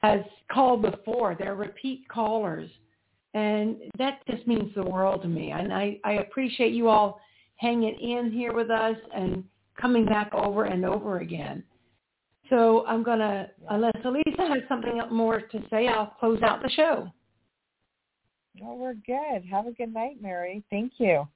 has 0.00 0.20
called 0.50 0.82
before. 0.82 1.36
They're 1.38 1.54
repeat 1.54 2.08
callers. 2.08 2.70
And 3.34 3.76
that 3.98 4.20
just 4.30 4.46
means 4.46 4.74
the 4.74 4.82
world 4.82 5.22
to 5.22 5.28
me. 5.28 5.50
And 5.50 5.72
I, 5.72 5.98
I 6.04 6.14
appreciate 6.14 6.72
you 6.72 6.88
all 6.88 7.20
hanging 7.56 7.94
in 8.00 8.30
here 8.32 8.54
with 8.54 8.70
us 8.70 8.96
and 9.14 9.44
coming 9.78 10.06
back 10.06 10.32
over 10.34 10.64
and 10.64 10.84
over 10.84 11.18
again. 11.18 11.62
So 12.50 12.86
I'm 12.86 13.02
going 13.02 13.18
to, 13.18 13.48
unless 13.70 13.96
Elisa 14.04 14.46
has 14.48 14.62
something 14.68 15.00
more 15.10 15.40
to 15.40 15.62
say, 15.70 15.88
I'll 15.88 16.14
close 16.20 16.40
out 16.42 16.62
the 16.62 16.70
show. 16.70 17.08
No, 18.60 18.74
we're 18.74 18.94
good. 18.94 19.44
Have 19.50 19.66
a 19.66 19.72
good 19.72 19.92
night, 19.92 20.22
Mary. 20.22 20.64
Thank 20.70 20.92
you. 20.98 21.26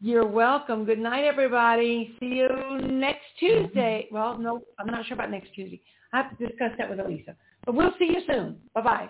You're 0.00 0.26
welcome. 0.26 0.84
Good 0.84 0.98
night, 0.98 1.24
everybody. 1.24 2.14
See 2.18 2.26
you 2.26 2.48
next 2.88 3.22
Tuesday. 3.38 4.06
Mm-hmm. 4.06 4.14
Well, 4.14 4.36
no, 4.36 4.62
I'm 4.78 4.88
not 4.88 5.06
sure 5.06 5.14
about 5.14 5.30
next 5.30 5.54
Tuesday. 5.54 5.80
I 6.12 6.22
have 6.22 6.36
to 6.36 6.46
discuss 6.46 6.72
that 6.76 6.90
with 6.90 6.98
Elisa. 6.98 7.36
But 7.64 7.76
we'll 7.76 7.94
see 7.98 8.06
you 8.06 8.20
soon. 8.26 8.56
Bye-bye. 8.74 9.08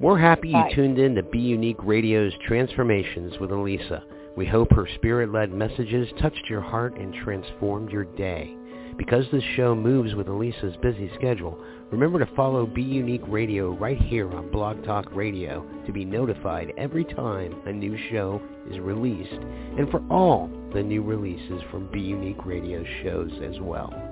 We're 0.00 0.18
happy 0.18 0.50
Bye. 0.50 0.70
you 0.70 0.74
tuned 0.74 0.98
in 0.98 1.14
to 1.14 1.22
bUneke 1.22 1.76
Radio's 1.80 2.32
Transformations 2.48 3.34
with 3.38 3.52
Elisa. 3.52 4.02
We 4.36 4.46
hope 4.46 4.72
her 4.72 4.88
spirit-led 4.96 5.52
messages 5.52 6.08
touched 6.20 6.48
your 6.48 6.62
heart 6.62 6.96
and 6.96 7.14
transformed 7.22 7.90
your 7.90 8.04
day. 8.04 8.56
Because 8.96 9.24
this 9.32 9.42
show 9.56 9.74
moves 9.74 10.14
with 10.14 10.28
Elisa's 10.28 10.76
busy 10.82 11.10
schedule, 11.14 11.58
remember 11.90 12.18
to 12.18 12.34
follow 12.34 12.66
bUneke 12.66 13.24
Radio 13.26 13.72
right 13.72 14.00
here 14.00 14.30
on 14.32 14.50
Blog 14.50 14.84
Talk 14.84 15.06
Radio 15.14 15.64
to 15.86 15.92
be 15.92 16.04
notified 16.04 16.72
every 16.76 17.04
time 17.04 17.54
a 17.66 17.72
new 17.72 17.96
show 18.10 18.40
is 18.70 18.78
released 18.78 19.32
and 19.78 19.90
for 19.90 20.02
all 20.10 20.50
the 20.74 20.82
new 20.82 21.02
releases 21.02 21.62
from 21.70 21.88
bUneke 21.88 22.44
Radio 22.44 22.84
shows 23.02 23.32
as 23.42 23.60
well. 23.60 24.11